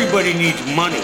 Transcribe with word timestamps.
Everybody 0.00 0.32
needs 0.32 0.64
money. 0.76 1.00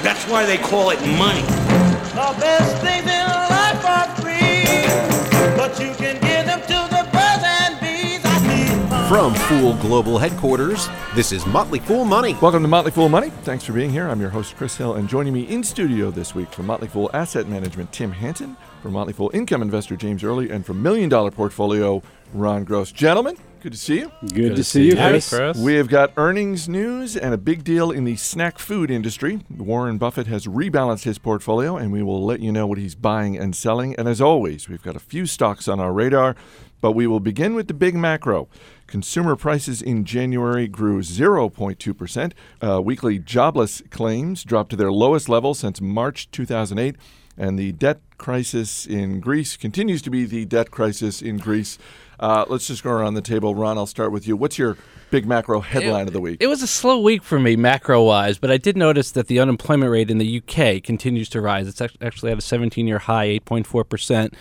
That's 0.00 0.22
why 0.30 0.46
they 0.46 0.58
call 0.58 0.90
it 0.90 1.00
money. 1.18 1.42
The 1.42 2.36
best 2.38 2.80
things 2.80 3.02
in 3.02 3.26
life 3.26 3.84
are 3.84 4.06
free, 4.22 5.56
but 5.56 5.76
you 5.80 5.92
can 5.96 6.14
give 6.20 6.46
them 6.46 6.60
to 6.60 6.88
the 6.94 7.02
birds 7.10 7.42
and 7.44 7.80
bees. 7.80 8.20
I 8.24 8.38
need. 8.46 9.08
From 9.08 9.34
Fool 9.34 9.74
Global 9.82 10.18
Headquarters, 10.18 10.88
this 11.16 11.32
is 11.32 11.44
Motley 11.46 11.80
Fool 11.80 12.04
Money. 12.04 12.34
Welcome 12.40 12.62
to 12.62 12.68
Motley 12.68 12.92
Fool 12.92 13.08
Money. 13.08 13.30
Thanks 13.42 13.64
for 13.64 13.72
being 13.72 13.90
here. 13.90 14.06
I'm 14.06 14.20
your 14.20 14.30
host, 14.30 14.54
Chris 14.56 14.76
Hill, 14.76 14.94
and 14.94 15.08
joining 15.08 15.32
me 15.32 15.42
in 15.42 15.64
studio 15.64 16.12
this 16.12 16.32
week 16.32 16.52
from 16.52 16.66
Motley 16.66 16.86
Fool 16.86 17.10
Asset 17.12 17.48
Management, 17.48 17.90
Tim 17.90 18.12
Hanson, 18.12 18.56
from 18.82 18.92
Motley 18.92 19.14
Fool 19.14 19.32
Income 19.34 19.62
Investor, 19.62 19.96
James 19.96 20.22
Early, 20.22 20.48
and 20.48 20.64
from 20.64 20.80
Million 20.80 21.08
Dollar 21.08 21.32
Portfolio, 21.32 22.00
Ron 22.32 22.62
Gross. 22.62 22.92
Gentlemen, 22.92 23.36
good 23.66 23.72
to 23.72 23.78
see 23.78 23.98
you. 23.98 24.12
Good, 24.32 24.54
to, 24.54 24.62
see 24.62 24.86
you, 24.86 24.94
Chris. 24.94 25.58
We 25.58 25.74
have 25.74 25.88
got 25.88 26.12
earnings 26.16 26.68
news 26.68 27.16
and 27.16 27.34
a 27.34 27.36
big 27.36 27.64
deal 27.64 27.90
in 27.90 28.04
the 28.04 28.14
snack 28.14 28.60
food 28.60 28.92
industry. 28.92 29.40
Warren 29.50 29.98
Buffett 29.98 30.28
has 30.28 30.46
rebalanced 30.46 31.02
his 31.02 31.18
portfolio, 31.18 31.76
and 31.76 31.90
we 31.90 32.00
will 32.00 32.24
let 32.24 32.38
you 32.38 32.52
know 32.52 32.68
what 32.68 32.78
he's 32.78 32.94
buying 32.94 33.36
and 33.36 33.56
selling. 33.56 33.96
And 33.96 34.06
as 34.06 34.20
always, 34.20 34.68
we've 34.68 34.84
got 34.84 34.94
a 34.94 35.00
few 35.00 35.26
stocks 35.26 35.66
on 35.66 35.80
our 35.80 35.92
radar, 35.92 36.36
but 36.80 36.92
we 36.92 37.08
will 37.08 37.18
begin 37.18 37.56
with 37.56 37.66
the 37.66 37.74
big 37.74 37.96
macro. 37.96 38.48
Consumer 38.86 39.34
prices 39.34 39.82
in 39.82 40.04
January 40.04 40.68
grew 40.68 41.00
0.2%. 41.00 42.32
Uh, 42.62 42.80
weekly 42.80 43.18
jobless 43.18 43.82
claims 43.90 44.44
dropped 44.44 44.70
to 44.70 44.76
their 44.76 44.92
lowest 44.92 45.28
level 45.28 45.54
since 45.54 45.80
March 45.80 46.30
2008. 46.30 46.94
And 47.36 47.58
the 47.58 47.72
debt 47.72 48.00
crisis 48.16 48.86
in 48.86 49.20
Greece 49.20 49.56
continues 49.56 50.02
to 50.02 50.10
be 50.10 50.24
the 50.24 50.44
debt 50.44 50.70
crisis 50.70 51.20
in 51.20 51.36
Greece. 51.36 51.78
Uh, 52.18 52.44
let's 52.48 52.66
just 52.66 52.82
go 52.82 52.90
around 52.90 53.14
the 53.14 53.22
table. 53.22 53.54
Ron, 53.54 53.78
I'll 53.78 53.86
start 53.86 54.12
with 54.12 54.26
you. 54.26 54.36
What's 54.36 54.58
your 54.58 54.76
big 55.10 55.26
macro 55.26 55.60
headline 55.60 56.06
of 56.06 56.12
the 56.12 56.20
week? 56.20 56.38
It 56.40 56.46
was 56.46 56.62
a 56.62 56.66
slow 56.66 57.00
week 57.00 57.22
for 57.22 57.38
me 57.38 57.56
macro 57.56 58.02
wise, 58.02 58.38
but 58.38 58.50
I 58.50 58.56
did 58.56 58.76
notice 58.76 59.10
that 59.12 59.26
the 59.26 59.38
unemployment 59.38 59.90
rate 59.90 60.10
in 60.10 60.18
the 60.18 60.42
UK 60.42 60.82
continues 60.82 61.28
to 61.30 61.40
rise. 61.40 61.68
It's 61.68 61.80
actually 61.80 62.32
at 62.32 62.38
a 62.38 62.42
17 62.42 62.86
year 62.86 62.98
high, 62.98 63.38
8.4%. 63.40 64.34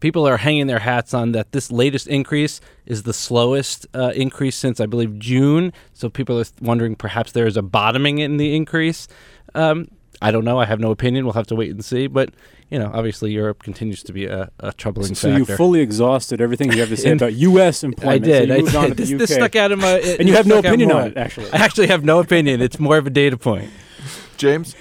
People 0.00 0.26
are 0.26 0.38
hanging 0.38 0.66
their 0.66 0.80
hats 0.80 1.14
on 1.14 1.30
that 1.30 1.52
this 1.52 1.70
latest 1.70 2.08
increase 2.08 2.60
is 2.86 3.04
the 3.04 3.12
slowest 3.12 3.86
uh, 3.94 4.10
increase 4.16 4.56
since, 4.56 4.80
I 4.80 4.86
believe, 4.86 5.16
June. 5.20 5.72
So 5.92 6.08
people 6.08 6.40
are 6.40 6.44
wondering 6.60 6.96
perhaps 6.96 7.30
there 7.30 7.46
is 7.46 7.56
a 7.56 7.62
bottoming 7.62 8.18
in 8.18 8.36
the 8.36 8.56
increase. 8.56 9.06
Um, 9.54 9.86
I 10.22 10.30
don't 10.30 10.44
know. 10.44 10.58
I 10.58 10.64
have 10.66 10.80
no 10.80 10.90
opinion. 10.90 11.24
We'll 11.24 11.34
have 11.34 11.46
to 11.48 11.54
wait 11.56 11.70
and 11.70 11.84
see. 11.84 12.06
But 12.06 12.30
you 12.70 12.78
know, 12.78 12.90
obviously, 12.94 13.32
Europe 13.32 13.62
continues 13.62 14.02
to 14.04 14.12
be 14.12 14.24
a, 14.26 14.50
a 14.60 14.72
troubling 14.72 15.14
So 15.14 15.28
factor. 15.28 15.38
you 15.52 15.56
fully 15.56 15.80
exhausted 15.80 16.40
everything 16.40 16.72
you 16.72 16.80
have 16.80 16.88
to 16.88 16.96
say 16.96 17.10
In- 17.10 17.16
about 17.18 17.34
U.S. 17.34 17.84
I 17.84 17.88
employment. 17.88 18.24
did. 18.24 18.48
So 18.48 18.54
I 18.54 18.56
you 18.56 18.62
moved 18.64 18.76
on 18.76 18.82
to 18.84 18.88
did. 18.94 18.96
the 18.96 19.14
This, 19.16 19.28
this 19.28 19.34
stuck 19.36 19.56
out 19.56 19.72
of 19.72 19.78
my. 19.80 19.94
it- 19.98 20.20
And 20.20 20.28
you 20.28 20.34
have 20.36 20.46
no 20.46 20.58
opinion 20.58 20.90
on 20.92 21.08
it, 21.08 21.16
actually. 21.16 21.50
I 21.52 21.56
actually 21.58 21.88
have 21.88 22.04
no 22.04 22.20
opinion. 22.20 22.60
It's 22.62 22.78
more 22.78 22.96
of 22.96 23.06
a 23.06 23.10
data 23.10 23.36
point. 23.36 23.70
James? 24.38 24.74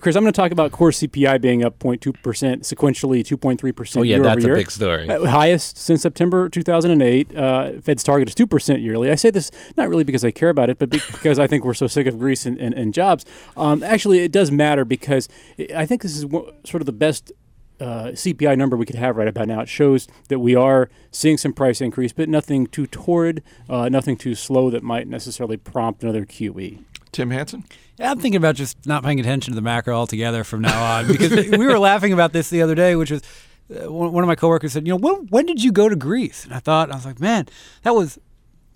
Chris, 0.00 0.16
I'm 0.16 0.22
going 0.22 0.32
to 0.32 0.36
talk 0.36 0.52
about 0.52 0.70
core 0.72 0.90
CPI 0.90 1.40
being 1.40 1.64
up 1.64 1.78
0.2 1.78 2.22
percent 2.22 2.62
sequentially, 2.62 3.20
2.3 3.20 3.74
percent 3.74 4.00
Oh 4.00 4.04
yeah, 4.04 4.16
year 4.16 4.22
that's 4.24 4.38
over 4.38 4.46
a 4.46 4.48
year. 4.48 4.56
big 4.56 4.70
story. 4.70 5.08
Uh, 5.08 5.26
highest 5.26 5.76
since 5.78 6.02
September 6.02 6.48
2008. 6.48 7.36
Uh, 7.36 7.72
Fed's 7.80 8.02
target 8.02 8.28
is 8.28 8.34
2% 8.34 8.82
yearly. 8.82 9.10
I 9.10 9.14
say 9.14 9.30
this 9.30 9.50
not 9.76 9.88
really 9.88 10.04
because 10.04 10.24
I 10.24 10.30
care 10.30 10.50
about 10.50 10.70
it, 10.70 10.78
but 10.78 10.90
be- 10.90 11.00
because 11.12 11.38
I 11.38 11.46
think 11.46 11.64
we're 11.64 11.74
so 11.74 11.86
sick 11.86 12.06
of 12.06 12.18
Greece 12.18 12.46
and, 12.46 12.58
and, 12.58 12.74
and 12.74 12.94
jobs. 12.94 13.24
Um, 13.56 13.82
actually, 13.82 14.20
it 14.20 14.32
does 14.32 14.50
matter 14.50 14.84
because 14.84 15.28
I 15.74 15.86
think 15.86 16.02
this 16.02 16.16
is 16.16 16.22
sort 16.64 16.82
of 16.82 16.86
the 16.86 16.92
best 16.92 17.32
uh, 17.80 18.06
CPI 18.12 18.58
number 18.58 18.76
we 18.76 18.86
could 18.86 18.96
have 18.96 19.16
right 19.16 19.28
about 19.28 19.46
now. 19.46 19.60
It 19.60 19.68
shows 19.68 20.08
that 20.28 20.40
we 20.40 20.54
are 20.54 20.90
seeing 21.12 21.38
some 21.38 21.52
price 21.52 21.80
increase, 21.80 22.12
but 22.12 22.28
nothing 22.28 22.66
too 22.66 22.86
torrid, 22.86 23.42
uh, 23.68 23.88
nothing 23.88 24.16
too 24.16 24.34
slow 24.34 24.68
that 24.70 24.82
might 24.82 25.06
necessarily 25.06 25.56
prompt 25.56 26.02
another. 26.02 26.24
QE. 26.24 26.80
Tim 27.12 27.30
Hanson? 27.30 27.64
Yeah, 27.98 28.10
I'm 28.10 28.18
thinking 28.20 28.36
about 28.36 28.54
just 28.54 28.86
not 28.86 29.02
paying 29.02 29.18
attention 29.20 29.52
to 29.52 29.54
the 29.56 29.62
macro 29.62 29.94
altogether 29.96 30.44
from 30.44 30.60
now 30.62 30.96
on 30.98 31.08
because 31.08 31.32
we 31.50 31.66
were 31.66 31.78
laughing 31.78 32.12
about 32.12 32.32
this 32.32 32.48
the 32.50 32.62
other 32.62 32.74
day, 32.74 32.94
which 32.96 33.10
was 33.10 33.22
uh, 33.70 33.90
one 33.92 34.22
of 34.22 34.28
my 34.28 34.34
coworkers 34.36 34.72
said, 34.72 34.86
you 34.86 34.92
know, 34.92 34.96
when, 34.98 35.26
when 35.28 35.46
did 35.46 35.62
you 35.62 35.72
go 35.72 35.88
to 35.88 35.96
Greece? 35.96 36.44
And 36.44 36.54
I 36.54 36.58
thought, 36.60 36.90
I 36.90 36.94
was 36.94 37.04
like, 37.04 37.20
man, 37.20 37.46
that 37.82 37.94
was 37.94 38.18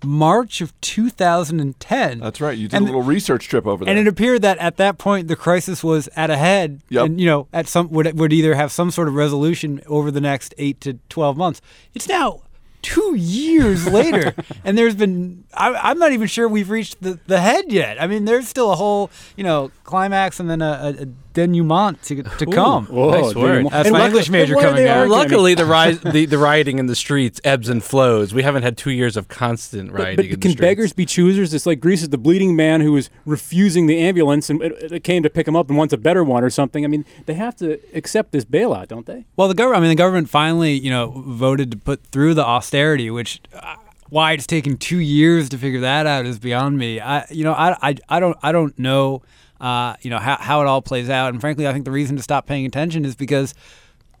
March 0.03 0.59
of 0.61 0.73
2010. 0.81 2.19
That's 2.19 2.41
right. 2.41 2.57
You 2.57 2.67
did 2.67 2.75
And- 2.77 2.83
a 2.83 2.87
little 2.87 3.01
research 3.03 3.47
trip 3.47 3.65
over 3.65 3.85
there. 3.85 3.91
and 3.95 3.99
it 4.05 4.09
appeared 4.09 4.41
that 4.41 4.57
at 4.57 4.77
that 4.77 4.97
point 4.97 5.27
the 5.27 5.35
crisis 5.35 5.83
was 5.83 6.09
at 6.15 6.29
a 6.29 6.37
head, 6.37 6.81
Yep. 6.89 7.05
and 7.05 7.19
you 7.19 7.25
know, 7.25 7.47
at 7.53 7.67
some 7.67 7.89
would 7.91 8.17
would 8.19 8.33
either 8.33 8.55
have 8.55 8.71
some 8.71 8.91
sort 8.91 9.07
of 9.07 9.15
resolution 9.15 9.81
over 9.87 10.11
the 10.11 10.21
next 10.21 10.53
eight 10.57 10.81
to 10.81 10.99
twelve 11.09 11.37
months. 11.37 11.61
It's 11.93 12.07
now 12.09 12.41
two 12.83 13.15
years 13.15 13.87
later, 13.87 14.35
and 14.63 14.77
there's 14.77 14.95
been 14.95 15.45
I, 15.53 15.73
I'm 15.73 15.97
not 15.97 16.11
even 16.11 16.27
sure 16.27 16.47
we've 16.47 16.69
reached 16.69 17.01
the, 17.01 17.19
the 17.25 17.41
head 17.41 17.71
yet. 17.71 17.99
I 17.99 18.05
mean, 18.05 18.25
there's 18.25 18.47
still 18.47 18.71
a 18.71 18.75
whole 18.75 19.09
you 19.35 19.43
know 19.43 19.71
climax 19.83 20.39
and 20.39 20.47
then 20.47 20.61
a, 20.61 20.95
a, 20.99 21.01
a 21.01 21.05
denouement 21.33 22.01
to 22.03 22.23
to 22.23 22.45
come. 22.45 22.85
Whoa, 22.87 23.09
Nice 23.11 23.35
word. 23.35 23.65
That's 23.69 23.87
And 23.87 23.93
my 23.93 24.05
English 24.07 24.29
major 24.29 24.53
and 24.53 24.55
what 24.55 24.65
are 24.65 24.69
coming 24.69 24.83
they 24.83 24.89
out. 24.89 24.97
arguing? 24.99 25.19
I 25.19 25.23
mean, 25.23 25.31
Luckily, 25.31 25.53
the 25.55 25.65
rise, 25.65 25.99
the, 26.01 26.25
the 26.25 26.37
rioting 26.37 26.79
in 26.79 26.85
the 26.85 26.95
streets 26.95 27.41
ebbs 27.43 27.69
and 27.69 27.83
flows. 27.83 28.33
We 28.33 28.43
haven't 28.43 28.63
had 28.63 28.77
two 28.77 28.91
years 28.91 29.17
of 29.17 29.27
constant 29.27 29.91
But, 29.91 29.97
rioting. 29.99 30.15
but 30.17 30.25
in 30.25 30.31
the 30.31 30.37
can 30.37 30.51
streets. 30.51 30.61
beggars 30.61 30.93
be 30.93 31.05
choosers? 31.05 31.53
It's 31.53 31.65
like 31.65 31.79
Greece 31.79 32.01
is 32.03 32.09
the 32.09 32.17
bleeding 32.17 32.55
man 32.55 32.81
who 32.81 32.91
was 32.93 33.09
refusing 33.25 33.87
the 33.87 33.99
ambulance 33.99 34.49
and 34.49 34.61
it, 34.61 34.91
it 34.91 35.03
came 35.03 35.23
to 35.23 35.29
pick 35.29 35.47
him 35.47 35.55
up 35.55 35.69
and 35.69 35.77
wants 35.77 35.93
a 35.93 35.97
better 35.97 36.23
one 36.23 36.43
or 36.43 36.49
something. 36.49 36.85
I 36.85 36.87
mean, 36.87 37.05
they 37.25 37.33
have 37.33 37.55
to 37.57 37.79
accept 37.93 38.31
this 38.31 38.45
bailout, 38.45 38.87
don't 38.89 39.05
they? 39.05 39.25
Well, 39.35 39.47
the 39.47 39.53
government. 39.55 39.77
I 39.77 39.81
mean, 39.81 39.89
the 39.89 39.95
government 39.95 40.29
finally, 40.29 40.73
you 40.73 40.89
know, 40.89 41.23
voted 41.27 41.71
to 41.71 41.77
put 41.77 42.03
through 42.07 42.33
the 42.35 42.45
austerity, 42.45 43.09
which 43.09 43.41
uh, 43.53 43.75
why 44.09 44.33
it's 44.33 44.45
taken 44.45 44.77
two 44.77 44.99
years 44.99 45.49
to 45.49 45.57
figure 45.57 45.79
that 45.79 46.05
out 46.05 46.25
is 46.27 46.37
beyond 46.37 46.77
me. 46.77 46.99
I, 46.99 47.25
you 47.31 47.43
know, 47.43 47.53
I, 47.53 47.75
I, 47.81 47.95
I 48.09 48.19
don't, 48.19 48.37
I 48.43 48.51
don't 48.51 48.77
know, 48.77 49.23
uh, 49.63 49.95
you 50.01 50.09
know, 50.09 50.19
how 50.19 50.37
how 50.39 50.61
it 50.61 50.67
all 50.67 50.81
plays 50.81 51.09
out. 51.09 51.29
And 51.29 51.39
frankly, 51.39 51.67
I 51.67 51.71
think 51.73 51.85
the 51.85 51.91
reason 51.91 52.17
to 52.17 52.21
stop 52.21 52.45
paying 52.45 52.65
attention 52.65 53.05
is 53.05 53.15
because 53.15 53.55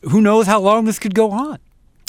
who 0.01 0.21
knows 0.21 0.47
how 0.47 0.59
long 0.59 0.85
this 0.85 0.97
could 0.99 1.13
go 1.13 1.31
on. 1.31 1.59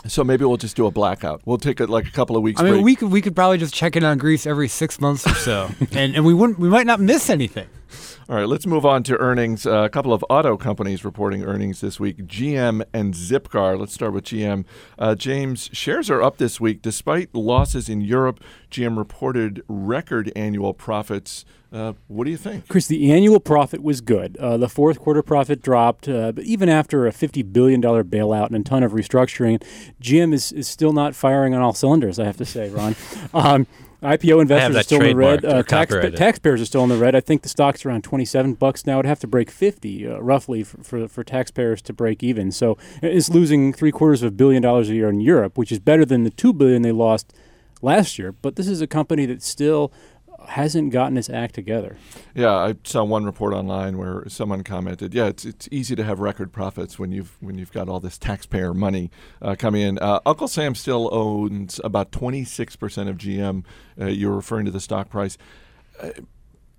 so 0.06 0.22
maybe 0.22 0.44
we'll 0.44 0.56
just 0.56 0.76
do 0.76 0.86
a 0.86 0.90
blackout. 0.92 1.42
We'll 1.44 1.58
take 1.58 1.80
it 1.80 1.90
like 1.90 2.06
a 2.06 2.10
couple 2.12 2.36
of 2.36 2.42
weeks. 2.42 2.60
I 2.60 2.64
mean, 2.64 2.74
break. 2.74 2.84
we 2.84 2.96
could 2.96 3.10
we 3.10 3.20
could 3.20 3.34
probably 3.34 3.58
just 3.58 3.74
check 3.74 3.96
in 3.96 4.04
on 4.04 4.18
Greece 4.18 4.46
every 4.46 4.68
six 4.68 5.00
months 5.00 5.26
or 5.26 5.34
so, 5.34 5.70
and 5.92 6.14
and 6.14 6.24
we 6.24 6.32
wouldn't 6.32 6.60
we 6.60 6.68
might 6.68 6.86
not 6.86 7.00
miss 7.00 7.28
anything. 7.28 7.66
All 8.26 8.36
right, 8.36 8.48
let's 8.48 8.66
move 8.66 8.86
on 8.86 9.02
to 9.02 9.18
earnings. 9.18 9.66
Uh, 9.66 9.82
a 9.82 9.90
couple 9.90 10.14
of 10.14 10.24
auto 10.30 10.56
companies 10.56 11.04
reporting 11.04 11.44
earnings 11.44 11.82
this 11.82 12.00
week 12.00 12.24
GM 12.26 12.82
and 12.94 13.12
Zipcar. 13.12 13.78
Let's 13.78 13.92
start 13.92 14.14
with 14.14 14.24
GM. 14.24 14.64
Uh, 14.98 15.14
James, 15.14 15.68
shares 15.74 16.08
are 16.08 16.22
up 16.22 16.38
this 16.38 16.58
week 16.58 16.80
despite 16.80 17.34
losses 17.34 17.90
in 17.90 18.00
Europe. 18.00 18.42
GM 18.70 18.96
reported 18.96 19.62
record 19.68 20.32
annual 20.34 20.72
profits. 20.72 21.44
Uh, 21.70 21.92
what 22.08 22.24
do 22.24 22.30
you 22.30 22.38
think? 22.38 22.66
Chris, 22.66 22.86
the 22.86 23.12
annual 23.12 23.40
profit 23.40 23.82
was 23.82 24.00
good. 24.00 24.38
Uh, 24.38 24.56
the 24.56 24.70
fourth 24.70 25.00
quarter 25.00 25.22
profit 25.22 25.60
dropped, 25.60 26.08
uh, 26.08 26.32
but 26.32 26.44
even 26.44 26.70
after 26.70 27.06
a 27.06 27.10
$50 27.10 27.52
billion 27.52 27.82
bailout 27.82 28.46
and 28.46 28.56
a 28.56 28.62
ton 28.62 28.82
of 28.82 28.92
restructuring, 28.92 29.62
GM 30.00 30.32
is, 30.32 30.50
is 30.50 30.66
still 30.66 30.94
not 30.94 31.14
firing 31.14 31.52
on 31.52 31.60
all 31.60 31.74
cylinders, 31.74 32.18
I 32.18 32.24
have 32.24 32.38
to 32.38 32.46
say, 32.46 32.70
Ron. 32.70 32.96
um, 33.34 33.66
IPO 34.04 34.42
investors 34.42 34.76
are 34.76 34.82
still 34.82 35.00
in 35.00 35.08
the 35.08 35.16
red. 35.16 35.44
Uh, 35.44 35.62
tax, 35.62 35.94
taxpayers 36.14 36.60
are 36.60 36.66
still 36.66 36.82
in 36.82 36.90
the 36.90 36.96
red. 36.96 37.14
I 37.14 37.20
think 37.20 37.42
the 37.42 37.48
stock's 37.48 37.86
around 37.86 38.04
27 38.04 38.54
bucks 38.54 38.86
now. 38.86 38.98
It'd 38.98 39.08
have 39.08 39.20
to 39.20 39.26
break 39.26 39.50
50, 39.50 40.06
uh, 40.06 40.18
roughly, 40.18 40.62
for, 40.62 40.82
for, 40.84 41.08
for 41.08 41.24
taxpayers 41.24 41.80
to 41.82 41.92
break 41.92 42.22
even. 42.22 42.52
So 42.52 42.76
it's 43.02 43.30
losing 43.30 43.72
three 43.72 43.90
quarters 43.90 44.22
of 44.22 44.28
a 44.28 44.30
billion 44.36 44.62
dollars 44.62 44.90
a 44.90 44.94
year 44.94 45.08
in 45.08 45.20
Europe, 45.20 45.56
which 45.56 45.72
is 45.72 45.78
better 45.78 46.04
than 46.04 46.24
the 46.24 46.30
two 46.30 46.52
billion 46.52 46.82
they 46.82 46.92
lost 46.92 47.32
last 47.80 48.18
year. 48.18 48.32
But 48.32 48.56
this 48.56 48.68
is 48.68 48.80
a 48.80 48.86
company 48.86 49.26
that 49.26 49.42
still 49.42 49.90
hasn't 50.48 50.92
gotten 50.92 51.16
its 51.16 51.30
act 51.30 51.54
together. 51.54 51.96
Yeah, 52.34 52.52
I 52.52 52.74
saw 52.84 53.04
one 53.04 53.24
report 53.24 53.54
online 53.54 53.98
where 53.98 54.24
someone 54.28 54.62
commented, 54.62 55.14
"Yeah, 55.14 55.26
it's 55.26 55.44
it's 55.44 55.68
easy 55.70 55.96
to 55.96 56.04
have 56.04 56.20
record 56.20 56.52
profits 56.52 56.98
when 56.98 57.12
you've 57.12 57.36
when 57.40 57.58
you've 57.58 57.72
got 57.72 57.88
all 57.88 58.00
this 58.00 58.18
taxpayer 58.18 58.74
money 58.74 59.10
uh, 59.42 59.56
coming 59.58 59.82
in." 59.82 59.98
Uh, 59.98 60.20
Uncle 60.26 60.48
Sam 60.48 60.74
still 60.74 61.08
owns 61.12 61.80
about 61.84 62.12
twenty 62.12 62.44
six 62.44 62.76
percent 62.76 63.08
of 63.08 63.16
GM. 63.16 63.64
Uh, 64.00 64.06
you're 64.06 64.34
referring 64.34 64.64
to 64.66 64.70
the 64.70 64.80
stock 64.80 65.08
price. 65.08 65.36
Uh, 66.00 66.10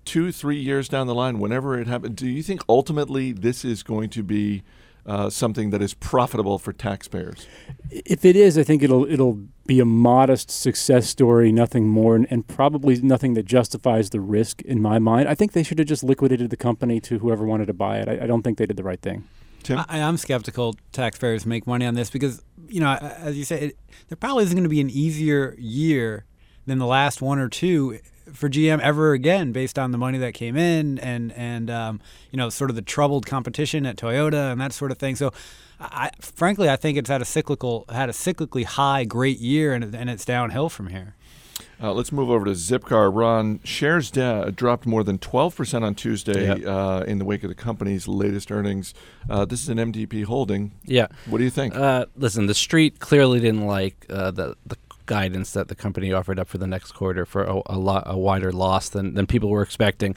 two, 0.04 0.32
three 0.32 0.60
years 0.60 0.88
down 0.88 1.06
the 1.06 1.14
line, 1.14 1.38
whenever 1.38 1.78
it 1.78 1.86
happens, 1.86 2.14
do 2.14 2.28
you 2.28 2.42
think 2.42 2.62
ultimately 2.68 3.32
this 3.32 3.64
is 3.64 3.82
going 3.82 4.08
to 4.10 4.22
be 4.22 4.62
uh, 5.06 5.30
something 5.30 5.70
that 5.70 5.82
is 5.82 5.94
profitable 5.94 6.58
for 6.58 6.72
taxpayers? 6.72 7.46
If 7.90 8.24
it 8.24 8.36
is, 8.36 8.58
I 8.58 8.64
think 8.64 8.82
it'll 8.82 9.10
it'll 9.10 9.40
be 9.66 9.80
a 9.80 9.84
modest 9.84 10.50
success 10.50 11.08
story, 11.08 11.52
nothing 11.52 11.88
more, 11.88 12.16
and, 12.16 12.26
and 12.30 12.46
probably 12.46 13.00
nothing 13.00 13.34
that 13.34 13.44
justifies 13.44 14.10
the 14.10 14.20
risk 14.20 14.62
in 14.62 14.80
my 14.80 14.98
mind. 14.98 15.28
I 15.28 15.34
think 15.34 15.52
they 15.52 15.62
should 15.62 15.78
have 15.78 15.88
just 15.88 16.04
liquidated 16.04 16.50
the 16.50 16.56
company 16.56 17.00
to 17.00 17.18
whoever 17.18 17.44
wanted 17.44 17.66
to 17.66 17.72
buy 17.72 17.98
it. 17.98 18.08
I, 18.08 18.24
I 18.24 18.26
don't 18.26 18.42
think 18.42 18.58
they 18.58 18.66
did 18.66 18.76
the 18.76 18.84
right 18.84 19.00
thing. 19.00 19.24
Tim? 19.62 19.78
I, 19.88 20.00
I'm 20.00 20.16
skeptical 20.16 20.76
taxpayers 20.92 21.44
make 21.44 21.66
money 21.66 21.86
on 21.86 21.94
this 21.94 22.10
because, 22.10 22.42
you 22.68 22.80
know, 22.80 22.92
as 22.92 23.36
you 23.36 23.44
say, 23.44 23.60
it, 23.60 23.78
there 24.08 24.16
probably 24.16 24.44
isn't 24.44 24.54
going 24.54 24.62
to 24.62 24.68
be 24.68 24.80
an 24.80 24.90
easier 24.90 25.56
year 25.58 26.24
than 26.66 26.78
the 26.78 26.86
last 26.86 27.20
one 27.20 27.40
or 27.40 27.48
two 27.48 27.98
for 28.32 28.48
GM 28.48 28.80
ever 28.80 29.12
again, 29.12 29.52
based 29.52 29.78
on 29.78 29.90
the 29.92 29.98
money 29.98 30.18
that 30.18 30.34
came 30.34 30.56
in 30.56 30.98
and 30.98 31.32
and 31.32 31.70
um, 31.70 32.00
you 32.30 32.36
know, 32.36 32.48
sort 32.48 32.70
of 32.70 32.76
the 32.76 32.82
troubled 32.82 33.26
competition 33.26 33.86
at 33.86 33.96
Toyota 33.96 34.52
and 34.52 34.60
that 34.60 34.72
sort 34.72 34.90
of 34.90 34.98
thing. 34.98 35.16
So, 35.16 35.32
I, 35.80 36.10
frankly, 36.20 36.68
I 36.68 36.76
think 36.76 36.98
it's 36.98 37.08
had 37.10 37.22
a 37.22 37.24
cyclical 37.26 37.84
had 37.90 38.08
a 38.08 38.12
cyclically 38.12 38.64
high 38.64 39.04
great 39.04 39.38
year 39.38 39.72
and 39.74 39.94
and 39.94 40.10
it's 40.10 40.24
downhill 40.24 40.68
from 40.68 40.88
here. 40.88 41.14
Uh, 41.82 41.92
let's 41.92 42.10
move 42.10 42.30
over 42.30 42.46
to 42.46 42.52
Zipcar. 42.52 43.14
Ron, 43.14 43.60
shares 43.62 44.10
da- 44.10 44.48
dropped 44.50 44.86
more 44.86 45.04
than 45.04 45.18
12% 45.18 45.82
on 45.82 45.94
Tuesday 45.94 46.46
Yep. 46.46 46.66
uh, 46.66 47.04
in 47.06 47.18
the 47.18 47.24
wake 47.26 47.42
of 47.44 47.50
the 47.50 47.54
company's 47.54 48.08
latest 48.08 48.50
earnings. 48.50 48.94
Uh, 49.28 49.44
this 49.44 49.62
is 49.62 49.68
an 49.68 49.76
MDP 49.78 50.24
holding. 50.24 50.72
Yeah. 50.84 51.08
What 51.26 51.36
do 51.38 51.44
you 51.44 51.50
think? 51.50 51.74
Uh, 51.74 52.06
listen, 52.16 52.46
the 52.46 52.54
street 52.54 52.98
clearly 52.98 53.40
didn't 53.40 53.66
like 53.66 54.06
uh, 54.08 54.30
the 54.30 54.56
the 54.64 54.76
guidance 55.06 55.52
that 55.52 55.68
the 55.68 55.74
company 55.74 56.12
offered 56.12 56.38
up 56.38 56.48
for 56.48 56.58
the 56.58 56.66
next 56.66 56.92
quarter 56.92 57.24
for 57.24 57.44
a, 57.44 57.62
a 57.66 57.78
lot 57.78 58.04
a 58.06 58.18
wider 58.18 58.52
loss 58.52 58.88
than 58.88 59.14
than 59.14 59.26
people 59.26 59.48
were 59.48 59.62
expecting. 59.62 60.14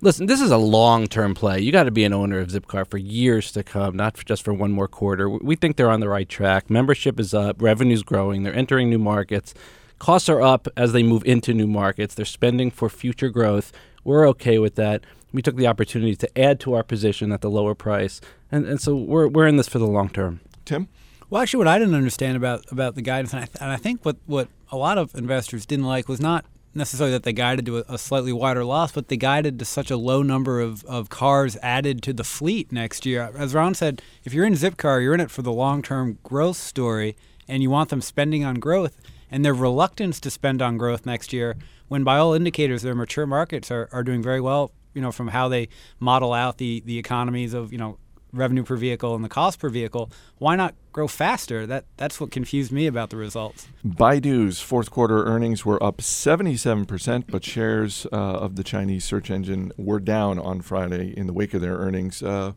Listen, 0.00 0.26
this 0.26 0.40
is 0.40 0.50
a 0.50 0.56
long 0.58 1.06
term 1.06 1.32
play. 1.32 1.60
You 1.60 1.70
got 1.70 1.84
to 1.84 1.92
be 1.92 2.02
an 2.02 2.12
owner 2.12 2.40
of 2.40 2.48
Zipcar 2.48 2.84
for 2.88 2.98
years 2.98 3.52
to 3.52 3.62
come, 3.62 3.96
not 3.96 4.16
for 4.16 4.24
just 4.24 4.42
for 4.42 4.52
one 4.52 4.72
more 4.72 4.88
quarter. 4.88 5.30
We 5.30 5.54
think 5.54 5.76
they're 5.76 5.90
on 5.90 6.00
the 6.00 6.08
right 6.08 6.28
track. 6.28 6.68
Membership 6.68 7.20
is 7.20 7.32
up, 7.32 7.62
revenue's 7.62 8.02
growing, 8.02 8.42
they're 8.42 8.54
entering 8.54 8.90
new 8.90 8.98
markets. 8.98 9.54
Costs 10.00 10.28
are 10.28 10.42
up 10.42 10.66
as 10.76 10.92
they 10.92 11.04
move 11.04 11.24
into 11.24 11.54
new 11.54 11.68
markets. 11.68 12.16
They're 12.16 12.24
spending 12.24 12.72
for 12.72 12.88
future 12.88 13.28
growth. 13.28 13.70
We're 14.02 14.28
okay 14.30 14.58
with 14.58 14.74
that. 14.74 15.04
We 15.32 15.40
took 15.40 15.54
the 15.54 15.68
opportunity 15.68 16.16
to 16.16 16.38
add 16.38 16.58
to 16.60 16.74
our 16.74 16.82
position 16.82 17.30
at 17.30 17.40
the 17.40 17.48
lower 17.48 17.76
price, 17.76 18.20
and, 18.50 18.66
and 18.66 18.80
so 18.80 18.96
we're, 18.96 19.28
we're 19.28 19.46
in 19.46 19.56
this 19.56 19.68
for 19.68 19.78
the 19.78 19.86
long 19.86 20.08
term. 20.08 20.40
Tim? 20.64 20.88
Well, 21.32 21.40
actually, 21.40 21.64
what 21.64 21.68
I 21.68 21.78
didn't 21.78 21.94
understand 21.94 22.36
about 22.36 22.70
about 22.70 22.94
the 22.94 23.00
guidance, 23.00 23.32
and 23.32 23.44
I, 23.44 23.48
and 23.58 23.72
I 23.72 23.78
think 23.78 24.04
what, 24.04 24.18
what 24.26 24.48
a 24.70 24.76
lot 24.76 24.98
of 24.98 25.14
investors 25.14 25.64
didn't 25.64 25.86
like 25.86 26.06
was 26.06 26.20
not 26.20 26.44
necessarily 26.74 27.12
that 27.12 27.22
they 27.22 27.32
guided 27.32 27.64
to 27.64 27.78
a, 27.78 27.84
a 27.88 27.96
slightly 27.96 28.34
wider 28.34 28.66
loss, 28.66 28.92
but 28.92 29.08
they 29.08 29.16
guided 29.16 29.58
to 29.58 29.64
such 29.64 29.90
a 29.90 29.96
low 29.96 30.22
number 30.22 30.60
of, 30.60 30.84
of 30.84 31.08
cars 31.08 31.56
added 31.62 32.02
to 32.02 32.12
the 32.12 32.22
fleet 32.22 32.70
next 32.70 33.06
year. 33.06 33.32
As 33.34 33.54
Ron 33.54 33.72
said, 33.72 34.02
if 34.24 34.34
you're 34.34 34.44
in 34.44 34.52
Zipcar, 34.52 35.02
you're 35.02 35.14
in 35.14 35.20
it 35.20 35.30
for 35.30 35.40
the 35.40 35.50
long 35.50 35.80
term 35.80 36.18
growth 36.22 36.58
story, 36.58 37.16
and 37.48 37.62
you 37.62 37.70
want 37.70 37.88
them 37.88 38.02
spending 38.02 38.44
on 38.44 38.56
growth. 38.56 39.00
And 39.30 39.42
their 39.42 39.54
reluctance 39.54 40.20
to 40.20 40.30
spend 40.30 40.60
on 40.60 40.76
growth 40.76 41.06
next 41.06 41.32
year, 41.32 41.56
when 41.88 42.04
by 42.04 42.18
all 42.18 42.34
indicators 42.34 42.82
their 42.82 42.94
mature 42.94 43.24
markets 43.24 43.70
are, 43.70 43.88
are 43.90 44.02
doing 44.02 44.22
very 44.22 44.42
well, 44.42 44.70
you 44.92 45.00
know, 45.00 45.10
from 45.10 45.28
how 45.28 45.48
they 45.48 45.70
model 45.98 46.34
out 46.34 46.58
the, 46.58 46.82
the 46.84 46.98
economies 46.98 47.54
of, 47.54 47.72
you 47.72 47.78
know, 47.78 47.96
revenue 48.32 48.62
per 48.62 48.76
vehicle 48.76 49.14
and 49.14 49.24
the 49.24 49.28
cost 49.28 49.58
per 49.58 49.68
vehicle, 49.68 50.10
why 50.38 50.56
not 50.56 50.74
grow 50.92 51.06
faster? 51.06 51.66
That 51.66 51.84
that's 51.96 52.20
what 52.20 52.30
confused 52.30 52.72
me 52.72 52.86
about 52.86 53.10
the 53.10 53.16
results. 53.16 53.68
Baidu's 53.86 54.60
fourth 54.60 54.90
quarter 54.90 55.24
earnings 55.24 55.64
were 55.64 55.82
up 55.82 55.98
77%, 55.98 57.24
but 57.28 57.44
shares 57.44 58.06
uh, 58.12 58.16
of 58.16 58.56
the 58.56 58.64
Chinese 58.64 59.04
search 59.04 59.30
engine 59.30 59.72
were 59.76 60.00
down 60.00 60.38
on 60.38 60.60
Friday 60.60 61.12
in 61.16 61.26
the 61.26 61.32
wake 61.32 61.54
of 61.54 61.60
their 61.60 61.76
earnings. 61.76 62.22
Uh, 62.22 62.52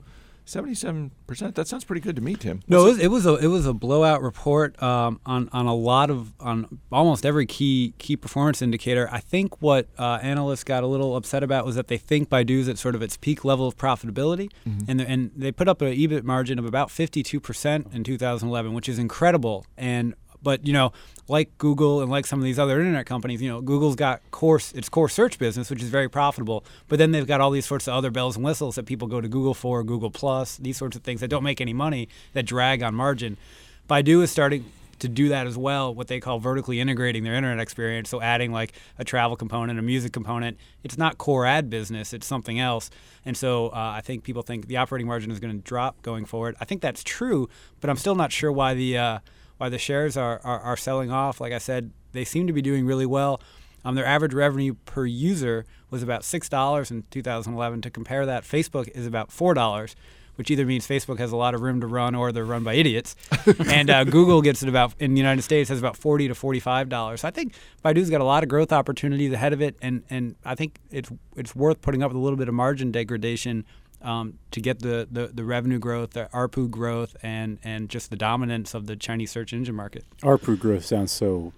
77%, 0.45 1.56
that 1.56 1.68
sounds 1.68 1.83
pretty 1.83 2.01
good 2.01 2.15
to 2.15 2.21
me, 2.21 2.36
Tim. 2.36 2.62
No, 2.68 2.86
it 2.86 2.89
was, 2.89 3.00
it 3.00 3.07
was 3.07 3.25
a 3.25 3.36
it 3.36 3.47
was 3.47 3.65
a 3.65 3.74
blowout 3.74 4.21
report 4.21 4.81
um, 4.81 5.19
on 5.25 5.50
on 5.51 5.65
a 5.65 5.74
lot 5.74 6.09
of 6.09 6.33
on 6.39 6.80
almost 6.92 7.25
every 7.25 7.45
key 7.45 7.94
key 7.97 8.15
performance 8.15 8.62
indicator. 8.62 9.09
I 9.12 9.19
think 9.19 9.62
what 9.62 9.88
uh, 9.97 10.19
analysts 10.21 10.63
got 10.63 10.83
a 10.83 10.88
little 10.88 11.15
upset 11.15 11.42
about 11.44 11.65
was 11.65 11.75
that 11.75 11.88
they 11.88 11.97
think 11.97 12.30
Baidu's 12.30 12.69
at 12.69 12.77
sort 12.77 12.95
of 12.95 13.01
its 13.01 13.18
peak 13.18 13.44
level 13.44 13.68
of 13.68 13.75
profitability, 13.75 14.51
and 14.88 15.01
and 15.01 15.31
they 15.36 15.51
put 15.51 15.68
up 15.68 15.81
an 15.81 15.94
EBIT 15.94 16.24
margin 16.24 16.59
of 16.59 16.65
about 16.65 16.91
fifty 16.91 17.24
two 17.24 17.39
percent 17.39 17.88
in 17.91 18.03
2011, 18.03 18.74
which 18.74 18.88
is 18.88 19.00
incredible. 19.00 19.65
And 19.77 20.13
but 20.45 20.65
you 20.65 20.71
know, 20.71 20.94
like 21.27 21.57
Google 21.57 22.01
and 22.01 22.09
like 22.09 22.25
some 22.25 22.39
of 22.39 22.45
these 22.45 22.59
other 22.59 22.80
internet 22.80 23.06
companies, 23.06 23.42
you 23.42 23.50
know, 23.50 23.59
Google's 23.59 23.95
got 23.95 24.21
core 24.31 24.62
its 24.74 24.88
core 24.88 25.09
search 25.09 25.38
business, 25.39 25.69
which 25.69 25.81
is 25.81 25.89
very 25.89 26.07
profitable. 26.07 26.63
But 26.88 27.00
then 27.00 27.12
they've 27.12 27.27
got 27.27 27.42
all 27.42 27.51
these 27.51 27.65
sorts 27.65 27.88
of 27.88 27.95
other 27.95 28.12
bells 28.12 28.38
and 28.38 28.45
whistles 28.45 28.75
that 28.75 28.86
people 28.86 29.09
go 29.09 29.19
to 29.19 29.27
Google 29.27 29.56
for, 29.56 29.83
Google 29.83 30.12
Plus, 30.12 30.56
these 30.57 30.77
sorts 30.77 30.95
of 30.95 31.03
things 31.03 31.19
that 31.19 31.27
don't 31.27 31.44
make 31.44 31.59
any 31.59 31.74
money 31.74 32.07
that 32.33 32.45
drag 32.45 32.83
on 32.83 32.95
margin. 32.95 33.38
Baidu 33.89 34.21
is 34.21 34.31
starting 34.31 34.65
to 35.00 35.09
do 35.09 35.30
that 35.30 35.45
as 35.45 35.57
well, 35.57 35.94
what 35.94 36.07
they 36.07 36.19
call 36.19 36.39
vertically 36.39 36.80
integrating 36.80 37.24
their 37.24 37.33
internet 37.33 37.59
experience. 37.59 38.09
So 38.09 38.21
adding 38.21 38.51
like 38.51 38.74
a 38.98 39.03
travel 39.03 39.36
component, 39.36 39.80
a 39.80 39.81
music 39.81 40.13
component. 40.13 40.57
It's 40.83 40.98
not 40.98 41.18
core 41.18 41.45
ad 41.45 41.69
business; 41.71 42.13
it's 42.13 42.27
something 42.27 42.59
else. 42.59 42.91
And 43.25 43.36
so 43.36 43.69
uh, 43.69 43.94
I 43.98 44.01
think 44.01 44.24
people 44.24 44.44
think 44.44 44.68
the 44.68 44.77
operating 44.77 45.07
margin 45.07 45.31
is 45.31 45.39
going 45.39 45.56
to 45.56 45.62
drop 45.63 46.01
going 46.03 46.25
forward. 46.25 46.56
I 46.62 46.65
think 46.65 46.81
that's 46.81 47.03
true, 47.03 47.50
but 47.81 47.89
I'm 47.89 47.98
still 47.98 48.15
not 48.15 48.31
sure 48.31 48.51
why 48.51 48.75
the 48.75 48.98
uh, 48.98 49.19
why 49.57 49.69
the 49.69 49.77
shares 49.77 50.17
are, 50.17 50.41
are, 50.43 50.59
are 50.59 50.77
selling 50.77 51.11
off. 51.11 51.39
Like 51.39 51.53
I 51.53 51.57
said, 51.57 51.91
they 52.11 52.25
seem 52.25 52.47
to 52.47 52.53
be 52.53 52.61
doing 52.61 52.85
really 52.85 53.05
well. 53.05 53.41
Um, 53.83 53.95
their 53.95 54.05
average 54.05 54.33
revenue 54.33 54.75
per 54.85 55.05
user 55.05 55.65
was 55.91 56.01
about 56.01 56.23
six 56.23 56.49
dollars 56.49 56.89
in 56.89 57.03
2011. 57.11 57.81
To 57.81 57.89
compare 57.91 58.25
that, 58.25 58.43
Facebook 58.43 58.89
is 58.89 59.05
about 59.05 59.31
four 59.31 59.53
dollars, 59.53 59.95
which 60.35 60.49
either 60.49 60.65
means 60.65 60.87
Facebook 60.87 61.19
has 61.19 61.31
a 61.31 61.35
lot 61.35 61.53
of 61.53 61.61
room 61.61 61.79
to 61.81 61.87
run 61.87 62.15
or 62.15 62.31
they're 62.31 62.45
run 62.45 62.63
by 62.63 62.73
idiots. 62.73 63.15
and 63.67 63.91
uh, 63.91 64.03
Google 64.03 64.41
gets 64.41 64.63
it 64.63 64.69
about 64.69 64.93
in 64.99 65.13
the 65.13 65.19
United 65.19 65.43
States 65.43 65.69
has 65.69 65.77
about 65.77 65.95
40 65.95 66.29
to 66.29 66.35
45 66.35 66.89
dollars. 66.89 67.21
So 67.21 67.27
I 67.27 67.31
think 67.31 67.53
Baidu's 67.83 68.09
got 68.09 68.21
a 68.21 68.25
lot 68.25 68.41
of 68.41 68.49
growth 68.49 68.73
opportunities 68.73 69.31
ahead 69.31 69.53
of 69.53 69.61
it, 69.61 69.75
and 69.83 70.03
and 70.09 70.35
I 70.43 70.55
think 70.55 70.79
it's 70.89 71.11
it's 71.35 71.55
worth 71.55 71.81
putting 71.81 72.01
up 72.01 72.09
with 72.09 72.17
a 72.17 72.21
little 72.21 72.37
bit 72.37 72.47
of 72.47 72.55
margin 72.55 72.91
degradation 72.91 73.65
um, 74.05 74.39
to 74.51 74.61
get 74.61 74.79
the, 74.79 75.07
the, 75.11 75.27
the 75.27 75.43
revenue 75.43 75.79
growth, 75.79 76.11
the 76.11 76.29
ARPU 76.33 76.69
growth, 76.69 77.15
and, 77.23 77.57
and 77.63 77.89
just 77.89 78.09
the 78.09 78.15
dominance 78.15 78.73
of 78.73 78.87
the 78.87 78.95
Chinese 78.95 79.31
search 79.31 79.51
engine 79.51 79.75
market. 79.75 80.05
ARPU 80.21 80.57
growth 80.59 80.85
sounds 80.85 81.11
so 81.11 81.51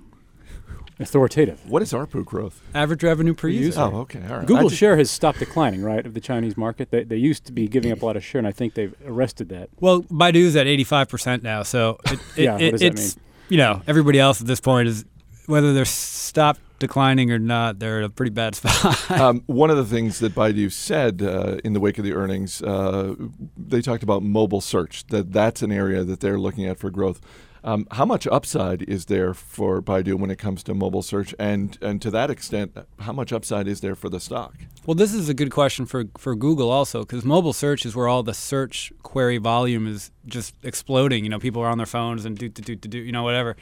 authoritative. 0.99 1.59
What 1.69 1.81
is 1.81 1.93
ARPU 1.93 2.25
growth? 2.25 2.61
Average 2.73 3.03
revenue 3.03 3.33
per 3.33 3.47
user. 3.49 3.79
Oh, 3.81 3.97
okay. 4.01 4.21
All 4.27 4.37
right. 4.37 4.47
Google 4.47 4.69
just- 4.69 4.79
share 4.79 4.97
has 4.97 5.11
stopped 5.11 5.39
declining, 5.39 5.83
right, 5.83 6.05
of 6.05 6.13
the 6.13 6.21
Chinese 6.21 6.57
market. 6.57 6.89
They, 6.89 7.03
they 7.03 7.17
used 7.17 7.45
to 7.45 7.51
be 7.51 7.67
giving 7.67 7.91
up 7.91 8.01
a 8.01 8.05
lot 8.05 8.17
of 8.17 8.23
share, 8.23 8.39
and 8.39 8.47
I 8.47 8.51
think 8.51 8.73
they've 8.73 8.95
arrested 9.05 9.49
that. 9.49 9.69
Well, 9.79 10.01
Baidu's 10.03 10.55
at 10.55 10.65
85% 10.67 11.43
now, 11.43 11.63
so 11.63 11.99
it, 12.05 12.13
it, 12.37 12.43
Yeah, 12.43 12.53
what 12.53 12.61
it- 12.61 12.71
does 12.71 12.79
that 12.81 12.93
it's, 12.93 13.17
you 13.49 13.57
know, 13.57 13.81
everybody 13.87 14.19
else 14.19 14.41
at 14.41 14.47
this 14.47 14.59
point 14.59 14.87
is, 14.87 15.05
whether 15.45 15.73
they're 15.73 15.85
stopped 15.85 16.59
declining 16.79 17.31
or 17.31 17.39
not, 17.39 17.79
they're 17.79 17.99
in 17.99 18.03
a 18.03 18.09
pretty 18.09 18.31
bad 18.31 18.55
spot. 18.55 19.11
um, 19.11 19.43
one 19.47 19.69
of 19.69 19.77
the 19.77 19.85
things 19.85 20.19
that 20.19 20.35
Baidu 20.35 20.71
said 20.71 21.21
uh, 21.21 21.57
in 21.63 21.73
the 21.73 21.79
wake 21.79 21.97
of 21.97 22.03
the 22.03 22.13
earnings, 22.13 22.61
uh, 22.61 23.15
they 23.57 23.81
talked 23.81 24.03
about 24.03 24.23
mobile 24.23 24.61
search. 24.61 25.05
That 25.07 25.31
that's 25.31 25.61
an 25.61 25.71
area 25.71 26.03
that 26.03 26.19
they're 26.19 26.39
looking 26.39 26.65
at 26.65 26.77
for 26.77 26.89
growth. 26.89 27.21
Um, 27.63 27.87
how 27.91 28.05
much 28.05 28.27
upside 28.27 28.83
is 28.83 29.05
there 29.05 29.33
for 29.33 29.81
Baidu 29.81 30.15
when 30.15 30.29
it 30.29 30.37
comes 30.37 30.63
to 30.63 30.73
mobile 30.73 31.01
search, 31.01 31.35
and 31.37 31.77
and 31.81 32.01
to 32.01 32.11
that 32.11 32.29
extent, 32.29 32.77
how 32.99 33.11
much 33.11 33.33
upside 33.33 33.67
is 33.67 33.81
there 33.81 33.95
for 33.95 34.09
the 34.09 34.19
stock? 34.19 34.55
Well, 34.85 34.95
this 34.95 35.13
is 35.13 35.27
a 35.27 35.33
good 35.33 35.51
question 35.51 35.85
for, 35.85 36.05
for 36.17 36.33
Google 36.33 36.71
also, 36.71 37.01
because 37.01 37.25
mobile 37.25 37.51
search 37.51 37.85
is 37.85 37.93
where 37.93 38.07
all 38.07 38.23
the 38.23 38.33
search 38.33 38.93
query 39.03 39.37
volume 39.37 39.85
is 39.85 40.11
just 40.25 40.55
exploding. 40.63 41.25
You 41.25 41.29
know, 41.29 41.39
people 41.39 41.61
are 41.61 41.67
on 41.67 41.77
their 41.77 41.85
phones 41.85 42.23
and 42.23 42.37
do, 42.37 42.47
do, 42.47 42.61
do, 42.61 42.75
do, 42.75 42.87
do, 42.87 42.97
you 42.99 43.11
know, 43.11 43.23
whatever. 43.23 43.57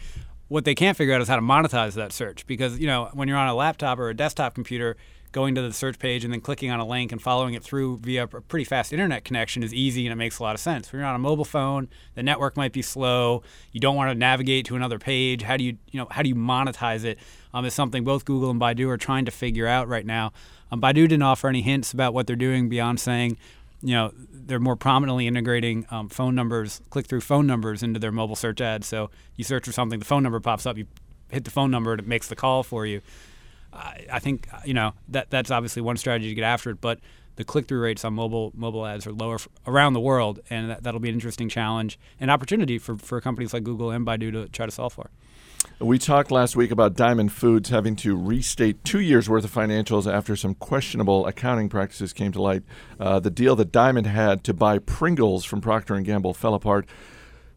What 0.47 0.65
they 0.65 0.75
can't 0.75 0.95
figure 0.95 1.13
out 1.13 1.21
is 1.21 1.27
how 1.27 1.36
to 1.36 1.42
monetize 1.42 1.94
that 1.94 2.12
search 2.12 2.45
because, 2.45 2.80
you 2.80 2.88
know, 2.88 3.09
when 3.13 3.27
you're 3.27 3.38
on 3.38 3.47
a 3.47 3.56
laptop 3.56 3.97
or 3.97 4.09
a 4.09 4.13
desktop 4.13 4.54
computer, 4.54 4.95
going 5.35 5.54
to 5.54 5.61
the 5.61 5.73
search 5.73 5.99
page 5.99 6.23
and 6.23 6.31
then 6.31 6.40
clicking 6.40 6.71
on 6.71 6.80
a 6.80 6.87
link 6.87 7.11
and 7.11 7.21
following 7.21 7.54
it 7.56 7.61
through 7.61 7.97
via 7.97 8.23
a 8.23 8.28
pretty 8.28 8.64
fast 8.64 8.94
internet 8.94 9.25
connection 9.25 9.64
is 9.64 9.73
easy 9.73 10.06
and 10.06 10.14
it 10.14 10.16
makes 10.16 10.40
a 10.40 10.44
lot 10.44 10.56
of 10.56 10.61
sense. 10.61 10.90
When 10.90 11.02
you're 11.02 11.09
on 11.09 11.14
a 11.14 11.19
mobile 11.19 11.44
phone, 11.44 11.90
the 12.14 12.23
network 12.23 12.56
might 12.56 12.71
be 12.71 12.81
slow. 12.81 13.44
You 13.73 13.81
don't 13.81 13.97
want 13.97 14.09
to 14.11 14.16
navigate 14.16 14.66
to 14.68 14.78
another 14.78 14.97
page. 14.97 15.42
How 15.42 15.57
do 15.57 15.66
you, 15.66 15.78
you 15.92 15.99
know, 15.99 16.07
how 16.09 16.21
do 16.21 16.30
you 16.30 16.35
monetize 16.35 17.04
it? 17.04 17.19
Um, 17.54 17.66
is 17.66 17.73
something 17.73 18.06
both 18.06 18.23
Google 18.23 18.49
and 18.49 18.61
Baidu 18.61 18.87
are 18.87 18.97
trying 18.97 19.25
to 19.25 19.31
figure 19.31 19.68
out 19.68 19.90
right 19.90 20.06
now. 20.06 20.31
Um, 20.71 20.80
Baidu 20.80 20.94
didn't 20.94 21.23
offer 21.23 21.49
any 21.49 21.61
hints 21.61 21.92
about 21.92 22.14
what 22.14 22.28
they're 22.28 22.37
doing 22.37 22.69
beyond 22.69 23.02
saying, 23.02 23.37
you 23.85 23.94
know, 23.94 24.11
they're 24.31 24.59
more 24.59 24.75
prominently 24.75 25.27
integrating 25.27 25.85
um, 25.92 26.09
phone 26.09 26.33
numbers, 26.33 26.81
click-through 26.89 27.21
phone 27.21 27.45
numbers 27.45 27.83
into 27.83 27.99
their 27.99 28.11
mobile 28.11 28.35
search 28.35 28.59
ads. 28.59 28.87
So 28.87 29.11
you 29.35 29.44
search 29.44 29.65
for 29.65 29.71
something, 29.71 29.99
the 29.99 30.06
phone 30.06 30.23
number 30.23 30.39
pops 30.39 30.65
up, 30.65 30.77
you 30.77 30.87
hit 31.30 31.44
the 31.44 31.51
phone 31.51 31.69
number, 31.69 31.92
and 31.92 32.01
it 32.01 32.07
makes 32.07 32.27
the 32.27 32.35
call 32.35 32.63
for 32.63 32.85
you. 32.85 33.01
I, 33.71 34.06
I 34.13 34.19
think 34.19 34.47
you 34.65 34.73
know 34.73 34.94
that 35.09 35.30
that's 35.30 35.51
obviously 35.51 35.81
one 35.81 35.97
strategy 35.97 36.30
to 36.30 36.35
get 36.35 36.44
after 36.44 36.71
it, 36.71 36.81
but 36.81 36.99
the 37.35 37.44
click-through 37.44 37.81
rates 37.81 38.06
on 38.06 38.13
mobile 38.13 38.51
mobile 38.56 38.85
ads 38.85 39.06
are 39.06 39.11
lower 39.11 39.35
f- 39.35 39.47
around 39.68 39.94
the 39.94 39.99
world, 39.99 40.39
and 40.49 40.69
that, 40.69 40.83
that'll 40.83 41.01
be 41.01 41.09
an 41.09 41.15
interesting 41.15 41.49
challenge 41.49 41.99
and 42.19 42.31
opportunity 42.31 42.80
for, 42.80 42.97
for 42.97 43.21
companies 43.21 43.54
like 43.54 43.63
Google 43.63 43.92
and 43.92 44.06
Baidu 44.06 44.31
to 44.31 44.47
try 44.49 44.65
to 44.65 44.71
solve 44.71 44.94
for. 44.94 45.09
We 45.79 45.99
talked 45.99 46.31
last 46.31 46.55
week 46.55 46.71
about 46.71 46.95
Diamond 46.95 47.33
Foods 47.33 47.69
having 47.69 47.97
to 47.97 48.15
restate 48.15 48.85
two 48.85 49.01
years' 49.01 49.27
worth 49.27 49.44
of 49.44 49.53
financials 49.53 50.11
after 50.11 50.37
some 50.37 50.55
questionable 50.55 51.27
accounting 51.27 51.67
practices 51.67 52.13
came 52.13 52.31
to 52.31 52.41
light. 52.41 52.63
Uh, 52.97 53.19
the 53.19 53.29
deal 53.29 53.57
that 53.57 53.73
Diamond 53.73 54.07
had 54.07 54.41
to 54.45 54.53
buy 54.53 54.79
Pringles 54.79 55.44
from 55.44 55.59
Procter 55.59 55.95
and 55.95 56.05
Gamble 56.05 56.33
fell 56.33 56.53
apart. 56.53 56.87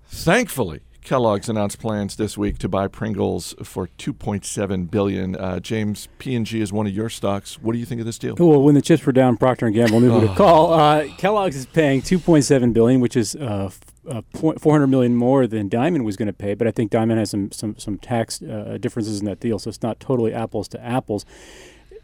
Thankfully, 0.08 0.80
Kellogg's 1.04 1.48
announced 1.48 1.78
plans 1.78 2.16
this 2.16 2.36
week 2.36 2.58
to 2.58 2.68
buy 2.68 2.88
Pringles 2.88 3.54
for 3.62 3.88
2.7 3.98 4.90
billion. 4.90 5.36
Uh, 5.36 5.60
James, 5.60 6.08
P&G 6.18 6.60
is 6.60 6.72
one 6.72 6.88
of 6.88 6.92
your 6.92 7.08
stocks. 7.08 7.62
What 7.62 7.72
do 7.72 7.78
you 7.78 7.86
think 7.86 8.00
of 8.00 8.06
this 8.06 8.18
deal? 8.18 8.34
Well, 8.36 8.60
when 8.62 8.74
the 8.74 8.82
chips 8.82 9.06
were 9.06 9.12
down, 9.12 9.36
Procter 9.36 9.66
and 9.66 9.74
Gamble 9.76 10.00
knew 10.00 10.10
who 10.10 10.26
to 10.26 10.34
call. 10.34 10.72
Uh, 10.74 11.06
Kellogg's 11.18 11.54
is 11.54 11.66
paying 11.66 12.02
2.7 12.02 12.72
billion, 12.72 13.00
which 13.00 13.16
is 13.16 13.36
uh, 13.36 13.70
uh, 14.08 14.22
point- 14.32 14.60
400 14.60 14.86
million 14.86 15.14
more 15.14 15.46
than 15.46 15.68
Diamond 15.68 16.04
was 16.04 16.16
going 16.16 16.26
to 16.26 16.32
pay. 16.32 16.54
But 16.54 16.66
I 16.66 16.70
think 16.70 16.90
Diamond 16.90 17.18
has 17.18 17.30
some 17.30 17.50
some 17.52 17.78
some 17.78 17.98
tax 17.98 18.42
uh, 18.42 18.78
differences 18.80 19.20
in 19.20 19.26
that 19.26 19.40
deal, 19.40 19.58
so 19.58 19.68
it's 19.68 19.82
not 19.82 20.00
totally 20.00 20.32
apples 20.32 20.68
to 20.68 20.84
apples. 20.84 21.24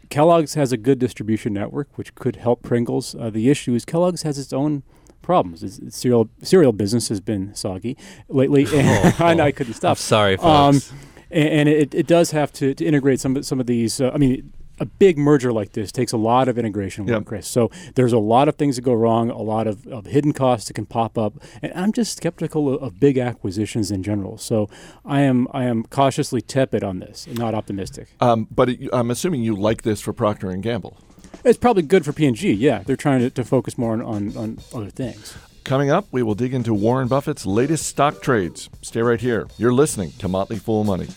Kellogg's 0.09 0.53
has 0.53 0.71
a 0.71 0.77
good 0.77 0.99
distribution 0.99 1.53
network, 1.53 1.89
which 1.97 2.13
could 2.15 2.35
help 2.37 2.61
Pringles. 2.61 3.15
Uh, 3.15 3.29
the 3.29 3.49
issue 3.49 3.73
is 3.73 3.85
Kellogg's 3.85 4.21
has 4.21 4.37
its 4.37 4.53
own 4.53 4.83
problems. 5.23 5.63
Its, 5.63 5.79
its 5.79 5.97
cereal 5.97 6.29
cereal 6.41 6.71
business 6.71 7.09
has 7.09 7.19
been 7.19 7.53
soggy 7.55 7.97
lately, 8.29 8.65
and 8.73 9.15
I, 9.19 9.33
know 9.33 9.43
I 9.45 9.51
couldn't 9.51 9.73
stop. 9.73 9.91
I'm 9.91 9.95
sorry, 9.95 10.37
Um, 10.37 10.73
folks. 10.75 10.93
and, 11.31 11.49
and 11.49 11.69
it, 11.69 11.95
it 11.95 12.05
does 12.07 12.31
have 12.31 12.53
to, 12.53 12.73
to 12.75 12.85
integrate 12.85 13.19
some 13.19 13.35
of 13.35 13.45
some 13.45 13.59
of 13.59 13.65
these. 13.65 13.99
Uh, 13.99 14.11
I 14.13 14.17
mean. 14.17 14.53
A 14.79 14.85
big 14.85 15.17
merger 15.17 15.53
like 15.53 15.71
this 15.71 15.91
takes 15.91 16.11
a 16.11 16.17
lot 16.17 16.47
of 16.47 16.57
integration 16.57 17.05
work, 17.05 17.13
Yep. 17.13 17.25
Chris. 17.25 17.47
So 17.47 17.71
there's 17.95 18.11
a 18.13 18.17
lot 18.19 18.47
of 18.49 18.55
things 18.55 18.75
that 18.75 18.81
go 18.81 18.93
wrong, 18.93 19.29
a 19.29 19.41
lot 19.41 19.67
of, 19.67 19.87
of 19.87 20.05
hidden 20.05 20.33
costs 20.33 20.67
that 20.67 20.73
can 20.73 20.85
pop 20.85 21.17
up, 21.17 21.33
and 21.61 21.71
I'm 21.73 21.93
just 21.93 22.17
skeptical 22.17 22.73
of, 22.73 22.83
of 22.83 22.99
big 22.99 23.17
acquisitions 23.17 23.89
in 23.91 24.03
general. 24.03 24.37
So 24.37 24.69
I 25.05 25.21
am 25.21 25.47
I 25.51 25.63
am 25.65 25.83
cautiously 25.85 26.41
tepid 26.41 26.83
on 26.83 26.99
this, 26.99 27.25
and 27.25 27.37
not 27.37 27.53
optimistic. 27.53 28.09
Um, 28.19 28.47
but 28.51 28.69
it, 28.69 28.89
I'm 28.91 29.11
assuming 29.11 29.43
you 29.43 29.55
like 29.55 29.83
this 29.83 30.01
for 30.01 30.11
Procter 30.13 30.49
and 30.49 30.61
Gamble. 30.61 30.97
It's 31.43 31.57
probably 31.59 31.83
good 31.83 32.03
for 32.05 32.11
P&G. 32.11 32.53
Yeah, 32.53 32.81
they're 32.85 32.95
trying 32.95 33.19
to, 33.19 33.29
to 33.29 33.43
focus 33.43 33.77
more 33.77 33.93
on, 33.93 34.01
on, 34.01 34.35
on 34.35 34.57
other 34.73 34.89
things. 34.89 35.35
Coming 35.63 35.91
up, 35.91 36.07
we 36.11 36.23
will 36.23 36.33
dig 36.35 36.53
into 36.53 36.73
Warren 36.73 37.07
Buffett's 37.07 37.45
latest 37.45 37.85
stock 37.85 38.21
trades. 38.21 38.69
Stay 38.81 39.01
right 39.01 39.21
here. 39.21 39.47
You're 39.57 39.73
listening 39.73 40.11
to 40.19 40.27
Motley 40.27 40.57
Fool 40.57 40.83
Money. 40.83 41.07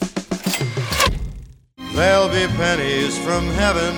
There'll 1.99 2.29
be 2.29 2.47
pennies 2.55 3.17
from 3.19 3.45
heaven 3.49 3.93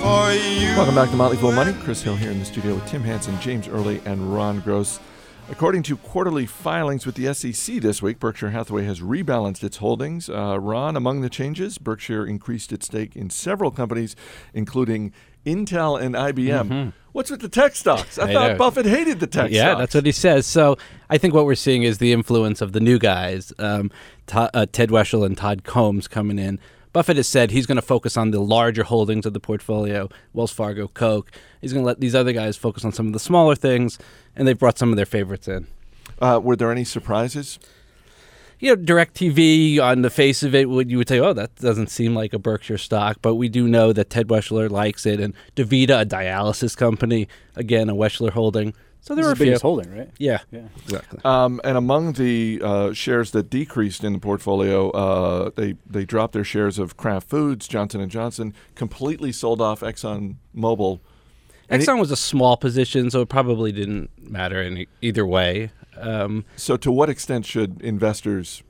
for 0.00 0.32
you. 0.32 0.76
Welcome 0.76 0.96
back 0.96 1.10
to 1.10 1.16
Motley 1.16 1.36
Fool 1.36 1.52
Money. 1.52 1.74
Chris 1.84 2.02
Hill 2.02 2.16
here 2.16 2.32
in 2.32 2.40
the 2.40 2.44
studio 2.44 2.74
with 2.74 2.84
Tim 2.86 3.02
Hanson, 3.02 3.40
James 3.40 3.68
Early, 3.68 4.02
and 4.04 4.34
Ron 4.34 4.58
Gross. 4.58 4.98
According 5.48 5.84
to 5.84 5.96
quarterly 5.96 6.44
filings 6.44 7.06
with 7.06 7.14
the 7.14 7.32
SEC 7.32 7.76
this 7.76 8.02
week, 8.02 8.18
Berkshire 8.18 8.50
Hathaway 8.50 8.82
has 8.86 8.98
rebalanced 8.98 9.62
its 9.62 9.76
holdings. 9.76 10.28
Uh, 10.28 10.58
Ron, 10.60 10.96
among 10.96 11.20
the 11.20 11.30
changes, 11.30 11.78
Berkshire 11.78 12.26
increased 12.26 12.72
its 12.72 12.86
stake 12.86 13.14
in 13.14 13.30
several 13.30 13.70
companies, 13.70 14.16
including 14.52 15.12
Intel 15.46 16.02
and 16.02 16.16
IBM. 16.16 16.92
What's 17.12 17.30
with 17.30 17.42
the 17.42 17.48
tech 17.48 17.76
stocks? 17.76 18.18
I, 18.18 18.22
Mm-hmm. 18.22 18.30
I 18.30 18.34
thought 18.34 18.50
know. 18.54 18.58
Buffett 18.58 18.86
hated 18.86 19.20
the 19.20 19.28
tech 19.28 19.42
stocks. 19.42 19.52
yeah, 19.52 19.62
stocks. 19.66 19.78
that's 19.78 19.94
what 19.94 20.04
he 20.06 20.10
says. 20.12 20.46
So 20.46 20.78
I 21.08 21.16
think 21.16 21.32
what 21.32 21.46
we're 21.46 21.54
seeing 21.54 21.84
is 21.84 21.98
the 21.98 22.12
influence 22.12 22.60
of 22.60 22.72
the 22.72 22.80
new 22.80 22.98
guys, 22.98 23.52
um, 23.60 23.92
Todd, 24.26 24.50
uh, 24.52 24.66
Ted 24.70 24.88
Weschler 24.88 25.26
and 25.26 25.38
Todd 25.38 25.62
Combs 25.62 26.08
coming 26.08 26.40
in. 26.40 26.58
Buffett 26.96 27.18
has 27.18 27.28
said 27.28 27.50
he's 27.50 27.66
going 27.66 27.76
to 27.76 27.82
focus 27.82 28.16
on 28.16 28.30
the 28.30 28.40
larger 28.40 28.82
holdings 28.82 29.26
of 29.26 29.34
the 29.34 29.38
portfolio, 29.38 30.08
Wells 30.32 30.50
Fargo, 30.50 30.88
Coke. 30.88 31.30
He's 31.60 31.74
going 31.74 31.82
to 31.82 31.86
let 31.86 32.00
these 32.00 32.14
other 32.14 32.32
guys 32.32 32.56
focus 32.56 32.86
on 32.86 32.92
some 32.92 33.06
of 33.06 33.12
the 33.12 33.18
smaller 33.18 33.54
things, 33.54 33.98
and 34.34 34.48
they've 34.48 34.58
brought 34.58 34.78
some 34.78 34.88
of 34.88 34.96
their 34.96 35.04
favorites 35.04 35.46
in. 35.46 35.66
Uh, 36.22 36.40
were 36.42 36.56
there 36.56 36.72
any 36.72 36.84
surprises? 36.84 37.58
you 38.60 38.74
know, 38.74 38.82
DirecTV 38.82 39.78
on 39.78 40.00
the 40.00 40.08
face 40.08 40.42
of 40.42 40.54
it, 40.54 40.70
would 40.70 40.90
you 40.90 40.96
would 40.96 41.08
say, 41.10 41.20
oh, 41.20 41.34
that 41.34 41.54
doesn't 41.56 41.90
seem 41.90 42.14
like 42.14 42.32
a 42.32 42.38
Berkshire 42.38 42.78
stock, 42.78 43.18
but 43.20 43.34
we 43.34 43.50
do 43.50 43.68
know 43.68 43.92
that 43.92 44.08
Ted 44.08 44.28
Weschler 44.28 44.70
likes 44.70 45.04
it, 45.04 45.20
and 45.20 45.34
DaVita, 45.54 46.00
a 46.00 46.06
dialysis 46.06 46.74
company, 46.74 47.28
again 47.56 47.90
a 47.90 47.94
Weschler 47.94 48.30
holding. 48.30 48.72
So 49.06 49.14
there 49.14 49.22
This 49.22 49.26
were 49.28 49.32
is 49.32 49.32
a 49.32 49.34
the 49.34 49.36
few. 49.36 49.46
biggest 49.52 49.62
holding, 49.62 49.96
right? 49.96 50.10
Yeah, 50.18 50.40
Yeah. 50.50 50.62
exactly. 50.84 51.20
Um, 51.24 51.60
and 51.62 51.76
among 51.78 52.14
the 52.14 52.60
uh, 52.64 52.92
shares 52.92 53.30
that 53.30 53.48
decreased 53.50 54.02
in 54.02 54.14
the 54.14 54.18
portfolio, 54.18 54.90
uh, 54.90 55.50
they 55.54 55.76
they 55.88 56.04
dropped 56.04 56.32
their 56.32 56.42
shares 56.44 56.76
of 56.80 56.96
Kraft 56.96 57.28
Foods, 57.28 57.68
Johnson 57.68 58.00
and 58.00 58.10
Johnson, 58.10 58.52
completely 58.74 59.30
sold 59.30 59.60
off 59.60 59.80
Exxon 59.80 60.36
Mobil. 60.56 60.98
And 61.68 61.80
it- 61.80 61.86
Exxon 61.88 62.00
was 62.00 62.10
a 62.10 62.16
small 62.16 62.56
position, 62.56 63.08
so 63.10 63.20
it 63.20 63.28
probably 63.28 63.70
didn't 63.70 64.10
matter 64.18 64.60
in 64.60 64.86
either 65.00 65.24
way. 65.24 65.70
Um, 65.96 66.44
So, 66.56 66.76
to 66.76 66.90
what 66.90 67.08
extent 67.08 67.46
should 67.46 67.80
investors 67.82 68.64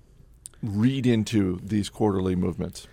read 0.63 1.07
into 1.07 1.61
these 1.65 1.89
quarterly 1.89 2.37
movements? 2.37 2.87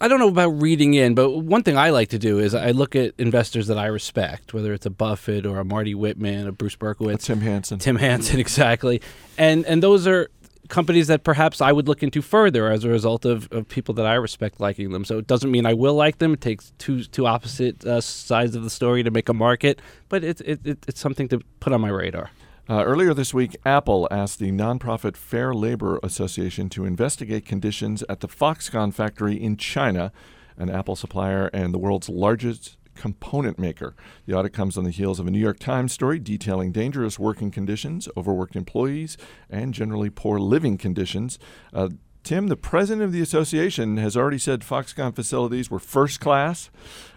I 0.00 0.08
don't 0.08 0.18
know 0.18 0.28
about 0.28 0.60
reading 0.60 0.94
in, 0.94 1.14
but 1.14 1.30
one 1.30 1.62
thing 1.62 1.76
I 1.78 1.90
like 1.90 2.08
to 2.10 2.18
do 2.18 2.38
is 2.38 2.54
I 2.54 2.70
look 2.70 2.96
at 2.96 3.14
investors 3.18 3.66
that 3.68 3.78
I 3.78 3.86
respect, 3.86 4.54
whether 4.54 4.72
it's 4.72 4.86
a 4.86 4.90
Buffett 4.90 5.46
or 5.46 5.58
a 5.58 5.64
Marty 5.64 5.94
Whitman, 5.94 6.46
a 6.46 6.52
Bruce 6.52 6.76
Berkowitz, 6.76 7.24
Tim 7.24 7.40
Hanson. 7.40 7.78
Tim 7.78 7.96
Hanson, 7.96 8.38
exactly, 8.46 9.00
and 9.38 9.64
and 9.66 9.82
those 9.82 10.06
are 10.06 10.28
companies 10.68 11.06
that 11.06 11.24
perhaps 11.24 11.60
I 11.60 11.72
would 11.72 11.88
look 11.88 12.02
into 12.02 12.22
further 12.22 12.70
as 12.70 12.84
a 12.84 12.88
result 12.88 13.24
of, 13.24 13.50
of 13.52 13.68
people 13.68 13.94
that 13.94 14.06
I 14.06 14.14
respect 14.14 14.60
liking 14.60 14.90
them. 14.90 15.04
So 15.04 15.18
it 15.18 15.26
doesn't 15.26 15.50
mean 15.50 15.66
I 15.66 15.74
will 15.74 15.94
like 15.94 16.18
them. 16.18 16.34
It 16.34 16.40
takes 16.40 16.72
two 16.78 17.04
two 17.04 17.26
opposite 17.26 17.84
uh, 17.84 18.00
sides 18.00 18.54
of 18.54 18.62
the 18.62 18.70
story 18.70 19.02
to 19.02 19.10
make 19.10 19.28
a 19.28 19.34
market, 19.34 19.80
but 20.08 20.24
it's 20.24 20.40
it, 20.42 20.60
it, 20.64 20.84
it's 20.88 21.00
something 21.00 21.28
to 21.28 21.40
put 21.60 21.72
on 21.72 21.80
my 21.80 21.90
radar. 21.90 22.30
Uh, 22.68 22.82
earlier 22.84 23.14
this 23.14 23.32
week, 23.32 23.56
Apple 23.64 24.08
asked 24.10 24.40
the 24.40 24.50
nonprofit 24.50 25.16
Fair 25.16 25.54
Labor 25.54 26.00
Association 26.02 26.68
to 26.70 26.84
investigate 26.84 27.46
conditions 27.46 28.02
at 28.08 28.18
the 28.18 28.26
Foxconn 28.26 28.92
factory 28.92 29.40
in 29.40 29.56
China, 29.56 30.12
an 30.56 30.68
Apple 30.68 30.96
supplier 30.96 31.46
and 31.52 31.72
the 31.72 31.78
world's 31.78 32.08
largest 32.08 32.76
component 32.96 33.56
maker. 33.56 33.94
The 34.26 34.34
audit 34.34 34.52
comes 34.52 34.76
on 34.76 34.82
the 34.82 34.90
heels 34.90 35.20
of 35.20 35.28
a 35.28 35.30
New 35.30 35.38
York 35.38 35.60
Times 35.60 35.92
story 35.92 36.18
detailing 36.18 36.72
dangerous 36.72 37.20
working 37.20 37.52
conditions, 37.52 38.08
overworked 38.16 38.56
employees, 38.56 39.16
and 39.48 39.72
generally 39.72 40.10
poor 40.10 40.40
living 40.40 40.76
conditions. 40.76 41.38
Uh, 41.72 41.90
Tim, 42.24 42.48
the 42.48 42.56
president 42.56 43.04
of 43.04 43.12
the 43.12 43.22
association, 43.22 43.96
has 43.98 44.16
already 44.16 44.38
said 44.38 44.62
Foxconn 44.62 45.14
facilities 45.14 45.70
were 45.70 45.78
first 45.78 46.18
class. 46.18 46.70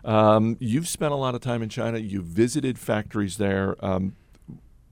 Um, 0.06 0.58
you've 0.60 0.88
spent 0.88 1.12
a 1.12 1.18
lot 1.18 1.34
of 1.34 1.42
time 1.42 1.64
in 1.64 1.70
China. 1.70 1.98
You've 1.98 2.26
visited 2.26 2.78
factories 2.78 3.38
there. 3.38 3.76
Um, 3.84 4.16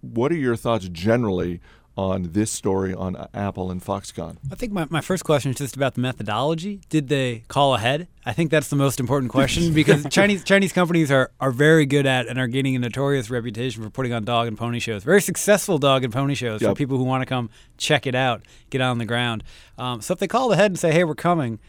what 0.01 0.32
are 0.32 0.36
your 0.36 0.56
thoughts 0.56 0.89
generally 0.89 1.62
on 1.98 2.30
this 2.34 2.51
story 2.51 2.94
on 2.94 3.16
uh, 3.16 3.27
Apple 3.34 3.72
and 3.72 3.84
Foxconn? 3.84 4.38
I 4.51 4.56
think 4.56 4.72
my, 4.72 4.86
my 4.89 5.01
first 5.01 5.24
question 5.25 5.51
is 5.51 5.58
just 5.58 5.75
about 5.75 5.96
the 5.96 6.01
methodology. 6.01 6.80
Did 6.89 7.08
they 7.08 7.44
call 7.48 7.74
ahead? 7.74 8.08
I 8.24 8.34
think 8.34 8.51
that's 8.51 8.70
the 8.70 8.75
most 8.75 9.00
important 9.00 9.32
question 9.32 9.74
because 9.74 10.06
Chinese 10.10 10.44
Chinese 10.44 10.72
companies 10.72 11.12
are, 11.12 11.32
are 11.39 11.51
very 11.51 11.86
good 11.86 12.06
at 12.06 12.27
and 12.27 12.38
are 12.38 12.48
gaining 12.48 12.75
a 12.75 12.80
notorious 12.80 13.30
reputation 13.30 13.84
for 13.84 13.89
putting 13.89 14.13
on 14.13 14.24
dog 14.24 14.48
and 14.48 14.58
pony 14.58 14.80
shows. 14.80 15.04
Very 15.04 15.22
successful 15.22 15.80
dog 15.80 16.04
and 16.04 16.13
pony 16.13 16.36
shows 16.36 16.62
for 16.62 16.75
people 16.75 16.98
who 16.98 17.04
want 17.04 17.24
to 17.24 17.25
come 17.25 17.50
check 17.77 18.06
it 18.06 18.16
out, 18.16 18.44
get 18.70 18.80
on 18.80 19.00
the 19.00 19.06
ground. 19.06 19.44
Um, 19.77 20.01
so 20.01 20.13
if 20.13 20.20
they 20.20 20.27
call 20.27 20.51
ahead 20.51 20.72
and 20.72 20.80
say, 20.80 20.92
"Hey, 20.92 21.04
we're 21.04 21.16
coming," 21.16 21.60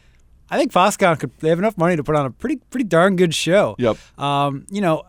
I 0.50 0.58
think 0.58 0.72
Foxconn 0.72 1.18
could. 1.18 1.30
They 1.38 1.48
have 1.48 1.58
enough 1.58 1.78
money 1.78 1.96
to 1.96 2.04
put 2.04 2.16
on 2.16 2.26
a 2.26 2.30
pretty 2.30 2.56
pretty 2.56 2.84
darn 2.84 3.16
good 3.16 3.34
show. 3.34 3.76
Yep. 3.78 3.96
Um, 4.18 4.66
you 4.70 4.82
know, 4.82 5.04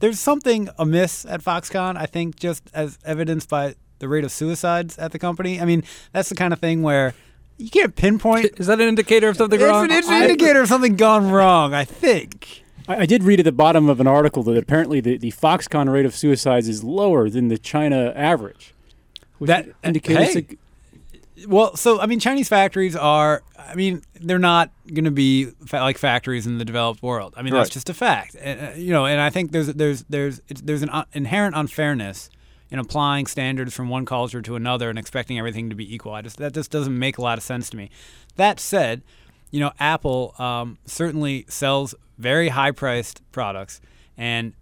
there's 0.00 0.18
something 0.20 0.68
amiss 0.78 1.24
at 1.24 1.42
Foxconn. 1.42 1.96
I 1.96 2.06
think 2.06 2.36
just 2.36 2.68
as 2.74 2.98
evidenced 3.04 3.48
by 3.48 3.74
the 4.00 4.08
rate 4.08 4.24
of 4.24 4.32
suicides 4.32 4.98
at 4.98 5.12
the 5.12 5.18
company. 5.18 5.60
I 5.60 5.64
mean, 5.66 5.84
that's 6.12 6.28
the 6.30 6.34
kind 6.34 6.52
of 6.52 6.58
thing 6.58 6.82
where 6.82 7.14
you 7.58 7.68
can't 7.70 7.94
pinpoint. 7.94 8.58
Is 8.58 8.66
that 8.66 8.80
an 8.80 8.88
indicator 8.88 9.28
of 9.28 9.36
something 9.36 9.60
It's 9.60 9.68
wrong? 9.68 9.84
an, 9.84 9.90
it's 9.92 10.08
an 10.08 10.22
indicator 10.22 10.62
of 10.62 10.68
something 10.68 10.96
gone 10.96 11.30
wrong. 11.30 11.74
I 11.74 11.84
think. 11.84 12.64
I, 12.88 13.00
I 13.02 13.06
did 13.06 13.22
read 13.22 13.40
at 13.40 13.44
the 13.44 13.52
bottom 13.52 13.88
of 13.90 14.00
an 14.00 14.06
article 14.06 14.42
that 14.44 14.56
apparently 14.56 15.00
the, 15.00 15.18
the 15.18 15.30
Foxconn 15.32 15.92
rate 15.92 16.06
of 16.06 16.14
suicides 16.16 16.66
is 16.68 16.82
lower 16.82 17.28
than 17.28 17.48
the 17.48 17.58
China 17.58 18.12
average. 18.16 18.74
Which 19.38 19.48
That- 19.48 19.68
indicates 19.84 20.32
hey. 20.34 20.46
Well, 21.46 21.76
so 21.76 22.00
I 22.00 22.06
mean, 22.06 22.20
Chinese 22.20 22.48
factories 22.48 22.96
are. 22.96 23.42
I 23.58 23.74
mean, 23.74 24.02
they're 24.20 24.38
not 24.38 24.70
going 24.92 25.04
to 25.04 25.10
be 25.10 25.46
fa- 25.66 25.76
like 25.76 25.96
factories 25.98 26.46
in 26.46 26.58
the 26.58 26.64
developed 26.64 27.02
world. 27.02 27.34
I 27.36 27.42
mean, 27.42 27.52
that's 27.54 27.70
just 27.74 27.88
a 27.88 27.94
fact. 27.94 28.36
Uh, 28.36 28.72
you 28.76 28.92
know, 28.92 29.06
and 29.06 29.20
I 29.20 29.30
think 29.30 29.52
there's 29.52 29.68
there's 29.68 30.04
there's 30.08 30.40
there's 30.48 30.82
an 30.82 30.90
un- 30.90 31.06
inherent 31.12 31.54
unfairness 31.56 32.30
in 32.70 32.78
applying 32.78 33.26
standards 33.26 33.74
from 33.74 33.88
one 33.88 34.04
culture 34.04 34.42
to 34.42 34.56
another 34.56 34.90
and 34.90 34.98
expecting 34.98 35.38
everything 35.38 35.70
to 35.70 35.76
be 35.76 35.92
equal. 35.94 36.12
I 36.12 36.22
just 36.22 36.36
that 36.38 36.52
just 36.52 36.70
doesn't 36.70 36.98
make 36.98 37.18
a 37.18 37.22
lot 37.22 37.38
of 37.38 37.44
sense 37.44 37.70
to 37.70 37.76
me. 37.76 37.90
That 38.36 38.60
said, 38.60 39.02
you 39.50 39.60
know, 39.60 39.72
Apple 39.78 40.34
um, 40.38 40.78
certainly 40.86 41.44
sells 41.48 41.94
very 42.18 42.48
high-priced 42.48 43.22
products 43.32 43.80
and 44.16 44.52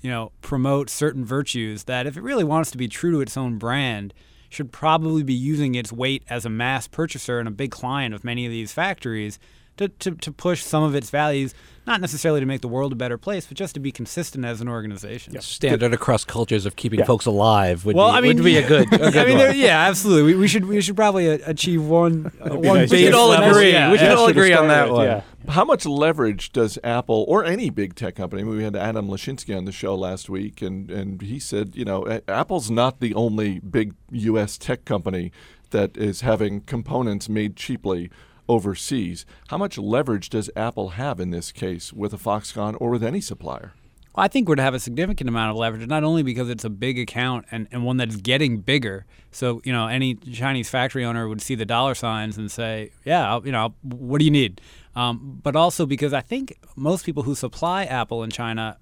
you 0.00 0.10
know 0.10 0.32
promotes 0.40 0.92
certain 0.92 1.24
virtues 1.24 1.84
that, 1.84 2.06
if 2.06 2.16
it 2.16 2.22
really 2.22 2.44
wants 2.44 2.70
to 2.72 2.78
be 2.78 2.88
true 2.88 3.12
to 3.12 3.20
its 3.20 3.36
own 3.36 3.58
brand, 3.58 4.12
should 4.52 4.70
probably 4.70 5.22
be 5.22 5.32
using 5.32 5.74
its 5.74 5.92
weight 5.92 6.22
as 6.28 6.44
a 6.44 6.50
mass 6.50 6.86
purchaser 6.86 7.38
and 7.38 7.48
a 7.48 7.52
big 7.52 7.70
client 7.70 8.14
of 8.14 8.22
many 8.22 8.44
of 8.44 8.52
these 8.52 8.72
factories 8.72 9.38
to, 9.76 9.88
to, 9.88 10.10
to 10.12 10.32
push 10.32 10.62
some 10.62 10.82
of 10.82 10.94
its 10.94 11.10
values, 11.10 11.54
not 11.86 12.00
necessarily 12.00 12.38
to 12.40 12.46
make 12.46 12.60
the 12.60 12.68
world 12.68 12.92
a 12.92 12.96
better 12.96 13.18
place, 13.18 13.46
but 13.46 13.56
just 13.56 13.74
to 13.74 13.80
be 13.80 13.90
consistent 13.90 14.44
as 14.44 14.60
an 14.60 14.68
organization. 14.68 15.40
standard 15.40 15.92
across 15.92 16.24
cultures 16.24 16.64
of 16.66 16.76
keeping 16.76 17.00
Yeah. 17.00 17.06
folks 17.06 17.26
alive 17.26 17.84
would 17.84 17.96
Well, 17.96 18.10
be, 18.12 18.16
I 18.16 18.20
mean, 18.20 18.36
would 18.36 18.44
be 18.44 18.56
a 18.58 18.66
good. 18.68 18.92
A 18.92 18.98
good 19.10 19.16
I 19.16 19.24
mean, 19.24 19.38
one. 19.38 19.46
there- 19.46 19.54
yeah, 19.54 19.88
absolutely. 19.88 20.34
We, 20.34 20.40
we 20.40 20.48
should 20.48 20.66
we 20.66 20.80
should 20.80 20.94
probably 20.96 21.26
achieve 21.26 21.82
one 21.84 22.30
uh, 22.40 22.54
one 22.54 22.62
nice. 22.78 22.90
We 22.90 23.04
should 23.04 23.14
all 23.14 23.32
agree. 23.32 23.72
Yeah, 23.72 23.90
We 23.90 23.98
should 23.98 24.08
yeah. 24.08 24.14
all 24.14 24.26
agree 24.28 24.52
on 24.52 24.68
that 24.68 24.90
one. 24.90 25.06
Yeah. 25.06 25.22
How 25.48 25.64
much 25.64 25.84
leverage 25.84 26.52
does 26.52 26.78
Apple 26.84 27.24
or 27.26 27.44
any 27.44 27.68
big 27.68 27.96
tech 27.96 28.14
company? 28.14 28.42
I 28.42 28.44
mean, 28.44 28.56
we 28.58 28.62
had 28.62 28.76
Adam 28.76 29.08
Lashinsky 29.08 29.56
on 29.56 29.64
the 29.64 29.72
show 29.72 29.96
last 29.96 30.30
week, 30.30 30.62
and, 30.62 30.88
and 30.88 31.20
he 31.20 31.40
said, 31.40 31.74
you 31.74 31.84
know, 31.84 32.20
Apple's 32.28 32.70
not 32.70 33.00
the 33.00 33.12
only 33.14 33.58
big 33.58 33.94
U.S. 34.12 34.56
tech 34.56 34.84
company 34.84 35.32
that 35.70 35.96
is 35.96 36.20
having 36.20 36.60
components 36.60 37.28
made 37.28 37.56
cheaply 37.56 38.08
overseas. 38.48 39.24
How 39.48 39.58
much 39.58 39.78
leverage 39.78 40.30
does 40.30 40.50
Apple 40.56 40.90
have 40.90 41.20
in 41.20 41.30
this 41.30 41.52
case 41.52 41.92
with 41.92 42.12
a 42.12 42.18
Foxconn 42.18 42.76
or 42.80 42.90
with 42.90 43.02
any 43.04 43.20
supplier? 43.20 43.72
I 44.14 44.28
think 44.28 44.46
we're 44.46 44.56
to 44.56 44.62
have 44.62 44.74
a 44.74 44.80
significant 44.80 45.28
amount 45.28 45.52
of 45.52 45.56
leverage, 45.56 45.86
not 45.88 46.04
only 46.04 46.22
because 46.22 46.50
it's 46.50 46.64
a 46.64 46.70
big 46.70 46.98
account 46.98 47.46
and, 47.50 47.66
and 47.72 47.84
one 47.84 47.96
that's 47.96 48.16
getting 48.16 48.58
bigger. 48.58 49.06
So, 49.30 49.62
you 49.64 49.72
know, 49.72 49.86
any 49.86 50.16
Chinese 50.16 50.68
factory 50.68 51.02
owner 51.04 51.28
would 51.28 51.40
see 51.40 51.54
the 51.54 51.64
dollar 51.64 51.94
signs 51.94 52.36
and 52.36 52.50
say, 52.50 52.90
yeah, 53.06 53.40
you 53.42 53.52
know, 53.52 53.74
what 53.80 54.18
do 54.18 54.26
you 54.26 54.30
need? 54.30 54.60
Um, 54.94 55.40
but 55.42 55.56
also 55.56 55.86
because 55.86 56.12
I 56.12 56.20
think 56.20 56.58
most 56.76 57.06
people 57.06 57.22
who 57.22 57.34
supply 57.34 57.84
Apple 57.84 58.22
in 58.22 58.28
China 58.30 58.76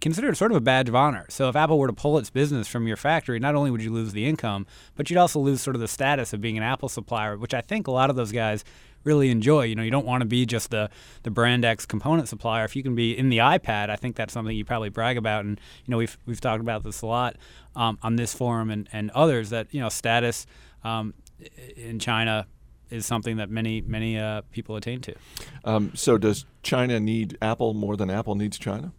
consider 0.00 0.28
it 0.28 0.36
sort 0.36 0.50
of 0.50 0.56
a 0.56 0.60
badge 0.60 0.88
of 0.88 0.96
honor. 0.96 1.24
So 1.28 1.48
if 1.48 1.54
Apple 1.54 1.78
were 1.78 1.86
to 1.86 1.92
pull 1.92 2.18
its 2.18 2.28
business 2.28 2.66
from 2.66 2.88
your 2.88 2.96
factory, 2.96 3.38
not 3.38 3.54
only 3.54 3.70
would 3.70 3.80
you 3.80 3.92
lose 3.92 4.12
the 4.12 4.26
income, 4.26 4.66
but 4.96 5.08
you'd 5.08 5.18
also 5.18 5.38
lose 5.38 5.60
sort 5.60 5.76
of 5.76 5.80
the 5.80 5.88
status 5.88 6.32
of 6.32 6.40
being 6.40 6.56
an 6.56 6.64
Apple 6.64 6.88
supplier, 6.88 7.38
which 7.38 7.54
I 7.54 7.60
think 7.60 7.86
a 7.86 7.92
lot 7.92 8.10
of 8.10 8.16
those 8.16 8.32
guys 8.32 8.64
really 9.04 9.30
enjoy. 9.30 9.64
You 9.64 9.74
know, 9.74 9.82
you 9.82 9.90
don't 9.90 10.06
want 10.06 10.22
to 10.22 10.26
be 10.26 10.46
just 10.46 10.70
the 10.70 10.90
the 11.22 11.30
brand 11.30 11.64
X 11.64 11.86
component 11.86 12.28
supplier. 12.28 12.64
If 12.64 12.74
you 12.74 12.82
can 12.82 12.94
be 12.94 13.16
in 13.16 13.28
the 13.28 13.38
iPad, 13.38 13.90
I 13.90 13.96
think 13.96 14.16
that's 14.16 14.32
something 14.32 14.56
you 14.56 14.64
probably 14.64 14.88
brag 14.88 15.16
about. 15.16 15.44
And 15.44 15.60
you 15.84 15.92
know, 15.92 15.98
we've 15.98 16.18
we've 16.26 16.40
talked 16.40 16.60
about 16.60 16.82
this 16.82 17.02
a 17.02 17.06
lot 17.06 17.36
um, 17.76 17.98
on 18.02 18.16
this 18.16 18.34
forum 18.34 18.70
and, 18.70 18.88
and 18.92 19.10
others 19.12 19.50
that 19.50 19.72
you 19.72 19.80
know 19.80 19.88
status 19.88 20.46
um, 20.82 21.14
in 21.76 21.98
China 21.98 22.46
is 22.90 23.06
something 23.06 23.36
that 23.36 23.50
many 23.50 23.80
many 23.80 24.18
uh, 24.18 24.42
people 24.50 24.76
attain 24.76 25.00
to. 25.02 25.14
Um, 25.64 25.92
so 25.94 26.18
does 26.18 26.44
China 26.62 27.00
need 27.00 27.38
Apple 27.40 27.74
more 27.74 27.96
than 27.96 28.10
Apple 28.10 28.34
needs 28.34 28.58
China? 28.58 28.92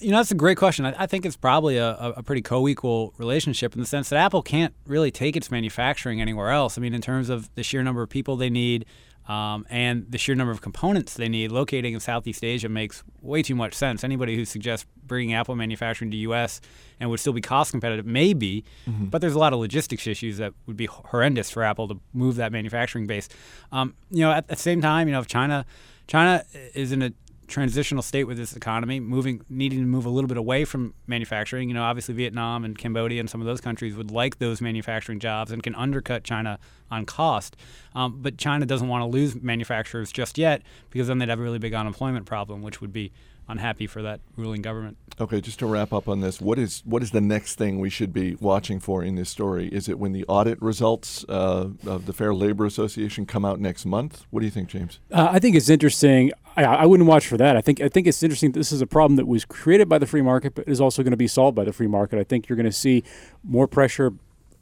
You 0.00 0.10
know, 0.10 0.18
that's 0.18 0.30
a 0.30 0.36
great 0.36 0.56
question. 0.56 0.86
I, 0.86 0.94
I 0.98 1.06
think 1.06 1.26
it's 1.26 1.36
probably 1.36 1.76
a, 1.76 1.90
a, 2.16 2.22
pretty 2.22 2.42
co-equal 2.42 3.14
relationship 3.18 3.74
in 3.74 3.80
the 3.80 3.86
sense 3.86 4.08
that 4.10 4.16
Apple 4.16 4.42
can't 4.42 4.74
really 4.86 5.10
take 5.10 5.36
its 5.36 5.50
manufacturing 5.50 6.20
anywhere 6.20 6.50
else. 6.50 6.78
I 6.78 6.80
mean, 6.80 6.94
in 6.94 7.00
terms 7.00 7.28
of 7.28 7.52
the 7.54 7.62
sheer 7.62 7.82
number 7.82 8.02
of 8.02 8.08
people 8.08 8.36
they 8.36 8.50
need 8.50 8.86
um, 9.28 9.66
and 9.68 10.06
the 10.08 10.16
sheer 10.16 10.34
number 10.34 10.52
of 10.52 10.62
components 10.62 11.14
they 11.14 11.28
need, 11.28 11.52
locating 11.52 11.92
in 11.92 12.00
Southeast 12.00 12.42
Asia 12.42 12.68
makes 12.68 13.04
way 13.20 13.42
too 13.42 13.54
much 13.54 13.74
sense. 13.74 14.02
Anybody 14.02 14.36
who 14.36 14.46
suggests 14.46 14.86
bringing 15.04 15.34
Apple 15.34 15.54
manufacturing 15.54 16.10
to 16.10 16.14
the 16.14 16.20
U.S. 16.22 16.62
and 16.98 17.10
would 17.10 17.20
still 17.20 17.34
be 17.34 17.42
cost 17.42 17.72
competitive, 17.72 18.06
maybe, 18.06 18.64
but 19.10 19.20
there's 19.20 19.34
a 19.34 19.38
lot 19.38 19.52
of 19.52 19.58
logistics 19.58 20.06
issues 20.06 20.38
that 20.38 20.54
would 20.66 20.78
be 20.78 20.86
horrendous 20.86 21.50
for 21.50 21.62
Apple 21.62 21.88
to 21.88 22.00
move 22.14 22.36
that 22.36 22.52
manufacturing 22.52 23.06
base. 23.06 23.28
Um, 23.70 23.94
you 24.10 24.20
know, 24.20 24.32
at 24.32 24.48
the 24.48 24.56
same 24.56 24.80
time, 24.80 25.08
you 25.08 25.12
know, 25.12 25.20
if 25.20 25.26
China, 25.26 25.66
China 26.06 26.42
is 26.74 26.92
in 26.92 27.02
a 27.02 27.12
transitional 27.48 28.02
state 28.02 28.24
with 28.24 28.36
this 28.36 28.54
economy, 28.54 29.00
moving, 29.00 29.40
needing 29.48 29.80
to 29.80 29.86
move 29.86 30.06
a 30.06 30.10
little 30.10 30.28
bit 30.28 30.36
away 30.36 30.64
from 30.64 30.94
manufacturing. 31.06 31.68
You 31.68 31.74
know, 31.74 31.82
obviously 31.82 32.14
Vietnam 32.14 32.64
and 32.64 32.76
Cambodia 32.76 33.20
and 33.20 33.28
some 33.28 33.40
of 33.40 33.46
those 33.46 33.60
countries 33.60 33.96
would 33.96 34.10
like 34.10 34.38
those 34.38 34.60
manufacturing 34.60 35.18
jobs 35.18 35.50
and 35.50 35.62
can 35.62 35.74
undercut 35.74 36.24
China 36.24 36.58
on 36.90 37.06
cost. 37.06 37.56
Um, 37.94 38.20
but 38.20 38.36
China 38.36 38.66
doesn't 38.66 38.88
want 38.88 39.02
to 39.02 39.06
lose 39.06 39.34
manufacturers 39.34 40.12
just 40.12 40.38
yet 40.38 40.62
because 40.90 41.08
then 41.08 41.18
they'd 41.18 41.28
have 41.28 41.40
a 41.40 41.42
really 41.42 41.58
big 41.58 41.74
unemployment 41.74 42.26
problem, 42.26 42.62
which 42.62 42.80
would 42.80 42.92
be 42.92 43.12
unhappy 43.48 43.86
for 43.86 44.02
that 44.02 44.20
ruling 44.36 44.62
government. 44.62 44.96
Okay, 45.20 45.40
just 45.40 45.58
to 45.58 45.66
wrap 45.66 45.92
up 45.92 46.08
on 46.08 46.20
this, 46.20 46.40
what 46.40 46.58
is 46.58 46.82
what 46.84 47.02
is 47.02 47.10
the 47.10 47.20
next 47.20 47.56
thing 47.56 47.80
we 47.80 47.90
should 47.90 48.12
be 48.12 48.36
watching 48.40 48.78
for 48.78 49.02
in 49.02 49.16
this 49.16 49.30
story? 49.30 49.68
Is 49.68 49.88
it 49.88 49.98
when 49.98 50.12
the 50.12 50.24
audit 50.26 50.60
results 50.62 51.24
uh, 51.28 51.70
of 51.86 52.06
the 52.06 52.12
Fair 52.12 52.32
Labor 52.34 52.66
Association 52.66 53.26
come 53.26 53.44
out 53.44 53.58
next 53.58 53.84
month? 53.84 54.26
What 54.30 54.40
do 54.40 54.46
you 54.46 54.52
think, 54.52 54.68
James? 54.68 55.00
Uh, 55.10 55.28
I 55.32 55.38
think 55.38 55.56
it's 55.56 55.68
interesting. 55.68 56.32
I, 56.56 56.64
I 56.64 56.86
wouldn't 56.86 57.08
watch 57.08 57.26
for 57.26 57.36
that. 57.36 57.56
I 57.56 57.60
think 57.60 57.80
I 57.80 57.88
think 57.88 58.06
it's 58.06 58.22
interesting. 58.22 58.52
That 58.52 58.60
this 58.60 58.72
is 58.72 58.80
a 58.80 58.86
problem 58.86 59.16
that 59.16 59.26
was 59.26 59.44
created 59.44 59.88
by 59.88 59.98
the 59.98 60.06
free 60.06 60.22
market, 60.22 60.54
but 60.54 60.68
is 60.68 60.80
also 60.80 61.02
going 61.02 61.10
to 61.12 61.16
be 61.16 61.28
solved 61.28 61.56
by 61.56 61.64
the 61.64 61.72
free 61.72 61.88
market. 61.88 62.18
I 62.18 62.24
think 62.24 62.48
you're 62.48 62.56
going 62.56 62.66
to 62.66 62.72
see 62.72 63.02
more 63.42 63.66
pressure 63.66 64.12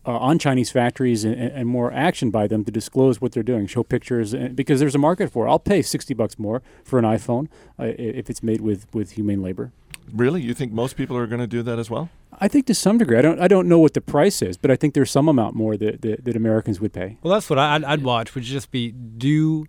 uh, 0.06 0.18
on 0.18 0.38
Chinese 0.38 0.70
factories 0.70 1.24
and, 1.24 1.34
and 1.34 1.68
more 1.68 1.92
action 1.92 2.30
by 2.30 2.46
them 2.46 2.64
to 2.64 2.70
disclose 2.70 3.20
what 3.20 3.32
they're 3.32 3.42
doing, 3.42 3.66
show 3.66 3.82
pictures, 3.82 4.32
and, 4.32 4.54
because 4.54 4.80
there's 4.80 4.94
a 4.94 4.98
market 4.98 5.32
for 5.32 5.46
it. 5.46 5.50
I'll 5.50 5.58
pay 5.58 5.82
sixty 5.82 6.14
bucks 6.14 6.38
more 6.38 6.62
for 6.84 6.98
an 6.98 7.04
iPhone 7.04 7.48
uh, 7.78 7.92
if 7.98 8.30
it's 8.30 8.42
made 8.42 8.60
with 8.60 8.86
with 8.94 9.12
humane 9.12 9.42
labor. 9.42 9.72
Really, 10.14 10.40
you 10.40 10.54
think 10.54 10.72
most 10.72 10.96
people 10.96 11.16
are 11.16 11.26
going 11.26 11.40
to 11.40 11.48
do 11.48 11.62
that 11.64 11.80
as 11.80 11.90
well? 11.90 12.08
I 12.38 12.48
think 12.48 12.66
to 12.66 12.74
some 12.74 12.98
degree. 12.98 13.18
I 13.18 13.22
don't 13.22 13.40
I 13.40 13.48
don't 13.48 13.66
know 13.68 13.78
what 13.78 13.94
the 13.94 14.00
price 14.00 14.40
is, 14.42 14.56
but 14.56 14.70
I 14.70 14.76
think 14.76 14.94
there's 14.94 15.10
some 15.10 15.28
amount 15.28 15.56
more 15.56 15.76
that 15.76 16.02
that, 16.02 16.24
that 16.24 16.36
Americans 16.36 16.80
would 16.80 16.92
pay. 16.92 17.18
Well, 17.22 17.34
that's 17.34 17.50
what 17.50 17.58
I'd, 17.58 17.82
I'd 17.82 18.02
watch. 18.02 18.34
Would 18.34 18.44
just 18.44 18.70
be 18.70 18.92
do 18.92 19.66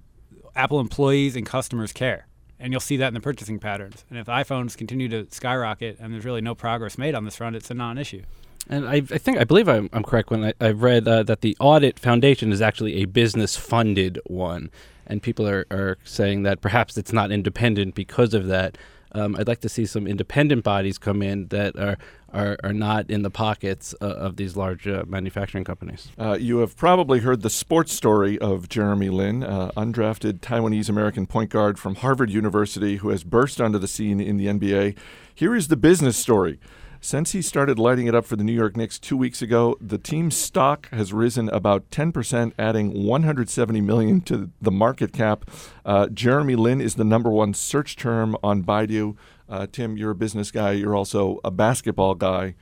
Apple 0.56 0.80
employees 0.80 1.36
and 1.36 1.46
customers 1.46 1.92
care, 1.94 2.28
and 2.60 2.72
you'll 2.72 2.80
see 2.80 2.98
that 2.98 3.08
in 3.08 3.14
the 3.14 3.22
purchasing 3.22 3.58
patterns. 3.58 4.06
And 4.10 4.20
if 4.20 4.28
iPhones 4.28 4.78
continue 4.78 5.08
to 5.10 5.28
skyrocket 5.32 5.98
and 6.00 6.14
there's 6.14 6.26
really 6.26 6.42
no 6.42 6.54
progress 6.54 6.98
made 6.98 7.16
on 7.16 7.26
this 7.26 7.38
front, 7.38 7.56
it's 7.56 7.72
a 7.72 7.74
non-issue. 7.74 8.24
And 8.70 8.88
I, 8.88 8.96
I 8.96 9.02
think 9.02 9.38
I 9.38 9.44
believe 9.44 9.68
I'm, 9.68 9.90
I'm 9.94 10.04
correct 10.04 10.30
when 10.30 10.44
I, 10.44 10.54
I 10.60 10.72
read 10.72 11.08
uh, 11.08 11.24
that 11.24 11.42
the 11.42 11.56
audit 11.60 12.00
foundation 12.00 12.52
is 12.52 12.62
actually 12.62 12.96
a 13.02 13.06
business 13.06 13.56
funded 13.56 14.20
one, 14.26 14.70
and 15.06 15.22
people 15.22 15.48
are, 15.48 15.66
are 15.72 15.98
saying 16.04 16.44
that 16.44 16.62
perhaps 16.62 16.98
it's 16.98 17.14
not 17.14 17.32
independent 17.32 17.96
because 17.96 18.34
of 18.34 18.48
that. 18.48 18.78
Um, 19.14 19.36
I'd 19.38 19.48
like 19.48 19.62
to 19.62 19.70
see 19.70 19.86
some 19.86 20.06
independent 20.06 20.64
bodies 20.64 20.98
come 20.98 21.22
in 21.22 21.48
that 21.48 21.78
are 21.78 21.98
are, 22.34 22.58
are 22.64 22.74
not 22.74 23.10
in 23.10 23.22
the 23.22 23.30
pockets 23.30 23.96
uh, 24.02 24.06
of 24.06 24.36
these 24.36 24.56
large 24.56 24.88
uh, 24.88 25.04
manufacturing 25.08 25.64
companies. 25.64 26.10
Uh, 26.20 26.38
you 26.40 26.58
have 26.58 26.76
probably 26.76 27.20
heard 27.20 27.42
the 27.42 27.50
sports 27.50 27.94
story 27.94 28.38
of 28.40 28.70
Jeremy 28.70 29.10
Lin, 29.10 29.44
uh, 29.44 29.72
undrafted 29.78 30.40
Taiwanese 30.40 30.90
American 30.90 31.26
point 31.26 31.50
guard 31.50 31.80
from 31.80 31.96
Harvard 31.96 32.30
University 32.30 32.98
who 32.98 33.10
has 33.10 33.24
burst 33.24 33.62
onto 33.62 33.80
the 33.80 33.88
scene 33.88 34.20
in 34.20 34.38
the 34.38 34.48
NBA. 34.48 34.98
Here 35.34 35.56
is 35.56 35.70
the 35.70 35.78
business 35.78 36.18
story. 36.18 36.60
Since 37.02 37.32
he 37.32 37.42
started 37.42 37.78
lighting 37.78 38.08
it 38.08 38.16
up 38.16 38.26
for 38.26 38.36
the 38.36 38.44
New 38.44 38.54
York 38.54 38.76
Knicks 38.76 38.98
two 39.00 39.18
weeks 39.18 39.42
ago, 39.42 39.78
the 39.80 39.98
team's 39.98 40.36
stock 40.36 40.90
has 40.90 41.14
risen 41.14 41.50
about 41.50 41.90
10%, 41.92 42.54
adding 42.58 43.06
170 43.06 43.82
million 43.82 44.22
to 44.22 44.50
the 44.62 44.72
market 44.72 45.14
cap. 45.14 45.50
Uh, 45.86 46.08
Jeremy 46.08 46.56
Lin 46.56 46.82
is 46.82 46.96
the 46.96 47.04
number 47.04 47.30
one 47.30 47.54
search 47.54 47.96
term 47.96 48.36
on 48.44 48.64
Baidu. 48.64 49.16
Uh, 49.50 49.68
Tim, 49.72 49.98
you're 49.98 50.12
a 50.12 50.16
business 50.16 50.52
guy. 50.52 50.72
You're 50.72 50.96
also 50.96 51.40
a 51.44 51.52
basketball 51.52 52.16
guy. 52.16 52.56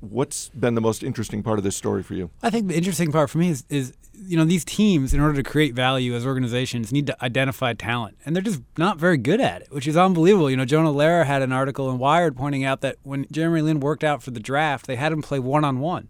What's 0.00 0.48
been 0.50 0.74
the 0.74 0.80
most 0.80 1.02
interesting 1.02 1.42
part 1.42 1.58
of 1.58 1.64
this 1.64 1.76
story 1.76 2.02
for 2.02 2.14
you? 2.14 2.30
I 2.42 2.50
think 2.50 2.68
the 2.68 2.76
interesting 2.76 3.12
part 3.12 3.30
for 3.30 3.38
me 3.38 3.50
is, 3.50 3.64
is 3.68 3.92
you 4.26 4.36
know 4.36 4.44
these 4.44 4.64
teams 4.64 5.12
in 5.12 5.20
order 5.20 5.34
to 5.34 5.42
create 5.42 5.74
value 5.74 6.14
as 6.14 6.24
organizations 6.26 6.92
need 6.92 7.06
to 7.06 7.24
identify 7.24 7.72
talent 7.72 8.16
and 8.24 8.34
they're 8.34 8.42
just 8.42 8.62
not 8.76 8.98
very 8.98 9.16
good 9.16 9.40
at 9.40 9.62
it 9.62 9.68
which 9.72 9.86
is 9.86 9.96
unbelievable. 9.96 10.50
You 10.50 10.56
know 10.56 10.64
jonah 10.64 10.90
lehrer 10.90 11.26
had 11.26 11.42
an 11.42 11.52
article 11.52 11.90
in 11.90 11.98
wired 11.98 12.36
pointing 12.36 12.64
out 12.64 12.80
that 12.82 12.96
when 13.02 13.26
jeremy 13.30 13.62
lin 13.62 13.80
worked 13.80 14.04
out 14.04 14.22
for 14.22 14.30
the 14.30 14.40
draft 14.40 14.86
they 14.86 14.96
had 14.96 15.12
him 15.12 15.22
play 15.22 15.38
one-on-one. 15.38 16.08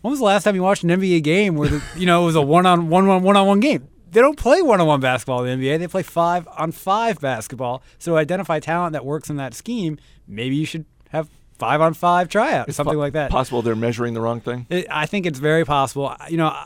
When 0.00 0.10
was 0.12 0.20
the 0.20 0.26
last 0.26 0.44
time 0.44 0.54
you 0.54 0.62
watched 0.62 0.84
an 0.84 0.90
nba 0.90 1.22
game 1.22 1.56
where 1.56 1.68
the, 1.68 1.82
you 1.96 2.06
know 2.06 2.22
it 2.22 2.26
was 2.26 2.36
a 2.36 2.42
one-on-one 2.42 3.22
one-on-one 3.22 3.60
game? 3.60 3.88
They 4.10 4.20
don't 4.20 4.38
play 4.38 4.62
one-on-one 4.62 5.00
basketball 5.00 5.44
in 5.44 5.60
the 5.60 5.68
nba 5.68 5.78
they 5.78 5.88
play 5.88 6.02
five 6.02 6.48
on 6.56 6.72
five 6.72 7.20
basketball. 7.20 7.82
So 7.98 8.12
to 8.12 8.18
identify 8.18 8.60
talent 8.60 8.92
that 8.92 9.04
works 9.04 9.30
in 9.30 9.36
that 9.36 9.54
scheme. 9.54 9.98
Maybe 10.26 10.56
you 10.56 10.66
should 10.66 10.84
have 11.10 11.28
five 11.58 11.80
on 11.80 11.94
five 11.94 12.28
tryout, 12.28 12.66
tryouts 12.66 12.76
something 12.76 12.94
po- 12.94 13.00
like 13.00 13.12
that. 13.14 13.30
Possible 13.30 13.62
they're 13.62 13.76
measuring 13.76 14.14
the 14.14 14.20
wrong 14.20 14.40
thing? 14.40 14.66
it, 14.70 14.86
I 14.90 15.06
think 15.06 15.26
it's 15.26 15.38
very 15.38 15.64
possible. 15.64 16.14
You 16.28 16.36
know, 16.38 16.56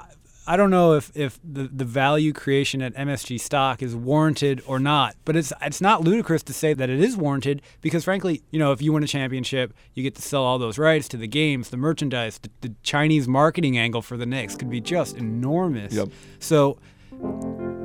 I 0.47 0.57
don't 0.57 0.71
know 0.71 0.95
if, 0.95 1.11
if 1.15 1.39
the, 1.45 1.65
the 1.65 1.85
value 1.85 2.33
creation 2.33 2.83
at 2.83 2.95
MSG 2.95 3.41
stock 3.41 3.83
is 3.83 3.95
warranted 3.95 4.63
or 4.67 4.79
not, 4.79 5.15
but 5.25 5.37
it's 5.37 5.53
it's 5.63 5.81
not 5.81 6.03
ludicrous 6.03 6.43
to 6.45 6.53
say 6.53 6.75
that 6.75 6.91
it 6.91 7.01
is 7.01 7.17
warranted 7.17 7.63
because 7.81 8.05
frankly, 8.05 8.43
you 8.51 8.59
know, 8.59 8.73
if 8.73 8.83
you 8.83 8.93
win 8.93 9.03
a 9.05 9.07
championship, 9.07 9.73
you 9.95 10.03
get 10.03 10.15
to 10.17 10.23
sell 10.23 10.43
all 10.43 10.59
those 10.59 10.79
rights 10.79 11.07
to 11.09 11.17
the 11.17 11.29
games, 11.29 11.71
the 11.71 11.77
merchandise, 11.77 12.39
the, 12.39 12.51
the 12.61 12.75
Chinese 12.83 13.29
marketing 13.29 13.79
angle 13.79 14.03
for 14.03 14.17
the 14.17 14.27
Knicks 14.27 14.57
could 14.57 14.71
be 14.71 14.81
just 14.81 15.17
enormous. 15.17 15.93
Yep. 15.93 16.09
So 16.41 16.79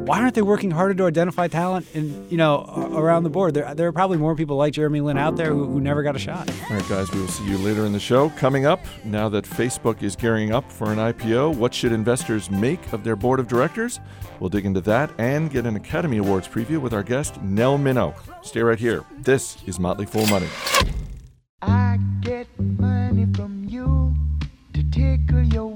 why 0.08 0.22
aren't 0.22 0.36
they 0.36 0.42
working 0.42 0.72
harder 0.72 0.94
to 0.94 1.06
identify 1.06 1.50
talent 1.50 1.86
in 1.94 2.30
you 2.30 2.38
know 2.38 2.64
around 2.96 3.24
the 3.24 3.30
board? 3.30 3.54
There, 3.54 3.76
there 3.76 3.88
are 3.90 3.92
probably 3.92 4.18
more 4.18 4.36
people 4.36 4.56
like 4.56 4.74
Jeremy 4.74 5.02
Lin 5.02 5.18
out 5.18 5.36
there 5.36 5.50
who, 5.50 5.66
who 5.66 5.82
never 5.82 6.02
got 6.02 6.16
a 6.16 6.20
shot. 6.20 6.50
All 6.70 6.78
right, 6.78 6.90
guys, 6.90 7.12
we 7.12 7.20
will 7.20 7.28
see 7.28 7.46
you 7.46 7.58
later 7.58 7.86
in 7.86 7.92
the 7.92 8.00
show. 8.00 8.30
Coming 8.30 8.66
up, 8.66 8.80
now 9.04 9.28
that 9.28 9.44
Facebook 9.44 10.02
is 10.02 10.16
gearing 10.16 10.54
up 10.54 10.72
for 10.72 10.94
an 10.94 10.98
IPO, 10.98 11.58
what 11.58 11.74
should 11.74 11.92
investors 11.92 12.50
make 12.50 12.94
of 12.94 13.04
their 13.04 13.18
board 13.18 13.42
of 13.42 13.50
directors? 13.50 14.00
We'll 14.40 14.50
dig 14.50 14.66
into 14.66 14.82
that 14.82 15.12
and 15.18 15.52
get 15.52 15.66
an 15.66 15.76
Academy 15.76 16.18
Awards 16.18 16.48
preview 16.48 16.80
with 16.80 16.94
our 16.94 17.04
guest, 17.04 17.42
Nell 17.42 17.78
Minow. 17.78 18.16
Stay 18.46 18.62
right 18.62 18.80
here. 18.80 19.04
This 19.20 19.58
is 19.66 19.78
Motley 19.78 20.06
Fool 20.06 20.26
Money. 20.28 20.48
I 21.62 22.00
get 22.22 22.48
money 22.58 23.28
from 23.36 23.66
you 23.68 24.16
to 24.74 24.84
tickle 24.90 25.44
your 25.44 25.66
whim. 25.66 25.67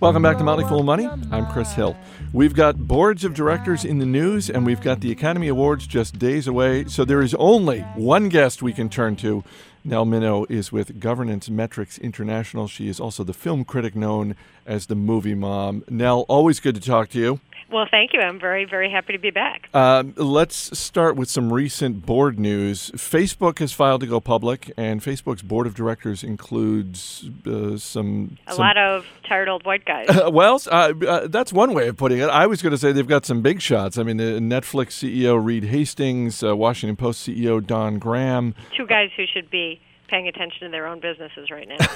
Welcome 0.00 0.22
back 0.22 0.38
to 0.38 0.44
Motley 0.44 0.64
Fool 0.64 0.84
Money. 0.84 1.08
I'm 1.32 1.44
Chris 1.48 1.72
Hill. 1.72 1.96
We've 2.32 2.54
got 2.54 2.78
boards 2.78 3.24
of 3.24 3.34
directors 3.34 3.84
in 3.84 3.98
the 3.98 4.06
news, 4.06 4.48
and 4.48 4.64
we've 4.64 4.80
got 4.80 5.00
the 5.00 5.10
Academy 5.10 5.48
Awards 5.48 5.88
just 5.88 6.20
days 6.20 6.46
away. 6.46 6.84
So 6.84 7.04
there 7.04 7.20
is 7.20 7.34
only 7.34 7.80
one 7.96 8.28
guest 8.28 8.62
we 8.62 8.72
can 8.72 8.88
turn 8.88 9.16
to. 9.16 9.42
Nell 9.84 10.06
Minow 10.06 10.48
is 10.48 10.70
with 10.70 11.00
Governance 11.00 11.50
Metrics 11.50 11.98
International. 11.98 12.68
She 12.68 12.88
is 12.88 13.00
also 13.00 13.24
the 13.24 13.34
film 13.34 13.64
critic 13.64 13.96
known 13.96 14.36
as 14.64 14.86
the 14.86 14.94
Movie 14.94 15.34
Mom. 15.34 15.82
Nell, 15.88 16.26
always 16.28 16.60
good 16.60 16.76
to 16.76 16.80
talk 16.80 17.08
to 17.08 17.18
you. 17.18 17.40
Well, 17.70 17.86
thank 17.90 18.14
you. 18.14 18.20
I'm 18.20 18.40
very, 18.40 18.64
very 18.64 18.90
happy 18.90 19.12
to 19.12 19.18
be 19.18 19.30
back. 19.30 19.68
Um, 19.74 20.14
let's 20.16 20.78
start 20.78 21.16
with 21.16 21.28
some 21.28 21.52
recent 21.52 22.06
board 22.06 22.38
news. 22.38 22.90
Facebook 22.92 23.58
has 23.58 23.72
filed 23.72 24.00
to 24.00 24.06
go 24.06 24.20
public, 24.20 24.72
and 24.78 25.02
Facebook's 25.02 25.42
board 25.42 25.66
of 25.66 25.74
directors 25.74 26.24
includes 26.24 27.28
uh, 27.46 27.76
some 27.76 28.38
A 28.46 28.52
some 28.52 28.60
lot 28.60 28.78
of 28.78 29.04
tired 29.28 29.48
old 29.48 29.66
white 29.66 29.84
guys. 29.84 30.08
well, 30.32 30.62
uh, 30.70 30.94
uh, 31.06 31.26
that's 31.28 31.52
one 31.52 31.74
way 31.74 31.88
of 31.88 31.98
putting 31.98 32.18
it. 32.20 32.30
I 32.30 32.46
was 32.46 32.62
going 32.62 32.70
to 32.70 32.78
say 32.78 32.92
they've 32.92 33.06
got 33.06 33.26
some 33.26 33.42
big 33.42 33.60
shots. 33.60 33.98
I 33.98 34.02
mean, 34.02 34.16
the 34.16 34.40
Netflix 34.40 34.92
CEO 34.92 35.42
Reed 35.42 35.64
Hastings, 35.64 36.42
uh, 36.42 36.56
Washington 36.56 36.96
Post 36.96 37.28
CEO 37.28 37.64
Don 37.64 37.98
Graham. 37.98 38.54
Two 38.76 38.86
guys 38.86 39.10
who 39.14 39.24
should 39.30 39.50
be 39.50 39.78
paying 40.08 40.26
attention 40.26 40.60
to 40.60 40.68
their 40.70 40.86
own 40.86 41.00
businesses 41.00 41.50
right 41.50 41.68
now. 41.68 41.76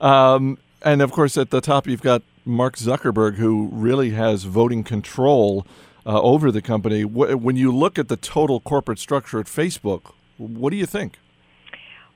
Um, 0.00 0.58
and 0.82 1.00
of 1.00 1.12
course, 1.12 1.38
at 1.38 1.50
the 1.50 1.62
top, 1.62 1.86
you've 1.86 2.02
got 2.02 2.22
Mark 2.44 2.76
Zuckerberg, 2.76 3.34
who 3.34 3.68
really 3.72 4.10
has 4.10 4.44
voting 4.44 4.84
control 4.84 5.66
uh, 6.06 6.20
over 6.20 6.50
the 6.50 6.62
company. 6.62 7.02
Wh- 7.02 7.42
when 7.42 7.56
you 7.56 7.74
look 7.74 7.98
at 7.98 8.08
the 8.08 8.16
total 8.16 8.60
corporate 8.60 8.98
structure 8.98 9.40
at 9.40 9.46
Facebook, 9.46 10.12
what 10.36 10.70
do 10.70 10.76
you 10.76 10.86
think? 10.86 11.18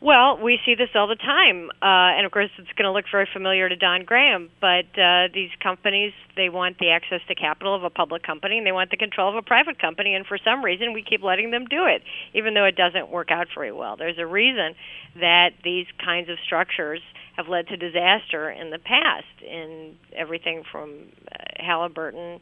Well, 0.00 0.38
we 0.40 0.60
see 0.64 0.76
this 0.76 0.90
all 0.94 1.08
the 1.08 1.16
time, 1.16 1.70
uh, 1.82 2.14
and 2.16 2.24
of 2.24 2.30
course, 2.30 2.50
it's 2.56 2.70
going 2.76 2.84
to 2.84 2.92
look 2.92 3.06
very 3.10 3.28
familiar 3.32 3.68
to 3.68 3.74
Don 3.74 4.04
Graham. 4.04 4.48
But 4.60 4.86
uh, 4.96 5.26
these 5.34 5.50
companies, 5.60 6.12
they 6.36 6.48
want 6.48 6.78
the 6.78 6.90
access 6.90 7.20
to 7.26 7.34
capital 7.34 7.74
of 7.74 7.82
a 7.82 7.90
public 7.90 8.22
company, 8.22 8.58
and 8.58 8.66
they 8.66 8.70
want 8.70 8.92
the 8.92 8.96
control 8.96 9.28
of 9.28 9.34
a 9.34 9.42
private 9.42 9.80
company. 9.80 10.14
And 10.14 10.24
for 10.24 10.38
some 10.38 10.64
reason, 10.64 10.92
we 10.92 11.02
keep 11.02 11.24
letting 11.24 11.50
them 11.50 11.64
do 11.64 11.86
it, 11.86 12.02
even 12.32 12.54
though 12.54 12.64
it 12.64 12.76
doesn't 12.76 13.10
work 13.10 13.32
out 13.32 13.48
very 13.52 13.72
well. 13.72 13.96
There's 13.96 14.18
a 14.18 14.26
reason 14.26 14.76
that 15.18 15.54
these 15.64 15.86
kinds 15.98 16.28
of 16.28 16.38
structures 16.46 17.00
have 17.38 17.46
led 17.48 17.68
to 17.68 17.76
disaster 17.76 18.50
in 18.50 18.70
the 18.70 18.80
past, 18.80 19.46
in 19.48 19.94
everything 20.14 20.64
from 20.72 21.04
uh, 21.30 21.64
Halliburton 21.64 22.40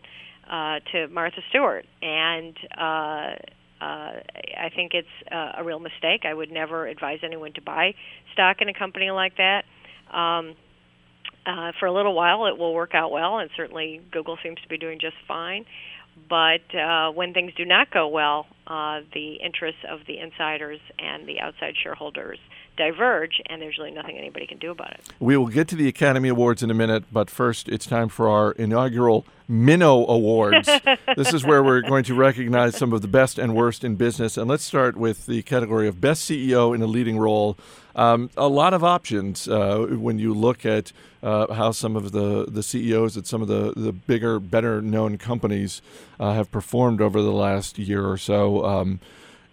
uh, 0.51 0.79
to 0.91 1.09
Martha 1.09 1.43
Stewart, 1.51 1.85
and 2.01 2.57
uh, 2.77 3.35
uh, 3.79 4.13
I 4.59 4.71
think 4.75 4.93
it's 4.95 5.07
uh, 5.31 5.53
a 5.59 5.65
real 5.65 5.81
mistake. 5.81 6.23
I 6.25 6.33
would 6.33 6.51
never 6.51 6.87
advise 6.87 7.19
anyone 7.23 7.53
to 7.55 7.61
buy 7.61 7.93
stock 8.33 8.57
in 8.61 8.71
a 8.71 8.75
company 8.75 9.11
like 9.11 9.35
that. 9.37 9.65
Um, 10.17 10.55
uh, 11.45 11.73
for 11.79 11.87
a 11.87 11.93
little 11.93 12.15
while, 12.15 12.47
it 12.47 12.57
will 12.57 12.73
work 12.73 12.95
out 12.95 13.11
well, 13.11 13.39
and 13.39 13.51
certainly 13.55 14.01
Google 14.11 14.39
seems 14.43 14.57
to 14.63 14.69
be 14.69 14.79
doing 14.79 14.99
just 14.99 15.17
fine. 15.29 15.67
But 16.29 16.75
uh, 16.75 17.11
when 17.11 17.35
things 17.35 17.53
do 17.55 17.67
not 17.67 17.91
go 17.91 18.09
well, 18.09 18.47
uh, 18.67 19.01
the 19.15 19.35
interests 19.35 19.81
of 19.89 20.01
the 20.07 20.19
insiders 20.19 20.81
and 20.99 21.27
the 21.27 21.41
outside 21.41 21.75
shareholders 21.83 22.39
diverge, 22.77 23.41
and 23.47 23.61
there's 23.61 23.79
really 23.79 23.91
nothing 23.91 24.19
anybody 24.19 24.47
can 24.47 24.59
do 24.59 24.71
about 24.71 24.93
it. 24.93 25.01
We 25.19 25.37
will 25.37 25.47
get 25.47 25.69
to 25.69 25.77
the 25.77 25.89
Academy 25.89 26.29
Awards 26.29 26.63
in 26.63 26.71
a 26.71 26.75
minute, 26.75 27.05
but 27.13 27.31
first 27.31 27.69
it's 27.69 27.87
time 27.87 28.09
for 28.09 28.29
our 28.29 28.53
inaugural 28.53 29.25
Minow 29.49 30.07
Awards. 30.09 30.69
this 31.17 31.33
is 31.33 31.45
where 31.45 31.63
we're 31.63 31.83
going 31.83 32.05
to 32.05 32.15
recognize 32.15 32.77
some 32.77 32.93
of 32.93 33.03
the 33.03 33.09
best 33.09 33.39
and 33.39 33.55
worst 33.55 33.85
in 33.85 33.97
business. 33.97 34.37
And 34.37 34.49
let's 34.49 34.65
start 34.65 34.97
with 34.97 35.27
the 35.27 35.43
category 35.43 35.89
of 35.89 36.01
Best 36.01 36.29
CEO 36.29 36.75
in 36.75 36.83
a 36.83 36.87
Leading 36.87 37.19
Role. 37.19 37.57
Um, 37.95 38.29
a 38.37 38.49
lot 38.49 38.75
of 38.75 38.85
options 38.85 39.49
uh, 39.49 39.87
when 39.89 40.19
you 40.19 40.35
look 40.35 40.67
at 40.67 40.93
uh, 41.23 41.53
how 41.55 41.71
some 41.71 41.97
of 41.97 42.13
the, 42.13 42.45
the 42.47 42.63
CEOs 42.63 43.17
at 43.17 43.27
some 43.27 43.41
of 43.41 43.49
the, 43.49 43.73
the 43.75 43.93
bigger, 43.93 44.39
better 44.39 44.83
known 44.83 45.17
companies 45.17 45.81
uh, 46.21 46.35
have 46.35 46.51
performed 46.51 47.01
over 47.01 47.23
the 47.23 47.33
last 47.33 47.79
year 47.79 48.07
or 48.07 48.19
so. 48.19 48.56
Um, 48.65 49.01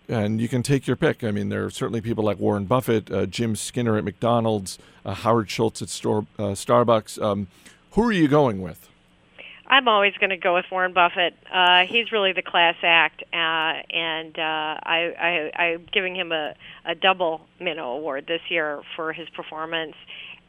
and 0.10 0.42
you 0.42 0.50
can 0.50 0.64
take 0.64 0.86
your 0.86 0.96
pick. 0.96 1.24
I 1.24 1.32
mean, 1.32 1.50
there 1.50 1.66
are 1.66 1.70
certainly 1.70 2.02
people 2.02 2.24
like 2.24 2.40
Warren 2.40 2.66
Buffett, 2.66 3.12
uh, 3.12 3.26
Jim 3.26 3.56
Skinner 3.56 3.98
at 3.98 4.04
McDonald's, 4.04 4.78
uh, 5.06 5.14
Howard 5.14 5.50
Schultz 5.50 5.82
at 5.82 5.90
store, 5.90 6.26
uh, 6.38 6.54
Starbucks. 6.54 7.22
Um, 7.22 7.48
who 7.92 8.04
are 8.04 8.12
you 8.12 8.28
going 8.28 8.62
with? 8.62 8.90
I'm 9.66 9.88
always 9.88 10.14
going 10.20 10.30
to 10.30 10.38
go 10.38 10.56
with 10.56 10.66
Warren 10.70 10.94
Buffett. 10.94 11.36
Uh, 11.52 11.86
he's 11.88 12.12
really 12.12 12.34
the 12.34 12.42
class 12.42 12.76
act, 12.84 13.24
uh, 13.34 13.36
and 13.36 14.38
uh, 14.38 14.78
I, 14.84 15.52
I, 15.58 15.62
I'm 15.62 15.88
giving 15.92 16.16
him 16.16 16.32
a, 16.32 16.54
a 16.86 16.96
double 16.96 17.42
Minow 17.62 17.98
Award 17.98 18.26
this 18.28 18.42
year 18.50 18.82
for 18.96 19.14
his 19.14 19.30
performance 19.30 19.96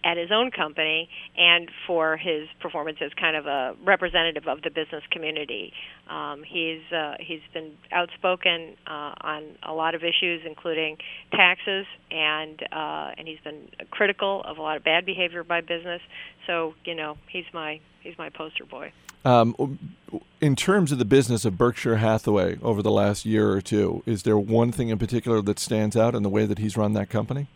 at 0.04 0.18
his 0.18 0.30
own 0.30 0.50
company 0.50 1.08
and 1.36 1.70
for 1.86 2.16
his 2.16 2.46
performance 2.60 2.98
as 3.00 3.10
kind 3.14 3.36
of 3.36 3.46
a 3.46 3.74
representative 3.82 4.46
of 4.46 4.62
the 4.62 4.70
business 4.70 5.02
community. 5.10 5.72
Um, 6.08 6.42
he's 6.46 6.82
uh, 6.92 7.14
he's 7.18 7.40
been 7.54 7.72
outspoken 7.90 8.76
uh, 8.86 9.14
on 9.20 9.56
a 9.62 9.72
lot 9.72 9.94
of 9.94 10.02
issues, 10.04 10.42
including 10.46 10.98
taxes, 11.32 11.86
and 12.10 12.62
uh, 12.70 13.12
and 13.16 13.26
he's 13.26 13.40
been 13.42 13.68
critical 13.90 14.42
of 14.44 14.58
a 14.58 14.62
lot 14.62 14.76
of 14.76 14.84
bad 14.84 15.06
behavior 15.06 15.42
by 15.42 15.62
business. 15.62 16.02
So 16.46 16.74
you 16.84 16.94
know 16.94 17.16
he's 17.28 17.46
my 17.54 17.80
he's 18.02 18.18
my 18.18 18.28
poster 18.28 18.64
boy. 18.64 18.92
Um, 19.24 19.78
in 20.42 20.54
terms 20.54 20.92
of 20.92 20.98
the 20.98 21.06
business 21.06 21.46
of 21.46 21.56
Berkshire 21.56 21.96
Hathaway 21.96 22.58
over 22.60 22.82
the 22.82 22.90
last 22.90 23.24
year 23.24 23.50
or 23.50 23.62
two, 23.62 24.02
is 24.04 24.24
there 24.24 24.36
one 24.36 24.70
thing 24.70 24.90
in 24.90 24.98
particular 24.98 25.40
that 25.40 25.58
stands 25.58 25.96
out 25.96 26.14
in 26.14 26.22
the 26.22 26.28
way 26.28 26.44
that 26.44 26.58
he's 26.58 26.76
run 26.76 26.92
that 26.92 27.08
company? 27.08 27.48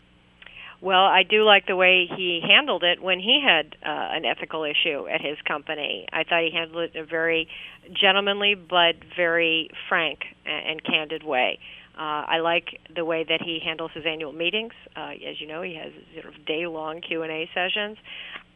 Well, 0.81 1.03
I 1.03 1.23
do 1.23 1.43
like 1.43 1.67
the 1.67 1.75
way 1.75 2.07
he 2.07 2.41
handled 2.47 2.83
it 2.83 3.01
when 3.01 3.19
he 3.19 3.43
had 3.45 3.75
uh, 3.83 4.15
an 4.15 4.23
ethical 4.23 4.63
issue 4.63 5.07
at 5.07 5.19
his 5.21 5.37
company. 5.45 6.07
I 6.11 6.23
thought 6.23 6.41
he 6.41 6.51
handled 6.53 6.83
it 6.83 6.95
in 6.95 7.03
a 7.03 7.05
very 7.05 7.49
gentlemanly 7.91 8.55
but 8.55 8.95
very 9.15 9.69
frank 9.89 10.19
and 10.45 10.81
candid 10.83 11.23
way. 11.23 11.59
Uh, 11.97 12.23
I 12.27 12.39
like 12.39 12.79
the 12.95 13.03
way 13.03 13.25
that 13.27 13.41
he 13.41 13.59
handles 13.63 13.91
his 13.93 14.05
annual 14.05 14.31
meetings. 14.31 14.71
Uh, 14.95 15.11
as 15.29 15.41
you 15.41 15.47
know, 15.47 15.61
he 15.61 15.75
has 15.75 15.91
sort 16.13 16.33
of 16.33 16.45
day-long 16.45 17.01
Q 17.01 17.23
and 17.23 17.31
A 17.31 17.49
sessions, 17.53 17.97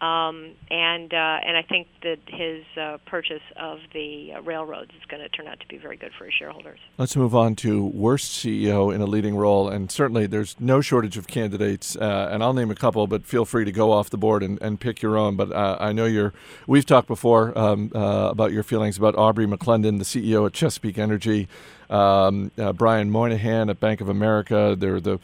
um, 0.03 0.51
and 0.69 1.13
uh, 1.13 1.39
and 1.45 1.55
I 1.55 1.61
think 1.61 1.87
that 2.01 2.17
his 2.27 2.65
uh, 2.77 2.97
purchase 3.05 3.41
of 3.55 3.79
the 3.93 4.33
uh, 4.35 4.41
railroads 4.41 4.91
is 4.91 5.05
going 5.07 5.21
to 5.23 5.29
turn 5.29 5.47
out 5.47 5.61
to 5.61 5.67
be 5.67 5.77
very 5.77 5.95
good 5.95 6.11
for 6.17 6.25
his 6.25 6.33
shareholders. 6.33 6.79
Let's 6.97 7.15
move 7.15 7.33
on 7.33 7.55
to 7.57 7.85
worst 7.85 8.33
CEO 8.33 8.93
in 8.93 8.99
a 8.99 9.05
leading 9.05 9.35
role, 9.35 9.69
and 9.69 9.89
certainly 9.89 10.27
there's 10.27 10.57
no 10.59 10.81
shortage 10.81 11.15
of 11.15 11.27
candidates, 11.27 11.95
uh, 11.95 12.29
and 12.29 12.43
I'll 12.43 12.53
name 12.53 12.69
a 12.69 12.75
couple, 12.75 13.07
but 13.07 13.25
feel 13.25 13.45
free 13.45 13.63
to 13.63 13.71
go 13.71 13.93
off 13.93 14.09
the 14.09 14.17
board 14.17 14.43
and, 14.43 14.61
and 14.61 14.77
pick 14.77 15.01
your 15.01 15.17
own. 15.17 15.37
But 15.37 15.53
uh, 15.53 15.77
I 15.79 15.93
know 15.93 16.05
you're. 16.05 16.33
We've 16.67 16.85
talked 16.85 17.07
before 17.07 17.57
um, 17.57 17.89
uh, 17.95 18.27
about 18.29 18.51
your 18.51 18.63
feelings 18.63 18.97
about 18.97 19.15
Aubrey 19.15 19.45
McClendon, 19.45 19.99
the 19.99 20.05
CEO 20.05 20.45
at 20.45 20.51
Chesapeake 20.51 20.97
Energy 20.97 21.47
um, 21.89 22.51
Brian 22.75 23.09
Moynihan 23.09 23.69
at 23.69 23.79
Bank 23.79 24.01
of 24.01 24.09
America. 24.09 24.75
They're 24.77 24.99
the 24.99 25.19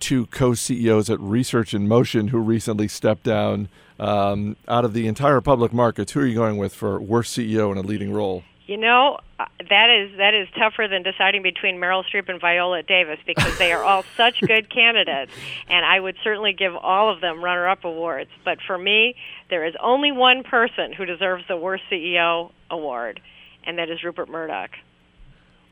two 0.00 0.26
co-CEOs 0.26 1.10
at 1.10 1.20
Research 1.20 1.74
in 1.74 1.86
Motion 1.86 2.28
who 2.28 2.38
recently 2.38 2.88
stepped 2.88 3.22
down. 3.22 3.68
Um, 3.98 4.56
out 4.66 4.84
of 4.84 4.92
the 4.92 5.06
entire 5.06 5.40
public 5.40 5.72
markets, 5.72 6.12
who 6.12 6.20
are 6.20 6.26
you 6.26 6.34
going 6.34 6.56
with 6.56 6.74
for 6.74 7.00
worst 7.00 7.36
CEO 7.36 7.70
in 7.70 7.78
a 7.78 7.82
leading 7.82 8.12
role? 8.12 8.42
You 8.66 8.78
know, 8.78 9.18
uh, 9.38 9.44
that 9.68 9.90
is 9.90 10.16
that 10.16 10.32
is 10.34 10.48
tougher 10.58 10.88
than 10.88 11.02
deciding 11.02 11.42
between 11.42 11.76
Meryl 11.76 12.02
Streep 12.02 12.30
and 12.30 12.40
Viola 12.40 12.82
Davis 12.82 13.18
because 13.26 13.56
they 13.58 13.72
are 13.72 13.84
all 13.84 14.04
such 14.16 14.40
good 14.40 14.70
candidates, 14.70 15.32
and 15.68 15.84
I 15.84 16.00
would 16.00 16.16
certainly 16.24 16.54
give 16.54 16.74
all 16.74 17.12
of 17.12 17.20
them 17.20 17.44
runner-up 17.44 17.84
awards. 17.84 18.30
But 18.44 18.58
for 18.66 18.78
me, 18.78 19.16
there 19.50 19.66
is 19.66 19.74
only 19.80 20.12
one 20.12 20.44
person 20.44 20.92
who 20.92 21.04
deserves 21.04 21.44
the 21.46 21.58
worst 21.58 21.84
CEO 21.90 22.52
award, 22.70 23.20
and 23.64 23.78
that 23.78 23.90
is 23.90 24.02
Rupert 24.02 24.30
Murdoch. 24.30 24.70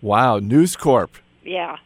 Wow, 0.03 0.39
News 0.39 0.77
Corp. 0.77 1.17
Yeah. 1.43 1.79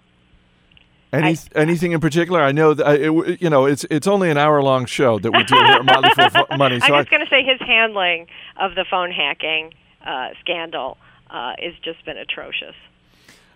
Any, 1.12 1.29
I- 1.31 1.37
anything 1.61 1.92
in 1.92 2.01
particular? 2.01 2.42
I 2.42 2.53
know 2.53 2.75
that 2.75 3.01
it, 3.01 3.40
you 3.40 3.49
know 3.51 3.64
it's 3.66 3.85
it's 3.90 4.07
only 4.07 4.31
an 4.31 4.37
hour 4.38 4.62
long 4.62 4.87
show 4.87 5.19
that 5.21 5.31
we 5.33 5.45
do 5.45 5.55
here 5.55 5.64
at 5.64 5.85
Motley 5.85 6.11
Fool 6.31 6.47
Money. 6.59 6.81
So 6.81 6.87
I'm 6.87 6.95
I, 6.95 6.99
just 7.03 7.11
going 7.11 7.25
to 7.25 7.31
say 7.31 7.42
his 7.45 7.61
handling 7.61 8.27
of 8.57 8.75
the 8.75 8.85
phone 8.90 9.11
hacking 9.11 9.73
uh, 10.05 10.31
scandal 10.40 10.99
uh, 11.31 11.55
has 11.59 11.75
just 11.83 12.05
been 12.05 12.16
atrocious. 12.19 12.75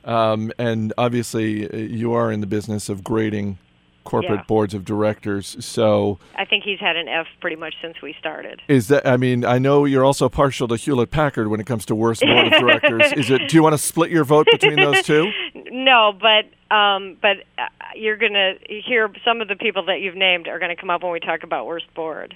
um, 0.05 0.53
and 0.59 0.93
obviously 0.97 1.69
uh, 1.71 1.77
you 1.77 2.13
are 2.13 2.33
in 2.33 2.41
the 2.41 2.47
business 2.47 2.89
of 2.89 3.05
grading 3.05 3.59
corporate 4.05 4.41
Yeah. 4.41 4.45
boards 4.45 4.73
of 4.73 4.85
directors. 4.85 5.57
So 5.65 6.19
I 6.37 6.45
think 6.47 6.65
he's 6.65 6.81
had 6.81 6.97
an 6.97 7.07
F 7.09 7.27
pretty 7.41 7.57
much 7.57 7.75
since 7.83 8.01
we 8.01 8.15
started. 8.19 8.63
is 8.69 8.89
that? 8.89 9.07
I 9.07 9.17
mean, 9.19 9.45
I 9.45 9.59
know 9.59 9.85
you're 9.85 10.05
also 10.05 10.29
partial 10.29 10.67
to 10.69 10.77
Hewlett 10.77 11.11
Packard 11.11 11.49
when 11.49 11.61
it 11.61 11.67
comes 11.67 11.85
to 11.87 11.95
worst 11.95 12.23
board 12.23 12.47
of 12.47 12.53
directors. 12.61 13.13
Is 13.17 13.31
it? 13.31 13.49
Do 13.49 13.57
you 13.57 13.63
want 13.63 13.75
to 13.75 13.79
split 13.79 14.11
your 14.11 14.25
vote 14.25 14.47
between 14.51 14.77
those 14.77 15.03
two? 15.03 15.31
No, 15.73 16.13
but 16.19 16.47
um, 16.71 17.17
but 17.21 17.39
uh, 17.59 17.67
you're 17.95 18.17
going 18.17 18.35
to 18.35 18.55
hear 18.69 19.11
some 19.25 19.41
of 19.41 19.49
the 19.49 19.57
people 19.57 19.87
that 19.87 20.01
you've 20.01 20.17
named 20.17 20.49
are 20.49 20.59
going 20.59 20.75
to 20.75 20.81
come 20.81 20.91
up 20.91 21.03
when 21.03 21.13
we 21.13 21.21
talk 21.21 21.43
about 21.43 21.67
worst 21.67 21.93
board. 21.95 22.35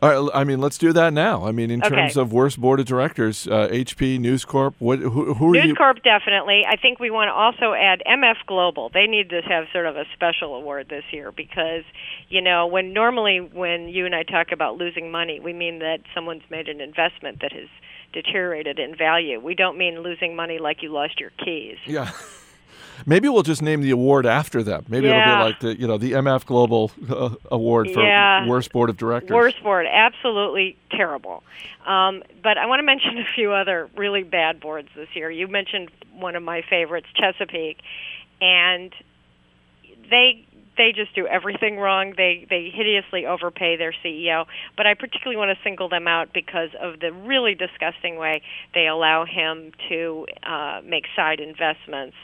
All 0.00 0.26
right, 0.26 0.30
I 0.32 0.44
mean, 0.44 0.60
let's 0.60 0.78
do 0.78 0.92
that 0.92 1.12
now. 1.12 1.44
I 1.44 1.50
mean, 1.50 1.72
in 1.72 1.82
Okay. 1.82 1.92
terms 1.92 2.16
of 2.16 2.32
worst 2.32 2.60
board 2.60 2.78
of 2.78 2.86
directors, 2.86 3.48
uh, 3.48 3.66
HP, 3.68 4.20
News 4.20 4.44
Corp. 4.44 4.76
What? 4.78 5.00
Who, 5.00 5.34
who 5.34 5.48
are 5.50 5.54
News 5.54 5.66
you? 5.66 5.74
Corp 5.74 6.04
definitely. 6.04 6.62
I 6.64 6.76
think 6.76 7.00
we 7.00 7.10
want 7.10 7.26
to 7.30 7.32
also 7.32 7.74
add 7.74 8.00
MF 8.06 8.36
Global. 8.46 8.90
They 8.94 9.08
need 9.08 9.30
to 9.30 9.40
have 9.42 9.64
sort 9.72 9.86
of 9.86 9.96
a 9.96 10.04
special 10.14 10.54
award 10.54 10.86
this 10.88 11.02
year 11.10 11.32
because, 11.32 11.82
you 12.28 12.40
know, 12.40 12.68
when 12.68 12.92
normally 12.92 13.40
when 13.40 13.88
you 13.88 14.06
and 14.06 14.14
I 14.14 14.22
talk 14.22 14.52
about 14.52 14.76
losing 14.76 15.10
money, 15.10 15.40
we 15.40 15.52
mean 15.52 15.80
that 15.80 15.98
someone's 16.14 16.48
made 16.48 16.68
an 16.68 16.80
investment 16.80 17.40
that 17.40 17.50
has 17.52 17.68
deteriorated 18.12 18.78
in 18.78 18.94
value. 18.96 19.40
We 19.40 19.56
don't 19.56 19.76
mean 19.76 19.98
losing 20.02 20.36
money 20.36 20.58
like 20.60 20.80
you 20.80 20.92
lost 20.92 21.18
your 21.18 21.30
keys. 21.44 21.76
Yeah. 21.86 22.12
Maybe 23.06 23.28
we'll 23.28 23.42
just 23.42 23.62
name 23.62 23.80
the 23.82 23.90
award 23.90 24.26
after 24.26 24.62
them. 24.62 24.84
Maybe 24.88 25.06
Yeah. 25.08 25.22
it'll 25.32 25.36
be 25.36 25.42
like 25.50 25.60
the 25.60 25.80
you 25.80 25.86
know 25.86 25.98
the 25.98 26.12
MF 26.12 26.44
Global 26.46 26.90
uh, 27.10 27.30
Award 27.50 27.90
for 27.90 28.02
Yeah. 28.02 28.46
worst 28.46 28.72
board 28.72 28.90
of 28.90 28.96
directors. 28.96 29.30
Worst 29.34 29.62
board, 29.62 29.86
absolutely 29.90 30.76
terrible. 30.90 31.42
Um, 31.86 32.22
but 32.42 32.58
I 32.58 32.66
want 32.66 32.80
to 32.80 32.84
mention 32.84 33.18
a 33.18 33.24
few 33.34 33.52
other 33.52 33.88
really 33.96 34.22
bad 34.22 34.60
boards 34.60 34.88
this 34.94 35.08
year. 35.14 35.30
You 35.30 35.48
mentioned 35.48 35.90
one 36.12 36.36
of 36.36 36.42
my 36.42 36.62
favorites, 36.62 37.06
Chesapeake, 37.14 37.78
and 38.40 38.92
they 40.10 40.44
they 40.76 40.92
just 40.92 41.12
do 41.14 41.26
everything 41.26 41.76
wrong. 41.78 42.14
They 42.16 42.46
they 42.48 42.70
hideously 42.72 43.26
overpay 43.26 43.76
their 43.76 43.92
CEO. 44.04 44.46
But 44.76 44.86
I 44.86 44.94
particularly 44.94 45.36
want 45.36 45.56
to 45.56 45.62
single 45.64 45.88
them 45.88 46.06
out 46.06 46.32
because 46.32 46.70
of 46.80 47.00
the 47.00 47.12
really 47.12 47.54
disgusting 47.54 48.16
way 48.16 48.42
they 48.74 48.86
allow 48.86 49.24
him 49.24 49.72
to 49.88 50.26
uh, 50.44 50.80
make 50.84 51.06
side 51.16 51.40
investments 51.40 52.16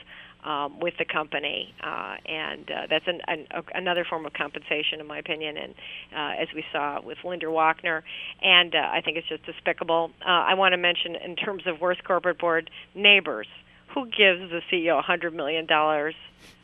um, 0.45 0.79
with 0.79 0.95
the 0.99 1.05
company, 1.05 1.75
uh, 1.83 2.17
and 2.27 2.71
uh, 2.71 2.87
that's 2.89 3.07
an, 3.07 3.21
an, 3.27 3.47
another 3.75 4.05
form 4.05 4.27
of 4.27 4.33
compensation, 4.35 5.01
in 5.01 5.07
my 5.07 5.19
opinion. 5.19 5.57
And 5.57 5.75
uh, 6.15 6.43
as 6.43 6.49
we 6.55 6.65
saw 6.73 7.01
with 7.01 7.19
Linda 7.25 7.47
Wachner, 7.47 8.03
and 8.43 8.75
uh, 8.75 8.79
I 8.79 9.01
think 9.01 9.17
it's 9.17 9.29
just 9.29 9.45
despicable. 9.47 10.11
Uh, 10.21 10.29
I 10.29 10.55
want 10.55 10.73
to 10.73 10.77
mention, 10.77 11.17
in 11.17 11.37
terms 11.37 11.67
of 11.67 11.81
worst 11.81 12.05
corporate 12.05 12.39
board, 12.39 12.71
Nabors. 12.95 13.49
Who 13.95 14.07
gives 14.07 14.51
the 14.51 14.61
CEO 14.73 14.99
a 14.99 15.03
hundred 15.03 15.35
million 15.35 15.67
dollars 15.67 16.17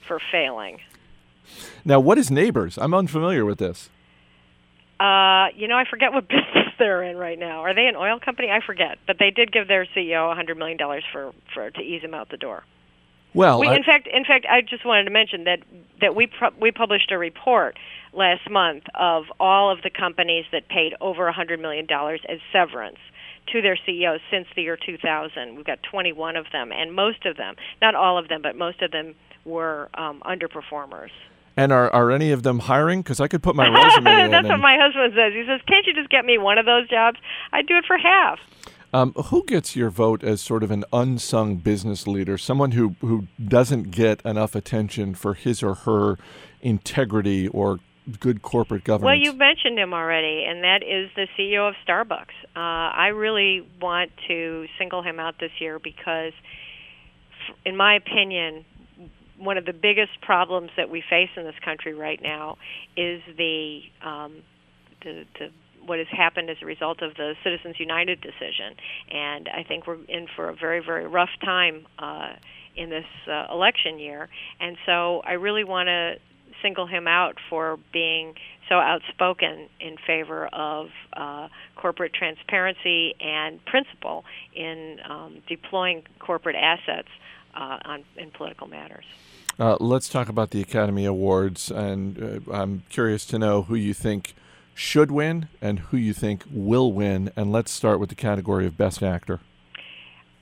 for 0.09 0.19
failing? 0.33 0.81
Now, 1.85 2.01
what 2.01 2.19
is 2.19 2.29
Nabors? 2.29 2.77
I'm 2.77 2.93
unfamiliar 2.93 3.45
with 3.45 3.59
this. 3.59 3.89
Uh, 4.99 5.47
you 5.55 5.69
know, 5.69 5.77
I 5.77 5.85
forget 5.89 6.13
what 6.13 6.29
business 6.29 6.75
they're 6.79 7.05
in 7.05 7.17
right 7.17 7.39
now. 7.39 7.61
Are 7.61 7.75
they 7.75 7.87
an 7.87 7.95
oil 7.95 8.19
company? 8.19 8.51
I 8.51 8.61
forget, 8.67 8.99
but 9.07 9.17
they 9.21 9.31
did 9.31 9.53
give 9.53 9.69
their 9.69 9.87
CEO 9.97 10.31
a 10.31 10.35
hundred 10.35 10.59
million 10.59 10.77
dollars 10.77 11.05
for 11.13 11.33
for 11.55 11.71
to 11.71 11.81
ease 11.81 12.03
him 12.03 12.15
out 12.15 12.31
the 12.31 12.37
door. 12.37 12.65
Well, 13.35 13.61
we, 13.61 13.69
I- 13.69 13.77
in 13.77 13.85
fact, 13.85 14.07
in 14.13 14.25
fact, 14.25 14.47
I 14.51 14.61
just 14.61 14.85
wanted 14.85 15.05
to 15.05 15.11
mention 15.11 15.45
that 15.45 15.61
that 16.01 16.15
we 16.17 16.27
pu- 16.27 16.55
we 16.61 16.71
published 16.73 17.11
a 17.13 17.19
report 17.19 17.79
last 18.13 18.49
month 18.51 18.85
of 18.95 19.25
all 19.39 19.71
of 19.71 19.83
the 19.83 19.91
companies 19.91 20.45
that 20.53 20.69
paid 20.69 20.95
over 21.01 21.29
a 21.29 21.33
hundred 21.33 21.61
million 21.61 21.87
dollars 21.87 22.21
as 22.29 22.39
severance 22.53 22.99
to 23.53 23.63
their 23.63 23.77
CEOs 23.87 24.21
since 24.31 24.47
the 24.55 24.63
year 24.63 24.77
2000. 24.77 25.57
We've 25.57 25.65
got 25.65 25.83
21 25.83 26.37
of 26.37 26.47
them, 26.53 26.71
and 26.73 26.93
most 26.95 27.25
of 27.27 27.37
them, 27.37 27.57
not 27.81 27.95
all 27.95 28.19
of 28.19 28.29
them, 28.29 28.43
but 28.43 28.57
most 28.57 28.81
of 28.83 28.91
them 28.93 29.15
were 29.45 29.89
um, 29.95 30.23
underperformers. 30.27 31.11
and 31.57 31.73
are, 31.73 31.91
are 31.93 32.11
any 32.11 32.31
of 32.33 32.43
them 32.43 32.59
hiring? 32.61 33.03
Because 33.03 33.21
I 33.21 33.29
could 33.29 33.43
put 33.43 33.57
my 33.57 33.69
resume 33.85 34.25
in. 34.25 34.31
That's 34.31 34.47
what 34.49 34.61
my 34.61 34.77
husband 34.81 35.13
says. 35.17 35.33
He 35.35 35.45
says, 35.47 35.61
"Can't 35.67 35.87
you 35.87 35.95
just 35.95 36.11
get 36.11 36.25
me 36.25 36.39
one 36.39 36.59
of 36.59 36.67
those 36.67 36.89
jobs? 36.89 37.19
I'd 37.53 37.67
do 37.67 37.77
it 37.77 37.85
for 37.87 37.97
half." 37.97 38.39
Um, 38.93 39.13
who 39.13 39.45
gets 39.45 39.77
your 39.77 39.91
vote 39.91 40.25
as 40.25 40.41
sort 40.41 40.65
of 40.65 40.71
an 40.73 40.85
unsung 40.93 41.57
business 41.57 42.09
leader, 42.09 42.37
someone 42.37 42.73
who, 42.73 42.97
who 43.01 43.29
doesn't 43.43 43.93
get 43.93 44.21
enough 44.23 44.57
attention 44.57 45.15
for 45.15 45.35
his 45.35 45.63
or 45.63 45.75
her 45.75 46.19
integrity 46.61 47.47
or 47.47 47.79
good 48.19 48.43
corporate 48.43 48.83
governance? 48.83 49.05
Well, 49.05 49.33
you 49.33 49.39
mentioned 49.39 49.79
him 49.79 49.95
already, 49.95 50.45
and 50.45 50.65
that 50.65 50.83
is 50.83 51.09
the 51.15 51.29
CEO 51.39 51.69
of 51.69 51.75
Starbucks. 51.87 52.35
Uh, 52.57 52.59
I 52.59 53.09
really 53.09 53.69
want 53.81 54.11
to 54.27 54.67
single 54.77 55.03
him 55.03 55.21
out 55.21 55.37
this 55.39 55.53
year 55.61 55.79
because, 55.79 56.33
in 57.65 57.77
my 57.77 57.95
opinion, 57.95 58.65
one 59.39 59.57
of 59.57 59.67
the 59.67 59.73
biggest 59.73 60.21
problems 60.21 60.71
that 60.77 60.91
we 60.91 61.03
face 61.09 61.31
in 61.37 61.45
this 61.45 61.55
country 61.65 61.95
right 61.95 62.21
now 62.21 62.59
is 62.97 63.23
the 63.37 63.83
um, 64.03 64.43
the, 65.03 65.25
the 65.39 65.51
what 65.91 65.99
has 65.99 66.09
happened 66.09 66.49
as 66.49 66.57
a 66.63 66.67
result 66.67 67.03
of 67.03 67.17
the 67.17 67.35
Citizens 67.43 67.75
United 67.81 68.21
decision, 68.21 68.77
and 69.11 69.49
I 69.49 69.65
think 69.65 69.89
we're 69.89 69.99
in 70.09 70.29
for 70.37 70.49
a 70.49 70.55
very 70.55 70.79
very 70.79 71.05
rough 71.05 71.35
time 71.45 71.85
uh, 71.99 72.35
in 72.77 72.91
this 72.91 73.11
uh, 73.27 73.53
election 73.53 73.99
year, 73.99 74.29
and 74.61 74.77
so 74.87 75.21
I 75.27 75.33
really 75.33 75.65
want 75.65 75.89
to 75.89 76.15
single 76.63 76.87
him 76.87 77.09
out 77.09 77.39
for 77.49 77.77
being 77.93 78.35
so 78.69 78.77
outspoken 78.77 79.69
in 79.81 79.97
favor 80.07 80.47
of 80.53 80.91
uh, 81.17 81.49
corporate 81.75 82.13
transparency 82.15 83.17
and 83.21 83.65
principle 83.65 84.25
in 84.55 84.99
um, 85.09 85.43
deploying 85.49 86.05
corporate 86.21 86.55
assets 86.55 87.09
uh, 87.57 87.79
on 87.85 88.05
in 88.17 88.31
political 88.31 88.69
matters. 88.69 89.05
Uh, 89.59 89.77
let's 89.81 90.09
talk 90.09 90.29
about 90.29 90.51
the 90.51 90.61
Academy 90.61 91.05
Awards, 91.05 91.69
and 91.69 92.45
uh, 92.49 92.53
I'm 92.53 92.85
curious 92.91 93.27
to 93.27 93.41
know 93.41 93.63
who 93.63 93.75
you 93.75 93.93
think 93.93 94.37
should 94.75 95.11
win 95.11 95.49
and 95.61 95.79
who 95.79 95.97
you 95.97 96.13
think 96.13 96.45
will 96.51 96.93
win. 96.93 97.31
And 97.37 97.53
let's 97.53 97.71
start 97.71 98.01
with 98.01 98.09
the 98.09 98.15
category 98.15 98.67
of 98.67 98.77
Best 98.77 99.03
Actor. 99.03 99.41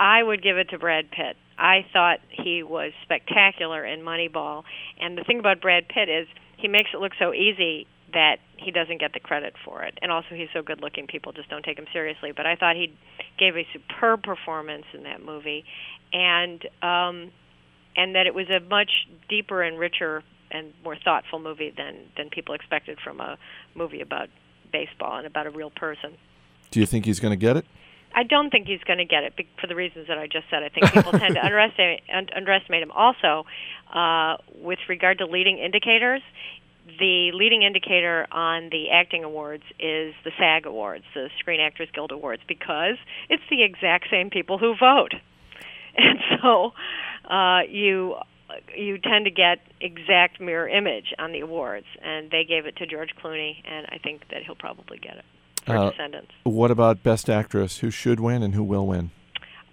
I 0.01 0.23
would 0.23 0.43
give 0.43 0.57
it 0.59 0.71
to 0.71 0.79
Brad 0.79 1.11
Pitt. 1.11 1.37
I 1.59 1.85
thought 1.93 2.21
he 2.31 2.63
was 2.63 2.93
spectacular 3.03 3.85
in 3.85 4.01
Moneyball, 4.01 4.63
and 5.01 5.19
the 5.19 5.25
thing 5.25 5.41
about 5.41 5.61
Brad 5.61 5.89
Pitt 5.89 6.09
is 6.09 6.29
he 6.57 6.69
makes 6.69 6.91
it 6.95 6.99
look 6.99 7.13
so 7.19 7.35
easy 7.35 7.87
that 8.13 8.37
he 8.57 8.71
doesn't 8.71 9.01
get 9.01 9.13
the 9.13 9.21
credit 9.21 9.55
for 9.65 9.83
it. 9.83 9.99
And 10.01 10.11
also 10.11 10.29
he's 10.31 10.49
so 10.53 10.63
good 10.63 10.81
looking 10.81 11.07
people 11.07 11.33
just 11.33 11.49
don't 11.51 11.65
take 11.65 11.79
him 11.79 11.87
seriously, 11.93 12.33
but 12.33 12.47
I 12.47 12.57
thought 12.57 12.77
he 12.77 12.95
gave 13.39 13.57
a 13.57 13.67
superb 13.73 14.23
performance 14.23 14.85
in 14.95 15.03
that 15.03 15.23
movie 15.23 15.65
and 16.13 16.65
um 16.83 17.31
and 17.97 18.15
that 18.15 18.27
it 18.27 18.35
was 18.35 18.49
a 18.49 18.61
much 18.61 19.09
deeper 19.29 19.63
and 19.63 19.79
richer 19.79 20.23
and 20.51 20.73
more 20.83 20.97
thoughtful 20.97 21.39
movie 21.39 21.73
than 21.77 21.97
than 22.17 22.31
people 22.31 22.55
expected 22.55 22.99
from 23.03 23.21
a 23.21 23.39
movie 23.75 24.01
about 24.01 24.29
baseball 24.73 25.17
and 25.17 25.27
about 25.27 25.47
a 25.47 25.51
real 25.51 25.71
person. 25.71 26.17
Do 26.71 26.81
you 26.81 26.87
think 26.87 27.05
he's 27.05 27.21
going 27.21 27.33
to 27.33 27.37
get 27.37 27.57
it? 27.57 27.65
I 28.15 28.23
don't 28.23 28.51
think 28.51 28.67
he's 28.67 28.83
going 28.85 28.99
to 28.99 29.05
get 29.05 29.23
it 29.25 29.35
for 29.61 29.67
the 29.67 29.75
reasons 29.75 30.09
that 30.09 30.19
I 30.19 30.27
just 30.27 30.47
said. 30.51 30.63
I 30.63 30.69
think 30.71 30.93
people 30.93 31.13
tend 31.13 31.35
to 31.35 31.41
underestimate 31.45 32.03
un- 32.13 32.29
underestimate 32.35 32.83
him. 32.83 32.91
Also, 32.91 33.47
uh, 33.93 34.37
with 34.61 34.79
regard 34.89 35.19
to 35.19 35.27
leading 35.27 35.59
indicators, 35.59 36.23
the 36.99 37.31
leading 37.35 37.63
indicator 37.63 38.27
on 38.33 38.71
the 38.71 38.91
acting 38.91 39.25
awards 39.25 39.65
is 39.79 40.15
the 40.25 40.31
SAG 40.39 40.67
Awards, 40.67 41.05
the 41.15 41.29
Screen 41.39 41.61
Actors 41.61 41.89
Guild 41.93 42.13
Awards, 42.13 42.43
because 42.49 42.97
it's 43.29 43.43
the 43.51 43.63
exact 43.63 44.07
same 44.11 44.31
people 44.31 44.59
who 44.59 44.75
vote, 44.75 45.13
and 45.97 46.19
so 46.41 46.73
uh, 47.31 47.61
you 47.69 48.17
you 48.77 48.99
tend 48.99 49.25
to 49.27 49.31
get 49.31 49.59
exact 49.81 50.41
mirror 50.41 50.69
image 50.69 51.13
on 51.19 51.33
the 51.33 51.41
awards. 51.41 51.87
And 52.03 52.31
they 52.31 52.45
gave 52.45 52.67
it 52.67 52.77
to 52.77 52.87
George 52.87 53.11
Clooney, 53.23 53.57
and 53.65 53.87
I 53.91 53.99
think 53.99 54.23
that 54.31 54.43
he'll 54.45 54.55
probably 54.55 54.99
get 54.99 55.17
it 55.17 55.25
for 55.67 55.77
Uh, 55.77 55.91
Descendants. 55.91 56.33
What 56.45 56.71
about 56.71 57.03
Best 57.03 57.29
Actress? 57.29 57.79
Who 57.79 57.91
should 57.91 58.21
win 58.21 58.43
and 58.43 58.55
who 58.55 58.63
will 58.65 58.87
win? 58.87 59.11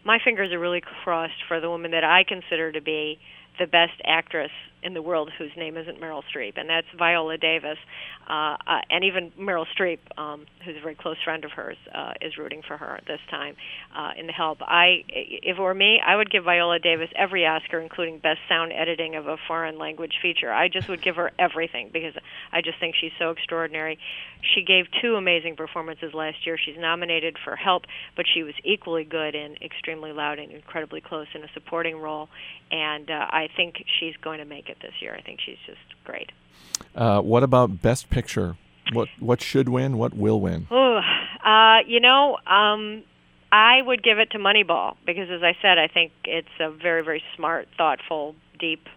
my 0.08 0.20
fingers 0.24 0.52
are 0.52 0.60
really 0.60 0.82
crossed 1.04 1.42
for 1.48 1.60
the 1.60 1.68
woman 1.68 1.90
that 1.90 2.04
I 2.04 2.24
consider 2.24 2.72
to 2.72 2.80
be 2.80 3.18
the 3.58 3.66
best 3.66 3.94
actress 4.06 4.52
in 4.86 4.94
the 4.94 5.02
world 5.02 5.32
whose 5.36 5.52
name 5.58 5.76
isn't 5.78 6.00
Meryl 6.00 6.22
Streep, 6.34 6.54
and 6.58 6.70
that's 6.70 6.88
Viola 6.96 7.38
Davis. 7.38 7.78
Uh, 8.30 8.56
uh, 8.68 8.82
and 8.90 9.04
even 9.04 9.32
Meryl 9.32 9.66
Streep, 9.78 10.00
um, 10.18 10.46
who's 10.64 10.78
a 10.78 10.80
very 10.80 10.96
close 10.96 11.18
friend 11.24 11.44
of 11.44 11.52
hers, 11.52 11.78
uh, 11.94 12.14
is 12.22 12.38
rooting 12.38 12.62
for 12.68 12.78
her 12.78 13.00
this 13.08 13.20
time 13.30 13.56
uh, 13.96 14.12
in 14.18 14.28
The 14.28 14.34
Help. 14.34 14.60
I, 14.62 15.04
if 15.10 15.58
it 15.58 15.62
were 15.62 15.74
me, 15.74 16.00
I 16.06 16.16
would 16.16 16.30
give 16.30 16.44
Viola 16.44 16.80
Davis 16.80 17.10
every 17.16 17.46
Oscar, 17.46 17.80
including 17.80 18.20
Best 18.20 18.40
Sound 18.48 18.72
Editing 18.74 19.16
of 19.16 19.28
a 19.28 19.38
Foreign 19.48 19.78
Language 19.80 20.14
Feature. 20.22 20.52
I 20.52 20.68
just 20.68 20.88
would 20.88 21.02
give 21.02 21.16
her 21.16 21.32
everything 21.40 21.90
because 21.92 22.14
I 22.52 22.62
just 22.62 22.80
think 22.80 22.96
she's 23.00 23.12
so 23.18 23.32
extraordinary. 23.32 23.98
She 24.54 24.64
gave 24.64 24.86
two 25.02 25.16
amazing 25.16 25.56
performances 25.56 26.14
last 26.14 26.46
year. 26.46 26.58
She's 26.64 26.78
nominated 26.78 27.38
for 27.44 27.56
Help, 27.56 27.86
but 28.16 28.26
she 28.32 28.44
was 28.44 28.54
equally 28.64 29.04
good 29.04 29.34
in 29.34 29.56
Extremely 29.64 30.12
Loud 30.12 30.38
and 30.38 30.52
Incredibly 30.52 31.02
Close 31.02 31.28
in 31.34 31.44
a 31.44 31.50
supporting 31.54 31.98
role. 31.98 32.30
And 32.72 33.10
uh, 33.10 33.26
I 33.30 33.50
think 33.56 33.76
she's 34.00 34.16
going 34.22 34.40
to 34.40 34.46
make 34.46 34.70
it 34.70 34.75
this 34.82 34.94
year. 35.02 35.16
I 35.18 35.22
think 35.22 35.40
she's 35.46 35.58
just 35.66 35.80
great. 36.04 36.32
Uh, 36.96 37.22
what 37.22 37.44
about 37.44 37.82
Best 37.82 38.10
Picture? 38.10 38.58
What 38.94 39.08
what 39.20 39.42
should 39.42 39.70
win? 39.70 39.98
What 39.98 40.14
will 40.14 40.40
win? 40.40 40.68
Ooh, 40.72 41.00
uh, 41.44 41.80
you 41.88 42.00
know, 42.00 42.38
um, 42.46 43.04
I 43.52 43.82
would 43.82 44.04
give 44.04 44.20
it 44.20 44.32
to 44.32 44.38
Moneyball 44.38 44.96
because, 45.06 45.30
as 45.30 45.42
I 45.44 45.56
said, 45.62 45.78
I 45.78 45.88
think 45.88 46.12
it's 46.24 46.48
a 46.60 46.72
very, 46.72 47.04
very 47.04 47.24
smart, 47.36 47.68
thoughtful, 47.78 48.36
deep 48.60 48.88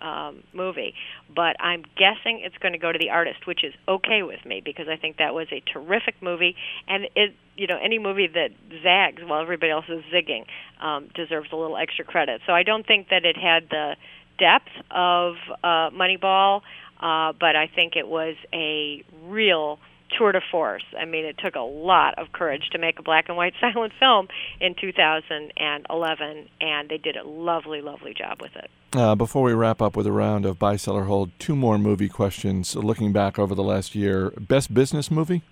um, 0.00 0.42
movie. 0.52 0.94
But 1.34 1.56
I'm 1.60 1.82
guessing 1.96 2.40
it's 2.44 2.56
going 2.58 2.72
to 2.72 2.78
go 2.78 2.92
to 2.92 2.98
The 2.98 3.10
Artist, 3.10 3.46
which 3.46 3.64
is 3.64 3.74
okay 3.88 4.22
with 4.22 4.44
me 4.44 4.62
because 4.64 4.86
I 4.88 4.96
think 4.96 5.18
that 5.18 5.34
was 5.34 5.48
a 5.52 5.60
terrific 5.72 6.14
movie, 6.22 6.56
and 6.88 7.08
it, 7.14 7.34
you 7.56 7.66
know, 7.66 7.78
any 7.82 7.98
movie 7.98 8.28
that 8.28 8.50
zags 8.82 9.22
while 9.24 9.42
everybody 9.42 9.72
else 9.72 9.86
is 9.88 10.02
zigging 10.12 10.44
um, 10.80 11.08
deserves 11.14 11.48
a 11.52 11.56
little 11.56 11.76
extra 11.76 12.04
credit. 12.04 12.40
So 12.46 12.52
I 12.52 12.62
don't 12.62 12.86
think 12.86 13.08
that 13.10 13.24
it 13.24 13.36
had 13.36 13.68
the 13.70 13.96
depth 14.38 14.70
of 14.90 15.34
uh, 15.62 15.90
Moneyball, 15.90 16.62
uh, 17.00 17.32
but 17.38 17.56
I 17.56 17.70
think 17.74 17.96
it 17.96 18.08
was 18.08 18.36
a 18.52 19.04
real 19.24 19.78
tour 20.16 20.32
de 20.32 20.40
force. 20.50 20.84
I 20.98 21.04
mean, 21.04 21.24
it 21.24 21.36
took 21.42 21.54
a 21.54 21.60
lot 21.60 22.18
of 22.18 22.32
courage 22.32 22.68
to 22.72 22.78
make 22.78 22.98
a 22.98 23.02
black 23.02 23.28
and 23.28 23.36
white 23.36 23.54
silent 23.60 23.92
film 23.98 24.28
in 24.60 24.74
2011, 24.80 26.48
and 26.60 26.88
they 26.88 26.98
did 26.98 27.16
a 27.16 27.24
lovely, 27.24 27.80
lovely 27.80 28.14
job 28.14 28.40
with 28.40 28.54
it. 28.56 28.70
Uh, 28.94 29.14
before 29.14 29.42
we 29.42 29.52
wrap 29.52 29.82
up 29.82 29.96
with 29.96 30.06
a 30.06 30.12
round 30.12 30.46
of 30.46 30.58
buy, 30.58 30.76
sell, 30.76 30.94
or 30.94 31.04
hold, 31.04 31.30
two 31.38 31.56
more 31.56 31.78
movie 31.78 32.08
questions. 32.08 32.74
Looking 32.74 33.12
back 33.12 33.38
over 33.38 33.54
the 33.54 33.62
last 33.62 33.94
year, 33.94 34.30
best 34.38 34.72
business 34.72 35.10
movie? 35.10 35.42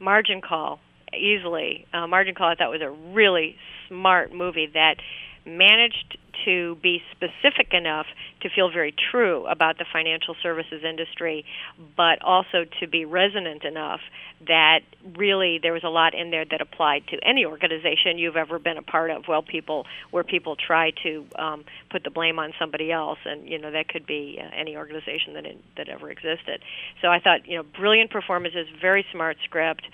Margin 0.00 0.40
Call, 0.40 0.80
easily. 1.12 1.86
Uh, 1.92 2.06
Margin 2.06 2.34
Call, 2.34 2.48
I 2.48 2.54
thought 2.54 2.70
was 2.70 2.82
a 2.82 2.90
really 3.12 3.56
smart 3.88 4.32
movie 4.32 4.70
that 4.74 4.96
managed 5.46 6.18
to 6.44 6.76
be 6.82 7.02
specific 7.12 7.72
enough 7.72 8.06
to 8.40 8.48
feel 8.50 8.70
very 8.70 8.94
true 9.10 9.46
about 9.46 9.78
the 9.78 9.84
financial 9.90 10.34
services 10.42 10.82
industry, 10.84 11.44
but 11.96 12.20
also 12.22 12.64
to 12.80 12.86
be 12.86 13.04
resonant 13.04 13.64
enough 13.64 14.00
that 14.46 14.80
really 15.16 15.58
there 15.62 15.72
was 15.72 15.84
a 15.84 15.88
lot 15.88 16.14
in 16.14 16.30
there 16.30 16.44
that 16.50 16.60
applied 16.60 17.06
to 17.08 17.18
any 17.26 17.46
organization 17.46 18.18
you've 18.18 18.36
ever 18.36 18.58
been 18.58 18.76
a 18.76 18.82
part 18.82 19.10
of. 19.10 19.24
Well, 19.28 19.42
people 19.42 19.86
where 20.10 20.24
people 20.24 20.56
try 20.56 20.92
to 21.02 21.24
um, 21.36 21.64
put 21.90 22.04
the 22.04 22.10
blame 22.10 22.38
on 22.38 22.52
somebody 22.58 22.92
else, 22.92 23.18
and 23.24 23.48
you 23.48 23.58
know 23.58 23.70
that 23.70 23.88
could 23.88 24.06
be 24.06 24.38
uh, 24.40 24.48
any 24.54 24.76
organization 24.76 25.34
that 25.34 25.46
in, 25.46 25.58
that 25.76 25.88
ever 25.88 26.10
existed. 26.10 26.60
So 27.00 27.08
I 27.08 27.20
thought 27.20 27.46
you 27.46 27.56
know 27.56 27.62
brilliant 27.62 28.10
performances, 28.10 28.66
very 28.80 29.06
smart 29.12 29.36
script 29.44 29.86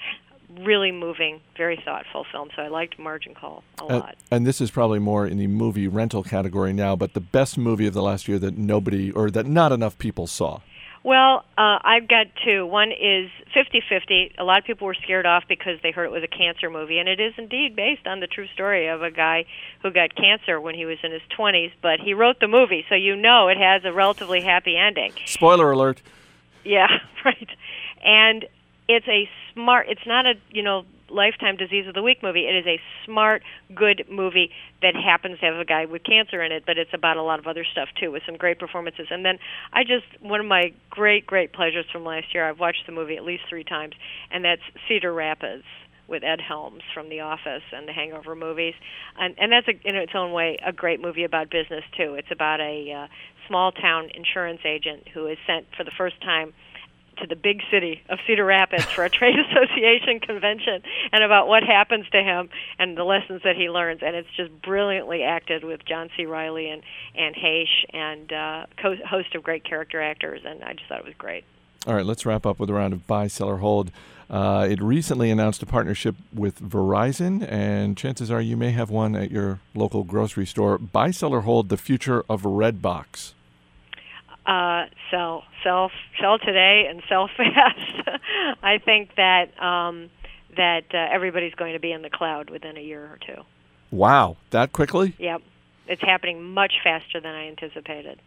really 0.63 0.91
moving, 0.93 1.41
very 1.57 1.81
thoughtful 1.85 2.25
film. 2.33 2.49
So 2.57 2.63
I 2.63 2.69
liked 2.69 2.99
Margin 2.99 3.35
Call 3.35 3.63
a 3.81 3.85
Uh, 3.85 3.99
lot. 4.01 4.17
and 4.31 4.47
this 4.47 4.61
is 4.61 4.71
probably 4.71 4.99
more 4.99 5.27
in 5.27 5.39
the 5.39 5.47
movie 5.47 5.87
rental 5.89 6.23
category 6.23 6.73
now, 6.73 6.97
but 6.97 7.15
the 7.15 7.21
best 7.21 7.57
movie 7.59 7.87
of 7.87 7.95
the 7.95 8.03
last 8.03 8.29
year 8.29 8.39
that 8.39 8.57
nobody 8.59 9.11
or 9.13 9.31
that 9.31 9.47
not 9.47 9.73
enough 9.73 9.97
people 9.99 10.27
saw. 10.27 10.61
Well, 11.03 11.47
uh, 11.57 11.79
I've 11.83 12.09
got 12.09 12.27
two. 12.45 12.67
One 12.67 12.93
is 12.93 13.31
50-50. 13.57 14.33
A 14.37 14.45
lot 14.45 14.59
of 14.59 14.65
people 14.65 14.87
were 14.87 14.93
scared 15.03 15.25
off 15.25 15.45
because 15.49 15.81
they 15.83 15.93
heard 15.93 16.05
it 16.05 16.11
was 16.11 16.23
a 16.23 16.29
cancer 16.29 16.69
movie, 16.69 16.99
and 16.99 17.09
it 17.09 17.19
is 17.19 17.33
indeed 17.39 17.75
based 17.75 18.07
on 18.07 18.21
the 18.21 18.27
true 18.27 18.47
story 18.49 18.87
of 18.89 19.03
a 19.03 19.11
guy 19.11 19.47
who 19.83 19.91
got 19.91 20.15
cancer 20.15 20.61
when 20.61 20.75
he 20.75 20.85
was 20.85 20.99
in 21.03 21.11
his 21.11 21.23
20s. 21.39 21.73
But 21.81 22.01
he 22.01 22.13
wrote 22.13 22.39
the 22.41 22.49
movie, 22.49 22.85
so 22.91 22.97
you 22.97 23.17
know 23.17 23.49
it 23.49 23.57
has 23.57 23.83
a 23.87 23.93
relatively 23.95 24.43
happy 24.43 24.77
ending. 24.77 25.13
Spoiler 25.25 25.71
alert. 25.73 26.03
Yeah, 26.65 26.89
right. 27.25 27.49
And 28.05 28.45
it's 28.97 29.07
a 29.09 29.29
smart. 29.55 29.87
It's 29.89 30.07
not 30.07 30.27
a 30.27 30.35
you 30.51 30.63
know 30.63 30.85
lifetime 31.09 31.57
disease 31.57 31.87
of 31.89 31.95
the 31.95 32.03
week 32.03 32.23
movie. 32.23 32.47
It 32.47 32.55
is 32.55 32.67
a 32.67 32.81
smart, 33.05 33.43
good 33.75 34.05
movie 34.11 34.51
that 34.83 34.95
happens 34.95 35.41
to 35.41 35.47
have 35.47 35.57
a 35.57 35.65
guy 35.65 35.85
with 35.85 36.05
cancer 36.05 36.43
in 36.43 36.53
it, 36.53 36.65
but 36.67 36.79
it's 36.79 36.95
about 36.95 37.17
a 37.17 37.23
lot 37.23 37.39
of 37.39 37.47
other 37.47 37.65
stuff 37.71 37.89
too, 37.99 38.11
with 38.11 38.23
some 38.27 38.37
great 38.37 38.59
performances. 38.59 39.09
And 39.11 39.25
then 39.25 39.39
I 39.73 39.83
just 39.83 40.07
one 40.21 40.41
of 40.41 40.47
my 40.47 40.73
great, 40.89 41.27
great 41.27 41.53
pleasures 41.53 41.87
from 41.93 42.05
last 42.05 42.35
year. 42.35 42.49
I've 42.49 42.61
watched 42.61 42.85
the 42.87 42.93
movie 42.93 43.17
at 43.17 43.25
least 43.25 43.45
three 43.49 43.65
times, 43.65 43.95
and 44.31 44.45
that's 44.45 44.63
Cedar 44.89 45.13
Rapids 45.13 45.65
with 46.09 46.25
Ed 46.25 46.41
Helms 46.41 46.83
from 46.93 47.09
The 47.09 47.21
Office 47.21 47.63
and 47.73 47.87
the 47.87 47.93
Hangover 47.93 48.35
movies, 48.35 48.75
and 49.19 49.35
and 49.39 49.53
that's 49.53 49.69
a, 49.69 49.89
in 49.89 49.97
its 49.97 50.13
own 50.15 50.33
way 50.33 50.59
a 50.65 50.73
great 50.73 51.01
movie 51.01 51.25
about 51.25 51.51
business 51.51 51.85
too. 51.97 52.15
It's 52.15 52.31
about 52.33 52.61
a 52.61 52.93
uh, 52.93 53.07
small 53.47 53.73
town 53.73 54.11
insurance 54.15 54.61
agent 54.65 55.09
who 55.15 55.27
is 55.27 55.39
sent 55.47 55.67
for 55.77 55.85
the 55.85 55.93
first 55.97 56.21
time 56.21 56.53
to 57.19 57.27
the 57.27 57.37
big 57.37 57.63
city 57.71 58.03
of 58.09 58.19
Cedar 58.27 58.45
Rapids 58.45 58.85
for 58.85 59.05
a 59.05 59.11
trade 59.11 59.37
association 59.51 60.21
convention 60.21 60.83
and 61.13 61.25
about 61.25 61.49
what 61.49 61.63
happens 61.63 62.09
to 62.11 62.23
him 62.23 62.49
and 62.79 62.97
the 62.97 63.05
lessons 63.05 63.43
that 63.45 63.57
he 63.57 63.69
learns. 63.69 64.01
And 64.03 64.17
it's 64.17 64.29
just 64.37 64.51
brilliantly 64.63 65.23
acted 65.23 65.65
with 65.65 65.85
John 65.85 66.11
C. 66.17 66.27
Reilly 66.27 66.71
and 66.71 66.83
Anne 67.15 67.35
Heche 67.35 67.85
and 67.93 68.33
uh, 68.33 68.67
co- 68.81 69.05
host 69.07 69.35
of 69.35 69.43
great 69.43 69.65
character 69.65 70.01
actors. 70.01 70.43
And 70.45 70.63
I 70.63 70.73
just 70.73 70.87
thought 70.89 71.01
it 71.01 71.05
was 71.05 71.15
great. 71.19 71.45
All 71.87 71.95
right, 71.95 72.05
let's 72.05 72.27
wrap 72.27 72.45
up 72.45 72.59
with 72.59 72.69
a 72.69 72.75
round 72.75 72.93
of 72.93 73.07
buy, 73.07 73.27
sell, 73.27 73.49
or 73.49 73.57
hold. 73.59 73.91
Uh, 74.29 74.67
it 74.71 74.81
recently 74.81 75.31
announced 75.31 75.63
a 75.63 75.67
partnership 75.67 76.15
with 76.33 76.61
Verizon, 76.61 77.45
and 77.51 77.97
chances 77.97 78.31
are 78.31 78.41
you 78.41 78.57
may 78.57 78.71
have 78.71 78.91
one 78.91 79.17
at 79.17 79.31
your 79.31 79.61
local 79.75 80.05
grocery 80.05 80.47
store. 80.47 80.79
Buy, 80.79 81.11
sell, 81.11 81.33
or 81.33 81.41
hold 81.41 81.69
the 81.69 81.77
future 81.77 82.23
of 82.29 82.43
Redbox. 82.43 83.33
Uh, 84.47 84.87
sell, 85.11 85.45
sell, 85.63 85.91
sell 86.21 86.39
today, 86.39 86.87
and 86.89 87.03
sell 87.09 87.29
fast. 87.37 88.09
I 88.63 88.79
think 88.79 89.15
that 89.17 89.61
um, 89.63 90.11
that 90.57 90.85
uh, 90.93 90.97
everybody's 91.13 91.55
going 91.55 91.75
to 91.75 91.79
be 91.79 91.93
in 91.93 92.03
the 92.03 92.11
cloud 92.11 92.51
within 92.51 92.77
a 92.77 92.81
year 92.81 93.05
or 93.05 93.19
two. 93.25 93.43
Wow, 93.91 94.37
that 94.51 94.73
quickly? 94.73 95.15
Yep, 95.19 95.43
it's 95.87 96.03
happening 96.03 96.43
much 96.43 96.75
faster 96.83 97.21
than 97.21 97.35
I 97.35 97.49
anticipated. 97.49 98.21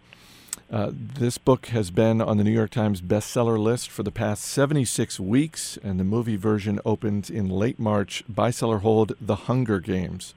Uh, 0.71 0.91
this 0.93 1.38
book 1.38 1.67
has 1.67 1.91
been 1.91 2.21
on 2.21 2.38
the 2.38 2.43
New 2.43 2.52
York 2.52 2.69
Times 2.69 3.02
bestseller 3.02 3.60
list 3.60 3.89
for 3.89 4.04
the 4.04 4.12
past 4.12 4.43
76 4.43 5.19
weeks, 5.19 5.78
and 5.84 5.99
the 5.99 6.04
movie 6.04 6.36
version 6.36 6.80
opens 6.86 7.30
in 7.30 7.49
late 7.49 7.80
March. 7.80 8.23
Buy, 8.28 8.49
sell, 8.52 8.69
or 8.69 8.80
hold 8.80 9.13
The 9.21 9.36
Hunger 9.36 9.80
Games. 9.80 10.34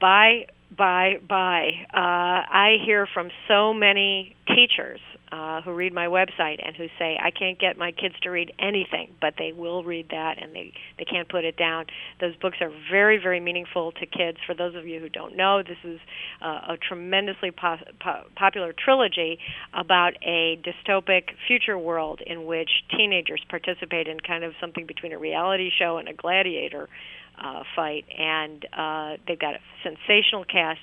Buy, 0.00 0.46
buy, 0.76 1.14
buy. 1.26 1.70
Uh, 1.92 1.96
I 1.96 2.76
hear 2.84 3.06
from 3.12 3.30
so 3.48 3.72
many 3.74 4.36
teachers 4.46 5.00
uh, 5.32 5.60
who 5.62 5.72
read 5.72 5.92
my 5.92 6.06
website 6.06 6.58
and 6.64 6.74
who 6.76 6.86
say 6.98 7.16
I 7.22 7.30
can't 7.30 7.58
get 7.58 7.78
my 7.78 7.92
kids 7.92 8.14
to 8.22 8.30
read 8.30 8.52
anything, 8.58 9.12
but 9.20 9.34
they 9.38 9.52
will 9.52 9.84
read 9.84 10.08
that 10.10 10.42
and 10.42 10.54
they 10.54 10.72
they 10.98 11.04
can't 11.04 11.28
put 11.28 11.44
it 11.44 11.56
down. 11.56 11.86
Those 12.20 12.34
books 12.36 12.56
are 12.60 12.70
very 12.90 13.18
very 13.18 13.38
meaningful 13.38 13.92
to 13.92 14.06
kids. 14.06 14.38
For 14.46 14.54
those 14.54 14.74
of 14.74 14.86
you 14.86 14.98
who 15.00 15.08
don't 15.08 15.36
know, 15.36 15.62
this 15.62 15.78
is 15.84 16.00
uh, 16.42 16.72
a 16.74 16.76
tremendously 16.76 17.52
po- 17.52 17.76
po- 18.00 18.24
popular 18.34 18.72
trilogy 18.72 19.38
about 19.72 20.14
a 20.22 20.60
dystopic 20.64 21.30
future 21.46 21.78
world 21.78 22.20
in 22.26 22.44
which 22.44 22.70
teenagers 22.96 23.42
participate 23.48 24.08
in 24.08 24.18
kind 24.20 24.42
of 24.42 24.54
something 24.60 24.86
between 24.86 25.12
a 25.12 25.18
reality 25.18 25.70
show 25.78 25.98
and 25.98 26.08
a 26.08 26.14
gladiator 26.14 26.88
uh, 27.40 27.62
fight, 27.74 28.04
and 28.16 28.66
uh, 28.72 29.16
they've 29.26 29.38
got 29.38 29.54
a 29.54 29.60
sensational 29.82 30.44
cast 30.44 30.80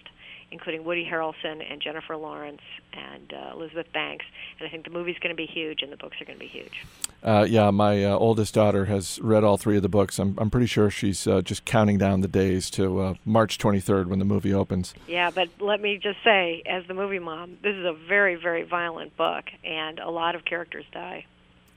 including 0.52 0.84
Woody 0.84 1.06
Harrelson 1.06 1.62
and 1.70 1.82
Jennifer 1.82 2.16
Lawrence 2.16 2.62
and 2.94 3.34
uh, 3.34 3.54
Elizabeth 3.54 3.92
Banks. 3.94 4.26
And 4.60 4.68
I 4.68 4.72
think 4.72 4.86
the 4.86 4.92
movie's 4.92 5.18
going 5.20 5.36
to 5.36 5.38
be 5.38 5.46
huge, 5.46 5.82
and 5.82 5.92
the 5.92 5.98
books 5.98 6.22
are 6.22 6.26
going 6.26 6.38
to 6.38 6.44
be 6.44 6.50
huge. 6.50 6.86
Uh, 7.22 7.46
yeah, 7.48 7.70
my 7.72 8.06
uh, 8.06 8.16
oldest 8.16 8.54
daughter 8.54 8.86
has 8.86 9.20
read 9.20 9.44
all 9.44 9.58
three 9.58 9.76
of 9.76 9.82
the 9.82 9.90
books. 9.90 10.20
I'm, 10.20 10.36
I'm 10.38 10.50
pretty 10.50 10.68
sure 10.68 10.90
she's 10.90 11.28
uh, 11.28 11.42
just 11.42 11.66
counting 11.66 11.98
down 11.98 12.22
the 12.22 12.28
days 12.28 12.70
to 12.72 13.00
uh, 13.00 13.14
March 13.26 13.58
23rd 13.58 14.08
when 14.08 14.20
the 14.20 14.26
movie 14.26 14.54
opens. 14.54 14.94
Yeah, 15.08 15.32
but 15.32 15.50
let 15.60 15.82
me 15.82 16.00
just 16.02 16.24
say, 16.24 16.64
as 16.66 16.86
the 16.88 16.94
movie 16.94 17.20
mom, 17.20 17.58
this 17.62 17.76
is 17.76 17.86
a 17.86 17.96
very, 18.08 18.36
very 18.36 18.64
violent 18.64 19.18
book, 19.18 19.46
and 19.64 20.00
a 20.00 20.10
lot 20.10 20.36
of 20.36 20.46
characters 20.46 20.86
die. 20.92 21.26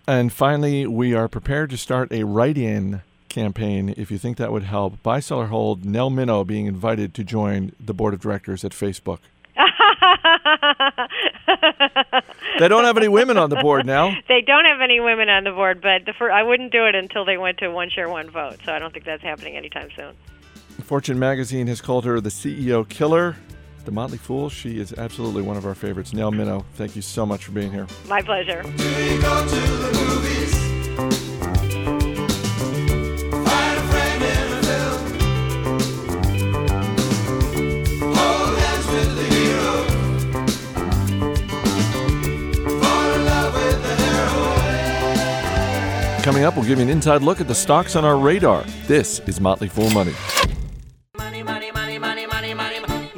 And 0.07 0.33
finally, 0.33 0.87
we 0.87 1.15
are 1.15 1.29
prepared 1.29 1.71
to 1.71 1.77
start 1.77 2.13
a 2.13 2.25
write 2.25 2.59
in 2.59 3.03
campaign 3.31 3.95
if 3.97 4.11
you 4.11 4.19
think 4.19 4.37
that 4.37 4.53
would 4.53 4.65
help. 4.65 5.03
Buy, 5.03 5.21
sell, 5.21 5.39
or 5.39 5.47
hold 5.47 5.87
Nell 5.87 6.11
Minow 6.11 6.47
being 6.47 6.67
invited 6.67 7.15
to 7.15 7.25
join 7.25 7.73
the 7.81 7.95
board 7.95 8.13
of 8.13 8.21
directors 8.21 8.63
at 8.65 8.73
Facebook. 8.73 9.21
they 12.59 12.69
don't 12.69 12.85
have 12.85 12.97
any 12.97 13.09
women 13.09 13.39
on 13.39 13.51
the 13.51 13.57
board 13.57 13.87
now. 13.87 14.15
They 14.29 14.43
don't 14.43 14.65
have 14.65 14.81
any 14.81 15.01
women 15.01 15.29
on 15.29 15.45
the 15.45 15.53
board, 15.53 15.81
but 15.81 16.05
the 16.05 16.13
fir- 16.13 16.31
I 16.31 16.43
wouldn't 16.43 16.73
do 16.73 16.87
it 16.87 16.95
until 16.95 17.25
they 17.25 17.37
went 17.39 17.59
to 17.59 17.69
one 17.69 17.89
share, 17.91 18.09
one 18.09 18.31
vote. 18.31 18.59
So 18.65 18.73
I 18.73 18.79
don't 18.79 18.93
think 18.93 19.05
that's 19.05 19.23
happening 19.23 19.57
anytime 19.57 19.89
soon. 19.97 20.15
Fortune 20.83 21.19
magazine 21.19 21.67
has 21.69 21.81
called 21.81 22.05
her 22.05 22.21
the 22.21 22.31
CEO 22.31 22.89
killer. 22.89 23.37
The 23.85 23.93
Motley 23.93 24.19
Fool, 24.19 24.51
she 24.51 24.79
is 24.79 24.93
absolutely 24.93 25.43
one 25.43 25.57
of 25.57 25.65
our 25.65 25.75
favorites. 25.75 26.13
Nell 26.13 26.31
Minow, 26.31 26.65
thank 26.75 26.97
you 26.97 27.03
so 27.03 27.25
much 27.25 27.47
for 27.47 27.53
being 27.53 27.73
here. 27.73 27.87
My 28.09 28.21
pleasure. 28.23 28.63
Coming 46.41 46.53
up, 46.53 46.57
we'll 46.57 46.67
give 46.67 46.79
you 46.79 46.85
an 46.85 46.89
inside 46.89 47.21
look 47.21 47.43
at 47.43 47.49
the 47.49 47.55
stocks 47.55 47.97
on 47.97 48.03
our 48.03 48.17
radar. 48.17 48.65
This 48.87 49.19
is 49.27 49.43
Motley 49.43 49.69
Fool 49.69 49.91
Money. 49.91 50.15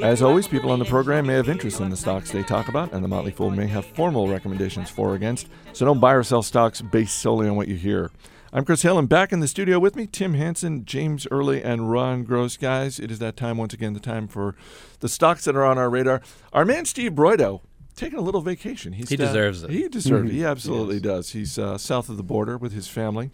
As 0.01 0.21
always, 0.21 0.45
people 0.45 0.71
on 0.71 0.79
the 0.79 0.83
program 0.83 1.27
may 1.27 1.35
have 1.35 1.47
interest 1.47 1.79
in 1.79 1.89
the 1.89 1.95
stocks 1.95 2.31
they 2.31 2.43
talk 2.43 2.67
about, 2.67 2.91
and 2.91 3.01
the 3.01 3.07
Motley 3.07 3.31
Fool 3.31 3.49
may 3.49 3.67
have 3.67 3.85
formal 3.85 4.27
recommendations 4.27 4.89
for 4.89 5.11
or 5.11 5.15
against, 5.15 5.47
so 5.71 5.85
don't 5.85 6.01
buy 6.01 6.11
or 6.11 6.23
sell 6.23 6.43
stocks 6.43 6.81
based 6.81 7.17
solely 7.19 7.47
on 7.47 7.55
what 7.55 7.69
you 7.69 7.77
hear. 7.77 8.11
I'm 8.51 8.65
Chris 8.65 8.81
Hill, 8.81 8.99
and 8.99 9.07
back 9.07 9.31
in 9.31 9.39
the 9.39 9.47
studio 9.47 9.79
with 9.79 9.95
me, 9.95 10.05
Tim 10.05 10.33
Hanson, 10.33 10.83
James 10.83 11.25
Early, 11.31 11.63
and 11.63 11.89
Ron 11.89 12.25
Gross. 12.25 12.57
Guys, 12.57 12.99
it 12.99 13.09
is 13.09 13.19
that 13.19 13.37
time 13.37 13.57
once 13.57 13.73
again, 13.73 13.93
the 13.93 14.01
time 14.01 14.27
for 14.27 14.53
the 14.99 15.07
stocks 15.07 15.45
that 15.45 15.55
are 15.55 15.63
on 15.63 15.77
our 15.77 15.89
radar. 15.89 16.21
Our 16.51 16.65
man 16.65 16.83
Steve 16.83 17.13
Broido 17.13 17.61
taking 17.95 18.17
a 18.19 18.21
little 18.21 18.41
vacation. 18.41 18.93
He's 18.93 19.09
He 19.09 19.15
down- 19.15 19.27
deserves 19.27 19.63
it. 19.63 19.69
He 19.69 19.87
deserves 19.87 20.29
it. 20.29 20.33
He 20.33 20.43
absolutely 20.45 20.99
does. 20.99 21.31
He's 21.31 21.57
uh, 21.59 21.77
south 21.77 22.09
of 22.09 22.17
the 22.17 22.23
border 22.23 22.57
with 22.57 22.71
his 22.73 22.87
family. 22.87 23.31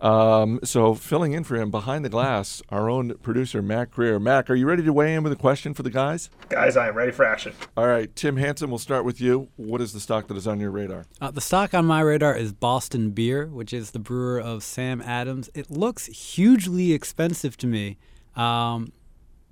Um, 0.00 0.60
so 0.64 0.94
filling 0.94 1.32
in 1.32 1.44
for 1.44 1.56
him 1.56 1.70
behind 1.70 2.04
the 2.04 2.08
glass, 2.08 2.62
our 2.70 2.88
own 2.88 3.14
producer 3.18 3.60
Mac 3.62 3.90
Greer. 3.90 4.18
Mac, 4.18 4.48
are 4.50 4.54
you 4.54 4.66
ready 4.66 4.82
to 4.82 4.92
weigh 4.92 5.14
in 5.14 5.22
with 5.22 5.32
a 5.32 5.36
question 5.36 5.74
for 5.74 5.82
the 5.82 5.90
guys? 5.90 6.30
Guys, 6.48 6.76
I 6.76 6.88
am 6.88 6.96
ready 6.96 7.12
for 7.12 7.24
action. 7.24 7.52
All 7.76 7.86
right, 7.86 8.14
Tim 8.16 8.36
Hanson, 8.36 8.70
we'll 8.70 8.78
start 8.78 9.04
with 9.04 9.20
you. 9.20 9.48
What 9.56 9.80
is 9.80 9.92
the 9.92 10.00
stock 10.00 10.26
that 10.28 10.36
is 10.36 10.46
on 10.46 10.60
your 10.60 10.70
radar? 10.70 11.04
Uh, 11.20 11.30
the 11.30 11.40
stock 11.40 11.74
on 11.74 11.84
my 11.86 12.00
radar 12.00 12.34
is 12.36 12.52
Boston 12.52 13.10
Beer, 13.10 13.46
which 13.46 13.72
is 13.72 13.90
the 13.90 13.98
brewer 13.98 14.40
of 14.40 14.62
Sam 14.62 15.00
Adams. 15.02 15.50
It 15.54 15.70
looks 15.70 16.06
hugely 16.06 16.92
expensive 16.92 17.56
to 17.58 17.66
me, 17.66 17.98
um, 18.36 18.92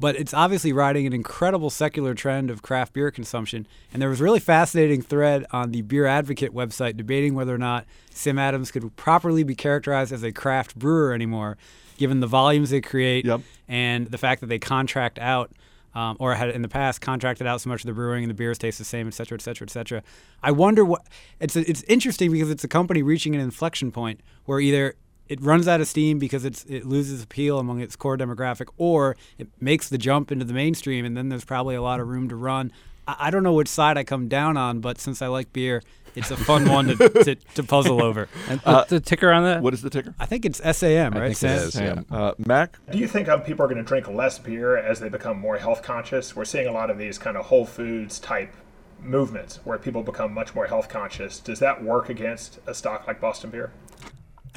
but 0.01 0.17
it's 0.17 0.33
obviously 0.33 0.73
riding 0.73 1.07
an 1.07 1.13
incredible 1.13 1.71
secular 1.71 2.15
trend 2.15 2.51
of 2.51 2.63
craft 2.63 2.93
beer 2.93 3.11
consumption. 3.11 3.67
And 3.93 4.01
there 4.01 4.09
was 4.09 4.21
a 4.21 4.25
really 4.25 4.41
fascinating 4.41 5.03
thread 5.03 5.45
on 5.51 5.73
the 5.73 5.83
Beer 5.83 6.07
Advocate 6.07 6.55
website 6.55 6.97
debating 6.97 7.35
whether 7.35 7.55
or 7.55 7.59
not 7.59 7.85
Sam 8.11 8.39
Adams 8.39 8.71
could 8.71 8.95
properly 8.97 9.43
be 9.43 9.55
characterized 9.55 10.13
as 10.13 10.23
a 10.23 10.33
craft 10.33 10.79
brewer 10.79 11.13
anymore, 11.13 11.57
given 11.97 12.21
the 12.21 12.27
volumes 12.27 12.71
they 12.71 12.81
create 12.81 13.27
and 13.69 14.07
the 14.07 14.19
fact 14.19 14.41
that 14.41 14.47
they 14.47 14.59
contract 14.59 15.19
out 15.19 15.51
um, 15.95 16.17
or 16.21 16.35
had 16.35 16.51
in 16.51 16.63
the 16.63 16.69
past 16.69 17.01
contracted 17.01 17.47
out 17.47 17.61
so 17.61 17.71
much 17.71 17.81
of 17.81 17.87
the 17.87 17.93
brewing 17.93 18.23
and 18.23 18.31
the 18.31 18.35
beers 18.35 18.59
taste 18.59 18.79
the 18.79 18.85
same, 18.85 19.09
et 19.09 19.15
cetera, 19.15 19.37
et 19.37 19.43
cetera, 19.43 19.67
et 19.67 19.71
cetera. 19.71 20.03
I 20.43 20.53
wonder 20.53 20.85
what 20.85 21.03
it's 21.41 21.57
it's 21.57 21.83
interesting 21.85 22.31
because 22.31 22.51
it's 22.51 22.63
a 22.63 22.69
company 22.69 23.03
reaching 23.03 23.35
an 23.35 23.41
inflection 23.41 23.91
point 23.91 24.21
where 24.45 24.61
either 24.61 24.95
it 25.29 25.41
runs 25.41 25.69
out 25.69 25.81
of 25.81 25.89
steam 25.89 26.19
because 26.19 26.45
it's 26.45 26.65
it 26.65 26.85
loses 26.85 27.23
appeal 27.23 27.59
among 27.59 27.81
its 27.81 27.97
core 27.97 28.17
demographic, 28.17 28.69
or 28.77 29.17
it 29.39 29.49
makes 29.61 29.89
the 29.89 29.99
jump 29.99 30.33
into 30.33 30.45
the 30.45 30.53
mainstream, 30.55 31.05
and 31.05 31.17
then 31.17 31.29
there's 31.29 31.45
probably 31.45 31.75
a 31.75 31.83
lot 31.83 32.01
of 32.01 32.09
room 32.09 32.29
to 32.29 32.37
run. 32.37 32.73
I, 33.07 33.17
I 33.21 33.31
don't 33.31 33.43
know 33.43 33.53
which 33.53 33.69
side 33.69 33.99
I 33.99 34.05
come 34.05 34.29
down 34.29 34.57
on, 34.57 34.81
but 34.81 34.99
since 34.99 35.23
I 35.23 35.27
like 35.29 35.53
beer, 35.53 35.83
it's 36.15 36.31
a 36.31 36.37
fun 36.37 36.69
one 36.69 36.89
to, 36.89 36.97
to, 37.25 37.35
to 37.35 37.63
puzzle 37.63 38.03
over. 38.03 38.29
And 38.49 38.61
what's 38.63 38.91
the 38.91 39.01
ticker 39.01 39.31
on 39.31 39.45
that? 39.45 39.63
What 39.63 39.75
is 39.75 39.83
the 39.83 39.91
ticker? 39.91 40.15
I 40.19 40.27
think 40.27 40.45
it's 40.45 40.61
SAM, 40.77 41.13
right? 41.13 41.37
Sam? 41.37 41.71
Sam. 41.71 42.07
Uh, 42.11 42.33
Mac? 42.39 42.79
Do 42.91 42.99
you 42.99 43.07
think 43.07 43.29
um, 43.29 43.43
people 43.43 43.65
are 43.65 43.69
going 43.69 43.79
to 43.79 43.85
drink 43.85 44.09
less 44.09 44.39
beer 44.39 44.77
as 44.77 45.01
they 45.01 45.09
become 45.09 45.39
more 45.39 45.59
health 45.59 45.83
conscious? 45.83 46.35
We're 46.35 46.45
seeing 46.45 46.67
a 46.67 46.73
lot 46.73 46.91
of 46.91 46.99
these 46.99 47.19
kind 47.19 47.37
of 47.37 47.47
Whole 47.47 47.67
Foods 47.67 48.19
type 48.19 48.53
movements 49.01 49.61
where 49.65 49.79
people 49.79 50.03
become 50.03 50.33
much 50.33 50.55
more 50.55 50.67
health 50.67 50.89
conscious, 50.89 51.39
does 51.39 51.61
that 51.61 51.83
work 51.83 52.09
against 52.09 52.59
a 52.67 52.75
stock 52.75 53.07
like 53.07 53.21
Boston 53.21 53.51
Beer? 53.51 53.71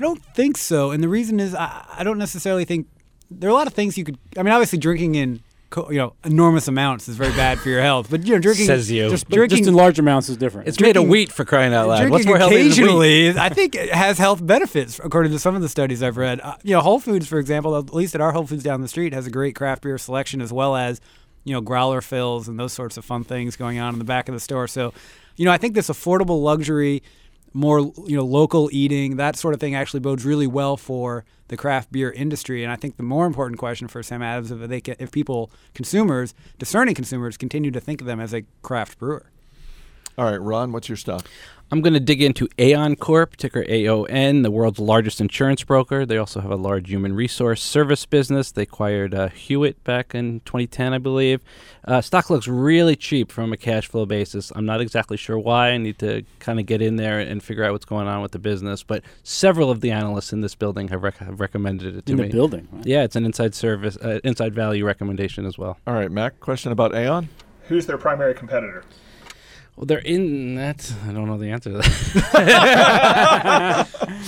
I 0.01 0.03
don't 0.03 0.23
think 0.33 0.57
so, 0.57 0.89
and 0.89 1.03
the 1.03 1.07
reason 1.07 1.39
is 1.39 1.53
I, 1.53 1.85
I 1.95 2.03
don't 2.03 2.17
necessarily 2.17 2.65
think 2.65 2.87
there 3.29 3.47
are 3.47 3.51
a 3.51 3.55
lot 3.55 3.67
of 3.67 3.73
things 3.73 3.99
you 3.99 4.03
could. 4.03 4.17
I 4.35 4.41
mean, 4.41 4.51
obviously, 4.51 4.79
drinking 4.79 5.13
in 5.13 5.43
co- 5.69 5.91
you 5.91 5.99
know 5.99 6.15
enormous 6.23 6.67
amounts 6.67 7.07
is 7.07 7.17
very 7.17 7.33
bad 7.33 7.59
for 7.59 7.69
your 7.69 7.81
health, 7.83 8.09
but 8.09 8.25
you 8.25 8.33
know, 8.33 8.39
drinking 8.39 8.65
Says 8.65 8.89
you. 8.89 9.11
just 9.11 9.29
drinking 9.29 9.59
just 9.59 9.69
in 9.69 9.75
large 9.75 9.99
amounts 9.99 10.27
is 10.27 10.37
different. 10.37 10.67
It's 10.67 10.79
made 10.79 10.97
of 10.97 11.07
wheat 11.07 11.31
for 11.31 11.45
crying 11.45 11.71
out 11.71 11.87
loud. 11.87 11.97
Drinking 11.97 12.13
What's 12.13 12.25
more 12.25 12.39
healthy 12.39 12.55
than 12.55 12.65
wheat? 12.65 12.71
occasionally, 12.71 13.29
I 13.37 13.49
think 13.49 13.75
it 13.75 13.93
has 13.93 14.17
health 14.17 14.43
benefits, 14.43 14.99
according 15.03 15.33
to 15.33 15.39
some 15.39 15.55
of 15.55 15.61
the 15.61 15.69
studies 15.69 16.01
I've 16.01 16.17
read. 16.17 16.41
Uh, 16.41 16.55
you 16.63 16.73
know, 16.73 16.81
Whole 16.81 16.99
Foods, 16.99 17.27
for 17.27 17.37
example, 17.37 17.77
at 17.77 17.93
least 17.93 18.15
at 18.15 18.21
our 18.21 18.31
Whole 18.31 18.47
Foods 18.47 18.63
down 18.63 18.81
the 18.81 18.87
street, 18.87 19.13
has 19.13 19.27
a 19.27 19.31
great 19.31 19.53
craft 19.53 19.83
beer 19.83 19.99
selection 19.99 20.41
as 20.41 20.51
well 20.51 20.75
as, 20.75 20.99
you 21.43 21.53
know, 21.53 21.61
growler 21.61 22.01
fills 22.01 22.47
and 22.47 22.59
those 22.59 22.73
sorts 22.73 22.97
of 22.97 23.05
fun 23.05 23.23
things 23.23 23.55
going 23.55 23.77
on 23.77 23.93
in 23.93 23.99
the 23.99 24.05
back 24.05 24.27
of 24.27 24.33
the 24.33 24.39
store. 24.39 24.67
So, 24.67 24.95
you 25.35 25.45
know, 25.45 25.51
I 25.51 25.57
think 25.57 25.75
this 25.75 25.89
affordable 25.89 26.41
luxury, 26.41 27.03
more 27.53 27.79
you 28.05 28.15
know, 28.15 28.25
local 28.25 28.69
eating, 28.71 29.17
that 29.17 29.35
sort 29.35 29.53
of 29.53 29.59
thing 29.59 29.75
actually 29.75 29.99
bodes 29.99 30.25
really 30.25 30.47
well 30.47 30.77
for 30.77 31.25
the 31.49 31.57
craft 31.57 31.91
beer 31.91 32.11
industry. 32.11 32.63
And 32.63 32.71
I 32.71 32.75
think 32.75 32.97
the 32.97 33.03
more 33.03 33.25
important 33.25 33.59
question 33.59 33.87
for 33.87 34.01
Sam 34.03 34.21
Adams 34.21 34.51
is 34.51 34.61
if 34.61 34.83
can, 34.83 34.95
if 34.99 35.11
people, 35.11 35.51
consumers, 35.73 36.33
discerning 36.57 36.95
consumers, 36.95 37.37
continue 37.37 37.71
to 37.71 37.79
think 37.79 38.01
of 38.01 38.07
them 38.07 38.19
as 38.19 38.33
a 38.33 38.43
craft 38.61 38.97
brewer. 38.97 39.30
All 40.17 40.25
right, 40.25 40.41
Ron, 40.41 40.71
what's 40.71 40.89
your 40.89 40.97
stuff? 40.97 41.23
I'm 41.73 41.79
going 41.79 41.93
to 41.93 42.01
dig 42.01 42.21
into 42.21 42.49
Aon 42.59 42.97
Corp, 42.97 43.37
ticker 43.37 43.63
AON, 43.69 44.41
the 44.41 44.51
world's 44.51 44.77
largest 44.77 45.21
insurance 45.21 45.63
broker. 45.63 46.05
They 46.05 46.17
also 46.17 46.41
have 46.41 46.51
a 46.51 46.57
large 46.57 46.89
human 46.89 47.13
resource 47.15 47.63
service 47.63 48.05
business. 48.05 48.51
They 48.51 48.63
acquired 48.63 49.15
uh, 49.15 49.29
Hewitt 49.29 49.81
back 49.85 50.13
in 50.13 50.41
2010, 50.41 50.93
I 50.93 50.97
believe. 50.97 51.39
Uh, 51.85 52.01
stock 52.01 52.29
looks 52.29 52.45
really 52.45 52.97
cheap 52.97 53.31
from 53.31 53.53
a 53.53 53.57
cash 53.57 53.87
flow 53.87 54.05
basis. 54.05 54.51
I'm 54.53 54.65
not 54.65 54.81
exactly 54.81 55.15
sure 55.15 55.39
why. 55.39 55.69
I 55.69 55.77
need 55.77 55.97
to 55.99 56.23
kind 56.39 56.59
of 56.59 56.65
get 56.65 56.81
in 56.81 56.97
there 56.97 57.19
and 57.21 57.41
figure 57.41 57.63
out 57.63 57.71
what's 57.71 57.85
going 57.85 58.05
on 58.09 58.21
with 58.21 58.33
the 58.33 58.39
business. 58.39 58.83
But 58.83 59.01
several 59.23 59.71
of 59.71 59.79
the 59.79 59.91
analysts 59.91 60.33
in 60.33 60.41
this 60.41 60.55
building 60.55 60.89
have, 60.89 61.03
rec- 61.03 61.19
have 61.19 61.39
recommended 61.39 61.95
it 61.95 62.05
to 62.07 62.11
in 62.11 62.17
me. 62.17 62.25
the 62.25 62.31
building. 62.33 62.67
right? 62.73 62.85
Yeah, 62.85 63.03
it's 63.03 63.15
an 63.15 63.23
inside 63.23 63.55
service, 63.55 63.95
uh, 63.95 64.19
inside 64.25 64.53
value 64.53 64.85
recommendation 64.85 65.45
as 65.45 65.57
well. 65.57 65.77
All 65.87 65.93
right, 65.93 66.11
Mac, 66.11 66.41
question 66.41 66.73
about 66.73 66.93
Aon? 66.93 67.29
Who's 67.69 67.85
their 67.85 67.97
primary 67.97 68.33
competitor? 68.33 68.83
Well, 69.77 69.85
they're 69.85 69.99
in 69.99 70.55
that. 70.55 70.93
I 71.07 71.13
don't 71.13 71.27
know 71.27 71.37
the 71.37 71.49
answer 71.49 71.71
to 71.71 71.77
that. 72.33 73.87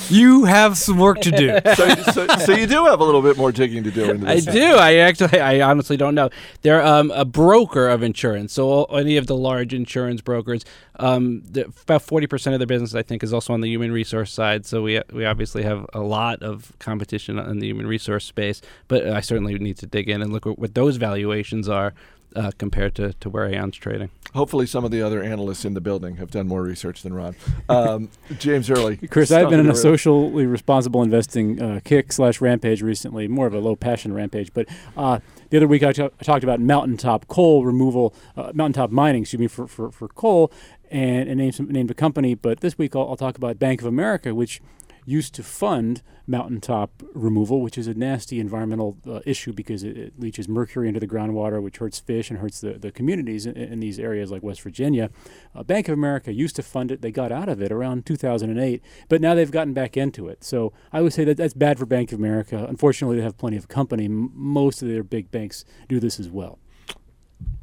You 0.09 0.45
have 0.45 0.77
some 0.77 0.97
work 0.97 1.19
to 1.21 1.31
do. 1.31 1.59
so, 1.75 1.95
so, 2.11 2.27
so 2.37 2.53
you 2.53 2.65
do 2.65 2.85
have 2.85 2.99
a 2.99 3.03
little 3.03 3.21
bit 3.21 3.37
more 3.37 3.51
digging 3.51 3.83
to 3.83 3.91
do 3.91 4.09
into 4.09 4.25
this. 4.25 4.47
I 4.47 4.51
this. 4.51 4.55
do. 4.55 4.75
I 4.75 4.95
actually, 4.95 5.39
I 5.39 5.61
honestly 5.61 5.97
don't 5.97 6.15
know. 6.15 6.29
They're 6.61 6.81
um, 6.83 7.11
a 7.11 7.25
broker 7.25 7.87
of 7.89 8.03
insurance. 8.03 8.53
So 8.53 8.69
all, 8.69 8.97
any 8.97 9.17
of 9.17 9.27
the 9.27 9.35
large 9.35 9.73
insurance 9.73 10.21
brokers, 10.21 10.63
um, 10.99 11.43
the, 11.45 11.65
about 11.83 12.01
forty 12.01 12.25
percent 12.25 12.53
of 12.55 12.59
their 12.59 12.67
business, 12.67 12.95
I 12.95 13.03
think, 13.03 13.21
is 13.21 13.33
also 13.33 13.53
on 13.53 13.61
the 13.61 13.69
human 13.69 13.91
resource 13.91 14.31
side. 14.31 14.65
So 14.65 14.81
we 14.81 15.01
we 15.11 15.25
obviously 15.25 15.63
have 15.63 15.85
a 15.93 16.01
lot 16.01 16.41
of 16.41 16.71
competition 16.79 17.37
in 17.37 17.59
the 17.59 17.67
human 17.67 17.85
resource 17.85 18.25
space. 18.25 18.61
But 18.87 19.07
I 19.07 19.19
certainly 19.19 19.57
need 19.59 19.77
to 19.79 19.85
dig 19.85 20.09
in 20.09 20.21
and 20.21 20.31
look 20.31 20.47
at 20.47 20.57
what 20.57 20.73
those 20.73 20.95
valuations 20.97 21.67
are. 21.69 21.93
Uh, 22.35 22.51
compared 22.57 22.95
to, 22.95 23.13
to 23.13 23.29
where 23.29 23.45
Aon's 23.45 23.77
trading. 23.77 24.09
Hopefully, 24.33 24.65
some 24.65 24.83
of 24.83 24.89
the 24.89 25.03
other 25.03 25.21
analysts 25.21 25.65
in 25.65 25.75
the 25.75 25.81
building 25.81 26.15
have 26.15 26.31
done 26.31 26.47
more 26.47 26.63
research 26.63 27.03
than 27.03 27.13
Ron. 27.13 27.35
Um, 27.69 28.09
James 28.39 28.71
Early. 28.71 28.97
Chris, 28.97 29.31
I've 29.31 29.51
been 29.51 29.59
in 29.59 29.69
a 29.69 29.75
socially 29.75 30.47
responsible 30.47 31.03
investing 31.03 31.61
uh, 31.61 31.79
kick 31.83 32.11
slash 32.11 32.41
rampage 32.41 32.81
recently, 32.81 33.27
more 33.27 33.45
of 33.45 33.53
a 33.53 33.59
low 33.59 33.75
passion 33.75 34.13
rampage. 34.13 34.51
But 34.51 34.67
uh, 34.97 35.19
the 35.51 35.57
other 35.57 35.67
week 35.67 35.83
I 35.83 35.93
talked 35.93 36.43
about 36.43 36.59
mountaintop 36.59 37.27
coal 37.27 37.63
removal, 37.65 38.15
uh, 38.35 38.51
mountaintop 38.55 38.89
mining, 38.89 39.21
excuse 39.21 39.39
me, 39.39 39.47
for, 39.47 39.67
for, 39.67 39.91
for 39.91 40.07
coal, 40.07 40.51
and, 40.89 41.29
and 41.29 41.37
named, 41.37 41.53
some, 41.53 41.67
named 41.67 41.91
a 41.91 41.93
company. 41.93 42.33
But 42.33 42.61
this 42.61 42.75
week 42.79 42.95
I'll, 42.95 43.09
I'll 43.09 43.15
talk 43.15 43.37
about 43.37 43.59
Bank 43.59 43.81
of 43.81 43.87
America, 43.87 44.33
which 44.33 44.59
used 45.05 45.33
to 45.35 45.43
fund 45.43 46.01
mountaintop 46.25 47.03
removal, 47.13 47.61
which 47.61 47.77
is 47.77 47.87
a 47.87 47.93
nasty 47.93 48.39
environmental 48.39 48.97
uh, 49.07 49.19
issue 49.25 49.51
because 49.51 49.83
it, 49.83 49.97
it 49.97 50.19
leaches 50.19 50.47
mercury 50.47 50.87
into 50.87 50.99
the 50.99 51.07
groundwater, 51.07 51.61
which 51.61 51.77
hurts 51.77 51.99
fish 51.99 52.29
and 52.29 52.39
hurts 52.39 52.61
the, 52.61 52.73
the 52.73 52.91
communities 52.91 53.45
in, 53.45 53.55
in 53.57 53.79
these 53.79 53.99
areas 53.99 54.31
like 54.31 54.41
West 54.41 54.61
Virginia. 54.61 55.09
Uh, 55.53 55.63
Bank 55.63 55.87
of 55.87 55.93
America 55.93 56.31
used 56.33 56.55
to 56.55 56.63
fund 56.63 56.91
it. 56.91 57.01
They 57.01 57.11
got 57.11 57.31
out 57.31 57.49
of 57.49 57.61
it 57.61 57.71
around 57.71 58.05
2008, 58.05 58.81
but 59.09 59.21
now 59.21 59.35
they've 59.35 59.51
gotten 59.51 59.73
back 59.73 59.97
into 59.97 60.27
it. 60.29 60.43
So 60.43 60.71
I 60.91 61.01
would 61.01 61.13
say 61.13 61.23
that 61.25 61.37
that's 61.37 61.53
bad 61.53 61.77
for 61.77 61.85
Bank 61.85 62.11
of 62.11 62.19
America. 62.19 62.65
Unfortunately, 62.67 63.17
they 63.17 63.23
have 63.23 63.37
plenty 63.37 63.57
of 63.57 63.67
company. 63.67 64.05
M- 64.05 64.31
most 64.33 64.81
of 64.81 64.87
their 64.87 65.03
big 65.03 65.31
banks 65.31 65.65
do 65.89 65.99
this 65.99 66.19
as 66.19 66.29
well. 66.29 66.59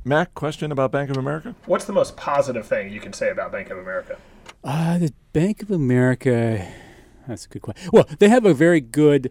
Mac, 0.05 0.35
question 0.35 0.73
about 0.73 0.93
Bank 0.93 1.11
of 1.11 1.17
America? 1.17 1.55
What's 1.67 1.85
the 1.85 1.93
most 1.93 2.17
positive 2.17 2.67
thing 2.67 2.93
you 2.93 3.01
can 3.01 3.13
say 3.13 3.31
about 3.31 3.53
Bank 3.53 3.71
of 3.71 3.79
America? 3.79 4.19
Uh, 4.65 4.99
the 4.99 5.13
Bank 5.33 5.63
of 5.63 5.71
America. 5.71 6.67
That's 7.27 7.47
a 7.47 7.49
good 7.49 7.63
question. 7.63 7.91
Well, 7.93 8.07
they 8.19 8.29
have 8.29 8.45
a 8.45 8.55
very 8.55 8.81
good 8.81 9.31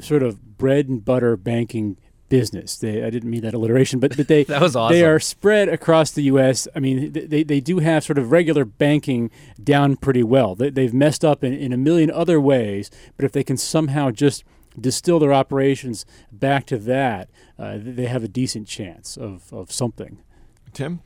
sort 0.00 0.22
of 0.22 0.58
bread 0.58 0.88
and 0.88 1.04
butter 1.04 1.36
banking 1.36 1.98
business. 2.28 2.76
They, 2.76 3.02
I 3.02 3.10
didn't 3.10 3.30
mean 3.30 3.42
that 3.42 3.54
alliteration, 3.54 4.00
but, 4.00 4.16
but 4.16 4.28
they 4.28 4.44
That 4.44 4.60
was 4.60 4.76
awesome. 4.76 4.96
They 4.96 5.04
are 5.04 5.18
spread 5.18 5.68
across 5.68 6.10
the 6.10 6.22
U.S. 6.24 6.68
I 6.74 6.80
mean, 6.80 7.12
th- 7.12 7.30
they, 7.30 7.42
they 7.42 7.60
do 7.60 7.78
have 7.78 8.04
sort 8.04 8.18
of 8.18 8.30
regular 8.30 8.64
banking 8.64 9.30
down 9.62 9.96
pretty 9.96 10.22
well. 10.22 10.54
They, 10.54 10.70
they've 10.70 10.94
messed 10.94 11.24
up 11.24 11.42
in, 11.42 11.52
in 11.52 11.72
a 11.72 11.76
million 11.76 12.10
other 12.10 12.40
ways, 12.40 12.90
but 13.16 13.24
if 13.24 13.32
they 13.32 13.44
can 13.44 13.56
somehow 13.56 14.10
just 14.10 14.44
distill 14.78 15.18
their 15.18 15.32
operations 15.32 16.06
back 16.30 16.66
to 16.66 16.78
that, 16.78 17.28
uh, 17.58 17.78
they 17.80 18.06
have 18.06 18.22
a 18.22 18.28
decent 18.28 18.68
chance 18.68 19.16
of, 19.16 19.52
of 19.52 19.72
something. 19.72 20.18
Tim? 20.72 21.00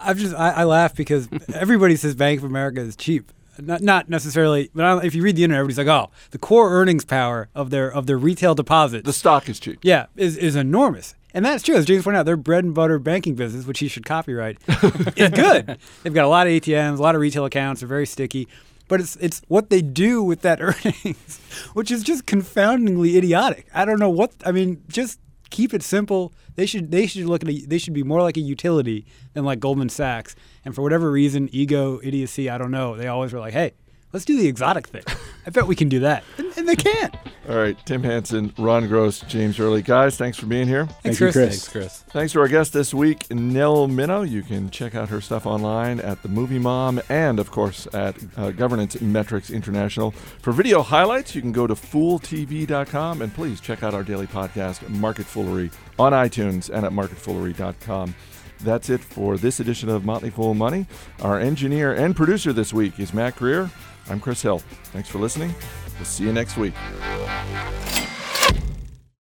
I've 0.00 0.18
just 0.18 0.34
I, 0.34 0.50
I 0.50 0.64
laugh 0.64 0.94
because 0.94 1.28
everybody 1.54 1.96
says 1.96 2.14
Bank 2.14 2.38
of 2.38 2.44
America 2.44 2.80
is 2.80 2.96
cheap. 2.96 3.32
Not 3.58 3.82
not 3.82 4.08
necessarily, 4.08 4.70
but 4.74 5.04
if 5.04 5.14
you 5.14 5.22
read 5.22 5.36
the 5.36 5.44
internet, 5.44 5.60
everybody's 5.60 5.78
like, 5.78 5.86
"Oh, 5.88 6.10
the 6.30 6.38
core 6.38 6.70
earnings 6.72 7.04
power 7.04 7.48
of 7.54 7.70
their 7.70 7.90
of 7.92 8.06
their 8.06 8.18
retail 8.18 8.54
deposits, 8.54 9.04
The 9.06 9.12
stock 9.12 9.48
is 9.48 9.58
cheap. 9.60 9.78
yeah, 9.82 10.06
is 10.16 10.36
is 10.36 10.56
enormous." 10.56 11.14
And 11.34 11.44
that's 11.44 11.62
true. 11.62 11.74
As 11.76 11.84
James 11.84 12.04
pointed 12.04 12.18
out, 12.20 12.26
their 12.26 12.36
bread 12.38 12.64
and 12.64 12.74
butter 12.74 12.98
banking 12.98 13.34
business, 13.34 13.66
which 13.66 13.80
he 13.80 13.88
should 13.88 14.06
copyright, 14.06 14.58
is 15.16 15.30
good. 15.30 15.76
They've 16.02 16.14
got 16.14 16.24
a 16.24 16.28
lot 16.28 16.46
of 16.46 16.52
ATMs, 16.52 16.98
a 16.98 17.02
lot 17.02 17.14
of 17.14 17.20
retail 17.20 17.44
accounts. 17.44 17.80
They're 17.80 17.88
very 17.88 18.06
sticky. 18.06 18.48
But 18.88 19.00
it's 19.00 19.16
it's 19.16 19.42
what 19.48 19.68
they 19.68 19.82
do 19.82 20.22
with 20.22 20.40
that 20.42 20.60
earnings, 20.62 21.38
which 21.74 21.90
is 21.90 22.02
just 22.02 22.24
confoundingly 22.26 23.16
idiotic. 23.18 23.66
I 23.74 23.84
don't 23.84 23.98
know 23.98 24.08
what 24.10 24.32
I 24.46 24.52
mean. 24.52 24.82
Just 24.88 25.20
keep 25.50 25.74
it 25.74 25.82
simple. 25.82 26.32
They 26.58 26.66
should 26.66 26.90
they 26.90 27.06
should 27.06 27.26
look 27.26 27.44
at 27.44 27.48
a, 27.48 27.66
they 27.66 27.78
should 27.78 27.92
be 27.92 28.02
more 28.02 28.20
like 28.20 28.36
a 28.36 28.40
utility 28.40 29.06
than 29.32 29.44
like 29.44 29.60
Goldman 29.60 29.90
Sachs. 29.90 30.34
And 30.64 30.74
for 30.74 30.82
whatever 30.82 31.08
reason, 31.08 31.48
ego, 31.52 32.00
idiocy, 32.02 32.50
I 32.50 32.58
don't 32.58 32.72
know. 32.72 32.96
They 32.96 33.06
always 33.06 33.32
were 33.32 33.38
like, 33.38 33.52
hey, 33.52 33.74
let's 34.12 34.24
do 34.24 34.36
the 34.36 34.48
exotic 34.48 34.88
thing. 34.88 35.04
I 35.48 35.50
bet 35.50 35.66
we 35.66 35.74
can 35.74 35.88
do 35.88 36.00
that, 36.00 36.24
and, 36.36 36.52
and 36.58 36.68
they 36.68 36.76
can't. 36.76 37.16
All 37.48 37.56
right, 37.56 37.74
Tim 37.86 38.02
Hanson, 38.02 38.52
Ron 38.58 38.86
Gross, 38.86 39.20
James 39.20 39.58
Early. 39.58 39.80
Guys, 39.80 40.18
thanks 40.18 40.36
for 40.36 40.44
being 40.44 40.68
here. 40.68 40.84
Thanks, 41.02 41.18
you, 41.18 41.32
Chris. 41.32 41.34
Chris. 41.34 41.48
Thanks, 41.48 41.68
Chris. 41.68 42.02
Thanks 42.12 42.32
to 42.34 42.40
our 42.40 42.48
guest 42.48 42.74
this 42.74 42.92
week, 42.92 43.30
Nell 43.30 43.88
Minow. 43.88 44.28
You 44.28 44.42
can 44.42 44.68
check 44.68 44.94
out 44.94 45.08
her 45.08 45.22
stuff 45.22 45.46
online 45.46 46.00
at 46.00 46.22
The 46.22 46.28
Movie 46.28 46.58
Mom 46.58 47.00
and, 47.08 47.38
of 47.38 47.50
course, 47.50 47.88
at 47.94 48.14
uh, 48.36 48.50
Governance 48.50 49.00
Metrics 49.00 49.48
International. 49.48 50.10
For 50.10 50.52
video 50.52 50.82
highlights, 50.82 51.34
you 51.34 51.40
can 51.40 51.52
go 51.52 51.66
to 51.66 51.74
fooltv.com 51.74 53.22
and 53.22 53.32
please 53.32 53.58
check 53.62 53.82
out 53.82 53.94
our 53.94 54.04
daily 54.04 54.26
podcast, 54.26 54.86
Market 54.90 55.24
Foolery, 55.24 55.70
on 55.98 56.12
iTunes 56.12 56.68
and 56.68 56.84
at 56.84 56.92
marketfoolery.com. 56.92 58.14
That's 58.60 58.90
it 58.90 59.00
for 59.00 59.38
this 59.38 59.60
edition 59.60 59.88
of 59.88 60.04
Motley 60.04 60.28
Fool 60.28 60.52
Money. 60.52 60.86
Our 61.22 61.40
engineer 61.40 61.94
and 61.94 62.14
producer 62.14 62.52
this 62.52 62.74
week 62.74 63.00
is 63.00 63.14
Mac 63.14 63.36
Greer. 63.36 63.70
I'm 64.10 64.20
Chris 64.20 64.42
Hill. 64.42 64.60
Thanks 64.92 65.08
for 65.08 65.18
listening. 65.18 65.54
We'll 65.96 66.04
see 66.04 66.24
you 66.24 66.32
next 66.32 66.56
week. 66.56 66.74